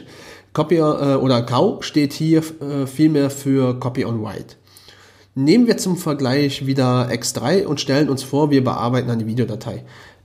Copy 0.56 0.78
äh, 0.78 1.16
oder 1.16 1.44
Cow 1.44 1.84
steht 1.84 2.14
hier 2.14 2.40
äh, 2.40 2.88
vielmehr 2.88 3.30
für 3.30 3.78
Copy 3.80 4.06
on 4.06 4.24
Write. 4.24 4.56
Nehmen 5.36 5.68
wir 5.68 5.78
zum 5.78 5.98
Vergleich 5.98 6.66
wieder 6.66 7.10
X3 7.10 7.66
und 7.66 7.82
stellen 7.82 8.10
uns 8.10 8.24
vor, 8.24 8.52
wir 8.52 8.64
bearbeiten 8.64 9.12
eine 9.12 9.28
Videodatei. 9.28 9.84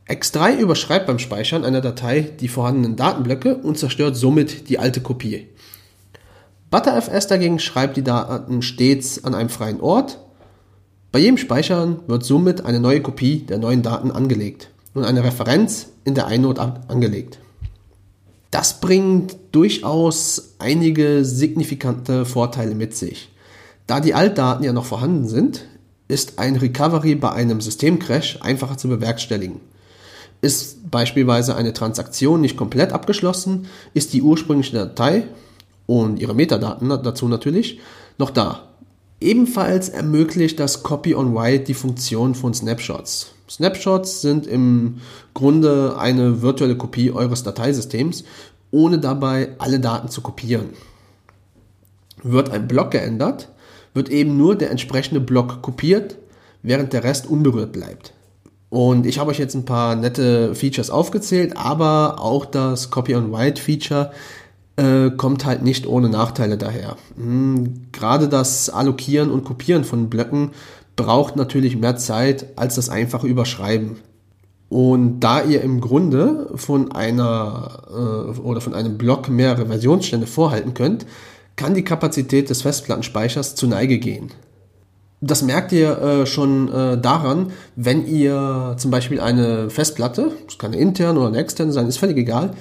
X3 0.08 0.58
überschreibt 0.58 1.08
beim 1.08 1.18
Speichern 1.18 1.64
einer 1.64 1.80
Datei 1.80 2.30
die 2.38 2.46
vorhandenen 2.46 2.94
Datenblöcke 2.94 3.56
und 3.56 3.76
zerstört 3.76 4.16
somit 4.16 4.68
die 4.68 4.78
alte 4.78 5.00
Kopie. 5.00 5.48
ButterFS 6.70 7.26
dagegen 7.26 7.58
schreibt 7.58 7.96
die 7.96 8.04
Daten 8.04 8.62
stets 8.62 9.24
an 9.24 9.34
einem 9.34 9.48
freien 9.48 9.80
Ort. 9.80 10.20
Bei 11.10 11.18
jedem 11.18 11.38
Speichern 11.38 12.02
wird 12.06 12.24
somit 12.24 12.64
eine 12.64 12.78
neue 12.78 13.02
Kopie 13.02 13.38
der 13.38 13.58
neuen 13.58 13.82
Daten 13.82 14.12
angelegt 14.12 14.70
und 14.94 15.04
eine 15.04 15.24
Referenz 15.24 15.88
in 16.04 16.14
der 16.14 16.28
iNode 16.28 16.60
angelegt. 16.86 17.40
Das 18.50 18.80
bringt 18.80 19.36
durchaus 19.52 20.54
einige 20.58 21.24
signifikante 21.24 22.24
Vorteile 22.24 22.74
mit 22.74 22.96
sich. 22.96 23.30
Da 23.86 24.00
die 24.00 24.14
Altdaten 24.14 24.64
ja 24.64 24.72
noch 24.72 24.84
vorhanden 24.86 25.28
sind, 25.28 25.66
ist 26.08 26.38
ein 26.38 26.56
Recovery 26.56 27.14
bei 27.14 27.30
einem 27.32 27.60
Systemcrash 27.60 28.38
einfacher 28.40 28.76
zu 28.76 28.88
bewerkstelligen. 28.88 29.60
Ist 30.42 30.90
beispielsweise 30.90 31.54
eine 31.54 31.72
Transaktion 31.72 32.40
nicht 32.40 32.56
komplett 32.56 32.92
abgeschlossen, 32.92 33.66
ist 33.94 34.12
die 34.12 34.22
ursprüngliche 34.22 34.76
Datei 34.76 35.24
und 35.86 36.18
ihre 36.18 36.34
Metadaten 36.34 36.88
dazu 36.88 37.28
natürlich 37.28 37.78
noch 38.18 38.30
da. 38.30 38.68
Ebenfalls 39.20 39.90
ermöglicht 39.90 40.58
das 40.58 40.82
Copy 40.82 41.14
on 41.14 41.34
Write 41.34 41.64
die 41.64 41.74
Funktion 41.74 42.34
von 42.34 42.54
Snapshots. 42.54 43.32
Snapshots 43.50 44.20
sind 44.20 44.46
im 44.46 45.00
Grunde 45.34 45.96
eine 45.98 46.40
virtuelle 46.40 46.76
Kopie 46.76 47.10
eures 47.10 47.42
Dateisystems, 47.42 48.24
ohne 48.70 48.98
dabei 48.98 49.50
alle 49.58 49.80
Daten 49.80 50.08
zu 50.08 50.20
kopieren. 50.20 50.70
Wird 52.22 52.50
ein 52.50 52.68
Block 52.68 52.92
geändert, 52.92 53.48
wird 53.92 54.08
eben 54.08 54.36
nur 54.36 54.56
der 54.56 54.70
entsprechende 54.70 55.20
Block 55.20 55.62
kopiert, 55.62 56.16
während 56.62 56.92
der 56.92 57.02
Rest 57.02 57.26
unberührt 57.26 57.72
bleibt. 57.72 58.12
Und 58.68 59.04
ich 59.04 59.18
habe 59.18 59.30
euch 59.30 59.38
jetzt 59.38 59.56
ein 59.56 59.64
paar 59.64 59.96
nette 59.96 60.54
Features 60.54 60.90
aufgezählt, 60.90 61.56
aber 61.56 62.20
auch 62.20 62.44
das 62.44 62.90
Copy 62.90 63.16
on 63.16 63.32
Write 63.32 63.60
Feature 63.60 64.12
äh, 64.76 65.10
kommt 65.10 65.44
halt 65.44 65.62
nicht 65.62 65.88
ohne 65.88 66.08
Nachteile 66.08 66.56
daher. 66.56 66.96
Hm, 67.16 67.86
gerade 67.90 68.28
das 68.28 68.70
Allokieren 68.70 69.32
und 69.32 69.44
Kopieren 69.44 69.82
von 69.82 70.08
Blöcken 70.08 70.52
braucht 71.02 71.36
natürlich 71.36 71.76
mehr 71.76 71.96
Zeit 71.96 72.46
als 72.56 72.74
das 72.74 72.88
einfache 72.88 73.26
Überschreiben. 73.26 73.96
Und 74.68 75.20
da 75.20 75.42
ihr 75.42 75.62
im 75.62 75.80
Grunde 75.80 76.50
von 76.54 76.92
einer 76.92 77.82
äh, 77.90 78.38
oder 78.40 78.60
von 78.60 78.74
einem 78.74 78.98
Block 78.98 79.28
mehrere 79.28 79.66
Versionsstände 79.66 80.26
vorhalten 80.26 80.74
könnt, 80.74 81.06
kann 81.56 81.74
die 81.74 81.84
Kapazität 81.84 82.50
des 82.50 82.62
Festplattenspeichers 82.62 83.54
zu 83.54 83.66
Neige 83.66 83.98
gehen. 83.98 84.30
Das 85.20 85.42
merkt 85.42 85.72
ihr 85.72 85.98
äh, 85.98 86.26
schon 86.26 86.72
äh, 86.72 86.98
daran, 86.98 87.52
wenn 87.76 88.06
ihr 88.06 88.76
zum 88.78 88.90
Beispiel 88.90 89.20
eine 89.20 89.68
Festplatte, 89.70 90.32
das 90.46 90.56
kann 90.56 90.72
eine 90.72 90.80
interne 90.80 91.18
oder 91.18 91.28
eine 91.28 91.38
externe 91.38 91.72
sein, 91.72 91.86
ist 91.86 91.98
völlig 91.98 92.16
egal, 92.16 92.52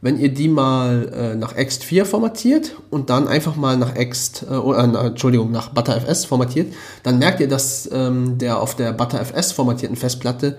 wenn 0.00 0.18
ihr 0.18 0.28
die 0.28 0.48
mal 0.48 1.12
äh, 1.12 1.34
nach 1.34 1.56
ext4 1.56 2.04
formatiert 2.04 2.76
und 2.90 3.10
dann 3.10 3.28
einfach 3.28 3.56
mal 3.56 3.76
nach 3.76 3.96
ext, 3.96 4.44
äh, 4.48 4.54
äh, 4.54 5.06
Entschuldigung, 5.06 5.50
nach 5.50 5.70
ButterFS 5.70 6.26
formatiert, 6.26 6.72
dann 7.02 7.18
merkt 7.18 7.40
ihr, 7.40 7.48
dass 7.48 7.88
ähm, 7.92 8.38
der 8.38 8.60
auf 8.60 8.76
der 8.76 8.92
ButterFS 8.92 9.52
formatierten 9.52 9.96
Festplatte 9.96 10.58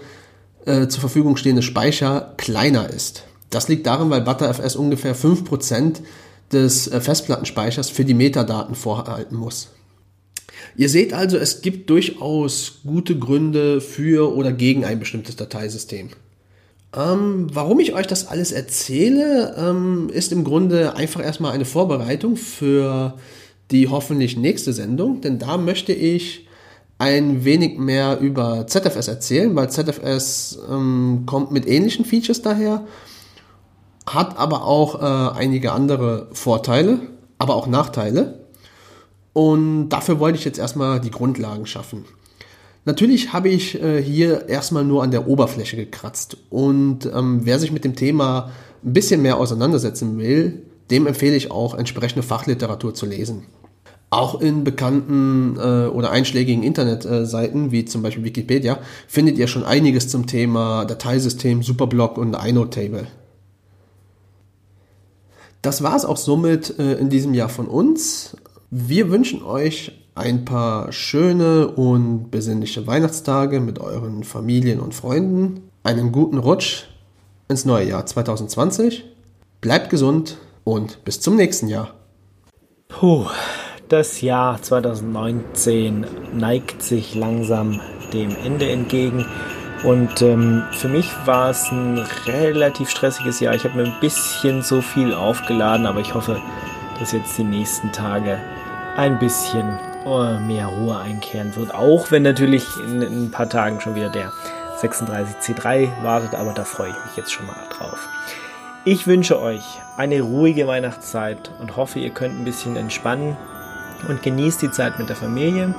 äh, 0.66 0.88
zur 0.88 1.02
Verfügung 1.02 1.38
stehende 1.38 1.62
Speicher 1.62 2.34
kleiner 2.38 2.90
ist. 2.90 3.24
Das 3.50 3.68
liegt 3.70 3.86
daran, 3.86 4.10
weil 4.10 4.22
ButterFS 4.22 4.76
ungefähr 4.76 5.16
5% 5.16 6.02
des 6.52 6.88
äh, 6.88 7.00
Festplattenspeichers 7.00 7.90
für 7.90 8.06
die 8.06 8.14
Metadaten 8.14 8.76
vorhalten 8.76 9.36
muss. 9.36 9.70
Ihr 10.76 10.90
seht 10.90 11.14
also, 11.14 11.38
es 11.38 11.62
gibt 11.62 11.90
durchaus 11.90 12.80
gute 12.86 13.18
Gründe 13.18 13.82
für 13.82 14.36
oder 14.36 14.52
gegen 14.52 14.86
ein 14.86 15.00
bestimmtes 15.00 15.36
Dateisystem. 15.36 16.10
Ähm, 16.98 17.48
warum 17.54 17.80
ich 17.80 17.94
euch 17.94 18.08
das 18.08 18.28
alles 18.28 18.52
erzähle, 18.52 19.56
ähm, 19.56 20.10
ist 20.12 20.32
im 20.32 20.44
Grunde 20.44 20.96
einfach 20.96 21.24
erstmal 21.24 21.52
eine 21.52 21.66
Vorbereitung 21.66 22.38
für 22.38 23.14
die 23.70 23.88
hoffentlich 23.88 24.36
nächste 24.36 24.74
Sendung, 24.74 25.22
denn 25.22 25.38
da 25.38 25.58
möchte 25.58 25.94
ich 25.94 26.48
ein 26.98 27.46
wenig 27.46 27.78
mehr 27.78 28.20
über 28.20 28.66
ZFS 28.66 29.08
erzählen, 29.08 29.56
weil 29.56 29.70
ZFS 29.70 30.58
ähm, 30.72 31.24
kommt 31.28 31.52
mit 31.52 31.68
ähnlichen 31.68 32.04
Features 32.04 32.42
daher, 32.42 32.88
hat 34.08 34.40
aber 34.40 34.64
auch 34.64 35.00
äh, 35.00 35.38
einige 35.38 35.74
andere 35.74 36.30
Vorteile, 36.32 37.00
aber 37.38 37.56
auch 37.56 37.68
Nachteile. 37.68 38.40
Und 39.34 39.90
dafür 39.90 40.20
wollte 40.20 40.40
ich 40.40 40.46
jetzt 40.46 40.58
erstmal 40.58 41.00
die 41.00 41.12
Grundlagen 41.12 41.68
schaffen. 41.68 42.06
Natürlich 42.88 43.34
habe 43.34 43.50
ich 43.50 43.84
äh, 43.84 44.02
hier 44.02 44.48
erstmal 44.48 44.86
nur 44.86 45.04
an 45.04 45.12
der 45.12 45.28
Oberfläche 45.28 45.76
gekratzt. 45.76 46.38
Und 46.50 47.06
ähm, 47.06 47.42
wer 47.44 47.60
sich 47.60 47.74
mit 47.74 47.84
dem 47.84 47.98
Thema 47.98 48.50
ein 48.82 48.94
bisschen 48.94 49.22
mehr 49.22 49.40
auseinandersetzen 49.40 50.18
will, 50.18 50.62
dem 50.90 51.06
empfehle 51.06 51.36
ich 51.36 51.52
auch 51.52 51.76
entsprechende 51.76 52.24
Fachliteratur 52.24 52.94
zu 52.94 53.06
lesen. 53.06 53.44
Auch 54.10 54.40
in 54.40 54.64
bekannten 54.64 55.58
äh, 55.58 55.88
oder 55.88 56.12
einschlägigen 56.12 56.64
Internetseiten, 56.64 57.74
wie 57.74 57.84
zum 57.84 58.04
Beispiel 58.04 58.24
Wikipedia, 58.24 58.80
findet 59.06 59.38
ihr 59.38 59.48
schon 59.48 59.66
einiges 59.66 60.08
zum 60.08 60.26
Thema 60.26 60.86
Dateisystem, 60.86 61.64
Superblock 61.64 62.18
und 62.18 62.38
inode-Table. 62.42 63.08
Das 65.62 65.84
war 65.84 65.98
es 65.98 66.06
auch 66.06 66.16
somit 66.16 66.80
äh, 66.80 66.94
in 66.94 67.10
diesem 67.10 67.34
Jahr 67.34 67.50
von 67.50 67.68
uns. 67.68 68.38
Wir 68.72 69.10
wünschen 69.12 69.44
euch 69.44 69.92
ein 70.18 70.46
paar 70.46 70.92
schöne 70.92 71.68
und 71.68 72.32
besinnliche 72.32 72.88
Weihnachtstage 72.88 73.60
mit 73.60 73.80
euren 73.80 74.24
Familien 74.24 74.80
und 74.80 74.96
Freunden, 74.96 75.70
einen 75.84 76.12
guten 76.12 76.38
Rutsch 76.38 76.86
ins 77.48 77.66
neue 77.66 77.88
Jahr 77.88 78.06
2020. 78.06 79.06
Bleibt 79.62 79.90
gesund 79.90 80.38
und 80.64 81.04
bis 81.06 81.22
zum 81.22 81.36
nächsten 81.36 81.68
Jahr. 81.68 81.94
Puh, 82.90 83.28
das 83.90 84.22
Jahr 84.22 84.62
2019 84.62 86.06
neigt 86.34 86.82
sich 86.82 87.16
langsam 87.16 87.80
dem 88.12 88.36
Ende 88.44 88.70
entgegen. 88.70 89.26
Und 89.84 90.22
ähm, 90.22 90.64
für 90.72 90.90
mich 90.90 91.08
war 91.26 91.52
es 91.52 91.72
ein 91.72 92.00
relativ 92.26 92.90
stressiges 92.90 93.40
Jahr. 93.40 93.54
Ich 93.54 93.64
habe 93.64 93.78
mir 93.78 93.86
ein 93.86 94.00
bisschen 94.02 94.64
zu 94.64 94.82
viel 94.82 95.14
aufgeladen, 95.14 95.86
aber 95.86 96.00
ich 96.00 96.14
hoffe, 96.16 96.42
dass 97.00 97.12
jetzt 97.12 97.38
die 97.38 97.44
nächsten 97.44 97.92
Tage 97.92 98.40
ein 98.96 99.20
bisschen 99.20 99.78
mehr 100.40 100.68
Ruhe 100.68 100.98
einkehren 100.98 101.56
wird. 101.56 101.74
Auch 101.74 102.12
wenn 102.12 102.24
natürlich 102.24 102.66
in, 102.78 103.02
in 103.02 103.26
ein 103.26 103.32
paar 103.32 103.50
Tagen 103.50 103.82
schon 103.82 103.96
wieder 103.96 104.10
der 104.10 104.32
36C3 104.82 106.04
wartet, 106.04 106.36
aber 106.36 106.54
da 106.54 106.64
freue 106.64 106.90
ich 106.90 107.06
mich 107.06 107.18
jetzt 107.18 107.32
schon 107.32 107.46
mal 107.48 107.56
drauf. 107.70 108.08
Ich 108.86 109.08
wünsche 109.08 109.42
euch 109.42 109.64
eine 109.98 110.22
ruhige 110.22 110.68
Weihnachtszeit 110.68 111.52
und 111.60 111.76
hoffe, 111.76 112.00
ihr 112.00 112.12
könnt 112.12 112.40
ein 112.40 112.46
bisschen 112.46 112.76
entspannen 112.76 113.36
und 114.08 114.24
genießt 114.24 114.62
die 114.62 114.72
Zeit 114.72 114.98
mit 115.00 115.10
der 115.10 115.16
Familie. 115.16 115.76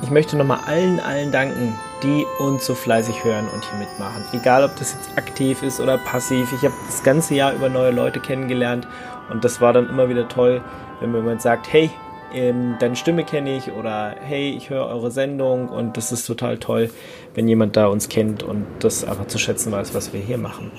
Ich 0.00 0.10
möchte 0.10 0.36
nochmal 0.36 0.60
allen, 0.66 1.00
allen 1.00 1.32
danken, 1.32 1.74
die 2.02 2.24
uns 2.38 2.64
so 2.64 2.74
fleißig 2.74 3.24
hören 3.24 3.48
und 3.52 3.64
hier 3.64 3.78
mitmachen. 3.80 4.24
Egal, 4.32 4.64
ob 4.64 4.76
das 4.76 4.94
jetzt 4.94 5.18
aktiv 5.18 5.62
ist 5.62 5.80
oder 5.80 5.98
passiv. 5.98 6.52
Ich 6.52 6.62
habe 6.62 6.74
das 6.86 7.02
ganze 7.02 7.34
Jahr 7.34 7.52
über 7.52 7.68
neue 7.68 7.90
Leute 7.90 8.20
kennengelernt 8.20 8.86
und 9.28 9.44
das 9.44 9.60
war 9.60 9.72
dann 9.72 9.88
immer 9.88 10.08
wieder 10.08 10.28
toll, 10.28 10.62
wenn 11.00 11.10
mir 11.10 11.18
jemand 11.18 11.42
sagt, 11.42 11.72
hey, 11.72 11.90
ähm, 12.34 12.76
deine 12.78 12.96
Stimme 12.96 13.24
kenne 13.24 13.56
ich 13.56 13.72
oder 13.72 14.16
hey, 14.20 14.50
ich 14.50 14.70
höre 14.70 14.86
eure 14.86 15.10
Sendung 15.10 15.68
und 15.68 15.96
das 15.96 16.12
ist 16.12 16.26
total 16.26 16.58
toll, 16.58 16.90
wenn 17.34 17.48
jemand 17.48 17.76
da 17.76 17.86
uns 17.86 18.08
kennt 18.08 18.42
und 18.42 18.66
das 18.80 19.04
einfach 19.04 19.26
zu 19.26 19.38
schätzen 19.38 19.72
weiß, 19.72 19.94
was 19.94 20.12
wir 20.12 20.20
hier 20.20 20.38
machen. 20.38 20.70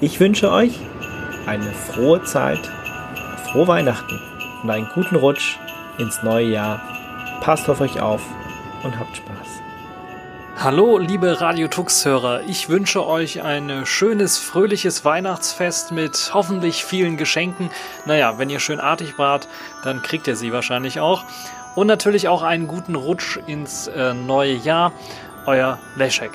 Ich 0.00 0.20
wünsche 0.20 0.52
euch 0.52 0.78
eine 1.46 1.72
frohe 1.72 2.22
Zeit, 2.22 2.60
frohe 3.50 3.66
Weihnachten 3.66 4.20
und 4.62 4.70
einen 4.70 4.88
guten 4.94 5.16
Rutsch 5.16 5.58
ins 5.98 6.22
neue 6.22 6.50
Jahr. 6.50 6.80
Passt 7.40 7.68
auf 7.68 7.80
euch 7.80 8.00
auf 8.00 8.22
und 8.84 8.98
habt 8.98 9.16
Spaß. 9.16 9.47
Hallo, 10.60 10.98
liebe 10.98 11.40
Radio 11.40 11.68
Tux-Hörer. 11.68 12.40
Ich 12.48 12.68
wünsche 12.68 13.06
euch 13.06 13.42
ein 13.42 13.86
schönes, 13.86 14.38
fröhliches 14.38 15.04
Weihnachtsfest 15.04 15.92
mit 15.92 16.32
hoffentlich 16.34 16.84
vielen 16.84 17.16
Geschenken. 17.16 17.70
Naja, 18.06 18.38
wenn 18.38 18.50
ihr 18.50 18.58
schön 18.58 18.80
artig 18.80 19.18
wart, 19.18 19.46
dann 19.84 20.02
kriegt 20.02 20.26
ihr 20.26 20.34
sie 20.34 20.52
wahrscheinlich 20.52 20.98
auch. 20.98 21.22
Und 21.76 21.86
natürlich 21.86 22.26
auch 22.26 22.42
einen 22.42 22.66
guten 22.66 22.96
Rutsch 22.96 23.38
ins 23.46 23.86
äh, 23.86 24.14
neue 24.14 24.54
Jahr. 24.54 24.90
Euer 25.46 25.78
Leszek. 25.94 26.32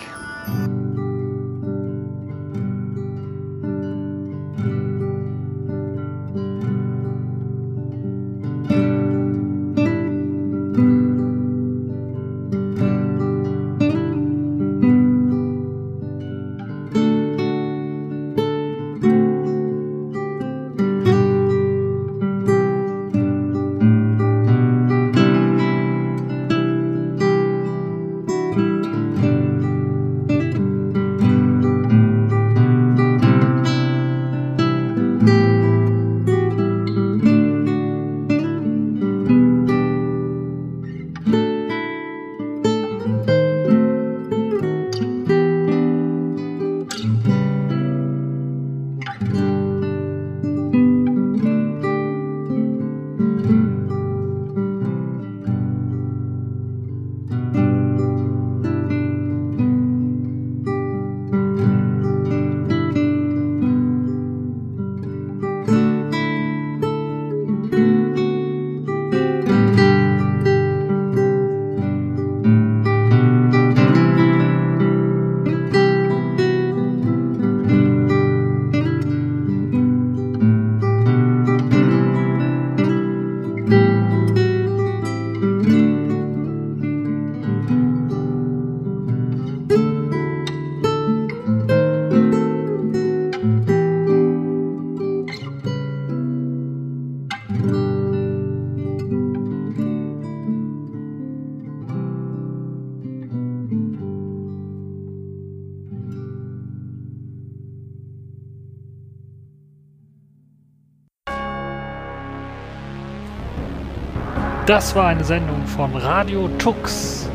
Das 114.73 114.95
war 114.95 115.05
eine 115.05 115.23
Sendung 115.23 115.67
von 115.67 115.95
Radio 115.95 116.47
Tux, 116.57 117.29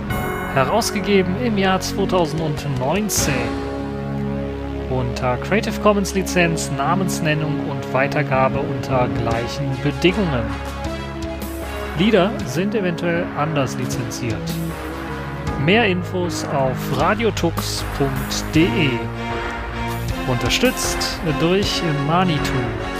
herausgegeben 0.54 1.36
im 1.40 1.56
Jahr 1.56 1.78
2019 1.78 3.32
unter 4.90 5.36
Creative 5.36 5.80
Commons 5.80 6.14
Lizenz, 6.14 6.68
Namensnennung 6.76 7.70
und 7.70 7.94
Weitergabe 7.94 8.58
unter 8.58 9.06
gleichen 9.20 9.70
Bedingungen. 9.84 10.42
Lieder 11.96 12.32
sind 12.44 12.74
eventuell 12.74 13.24
anders 13.36 13.78
lizenziert. 13.78 14.34
Mehr 15.64 15.86
Infos 15.86 16.44
auf 16.46 16.98
radiotux.de. 16.98 18.88
Unterstützt 20.26 21.20
durch 21.38 21.84
Manitou. 22.08 22.97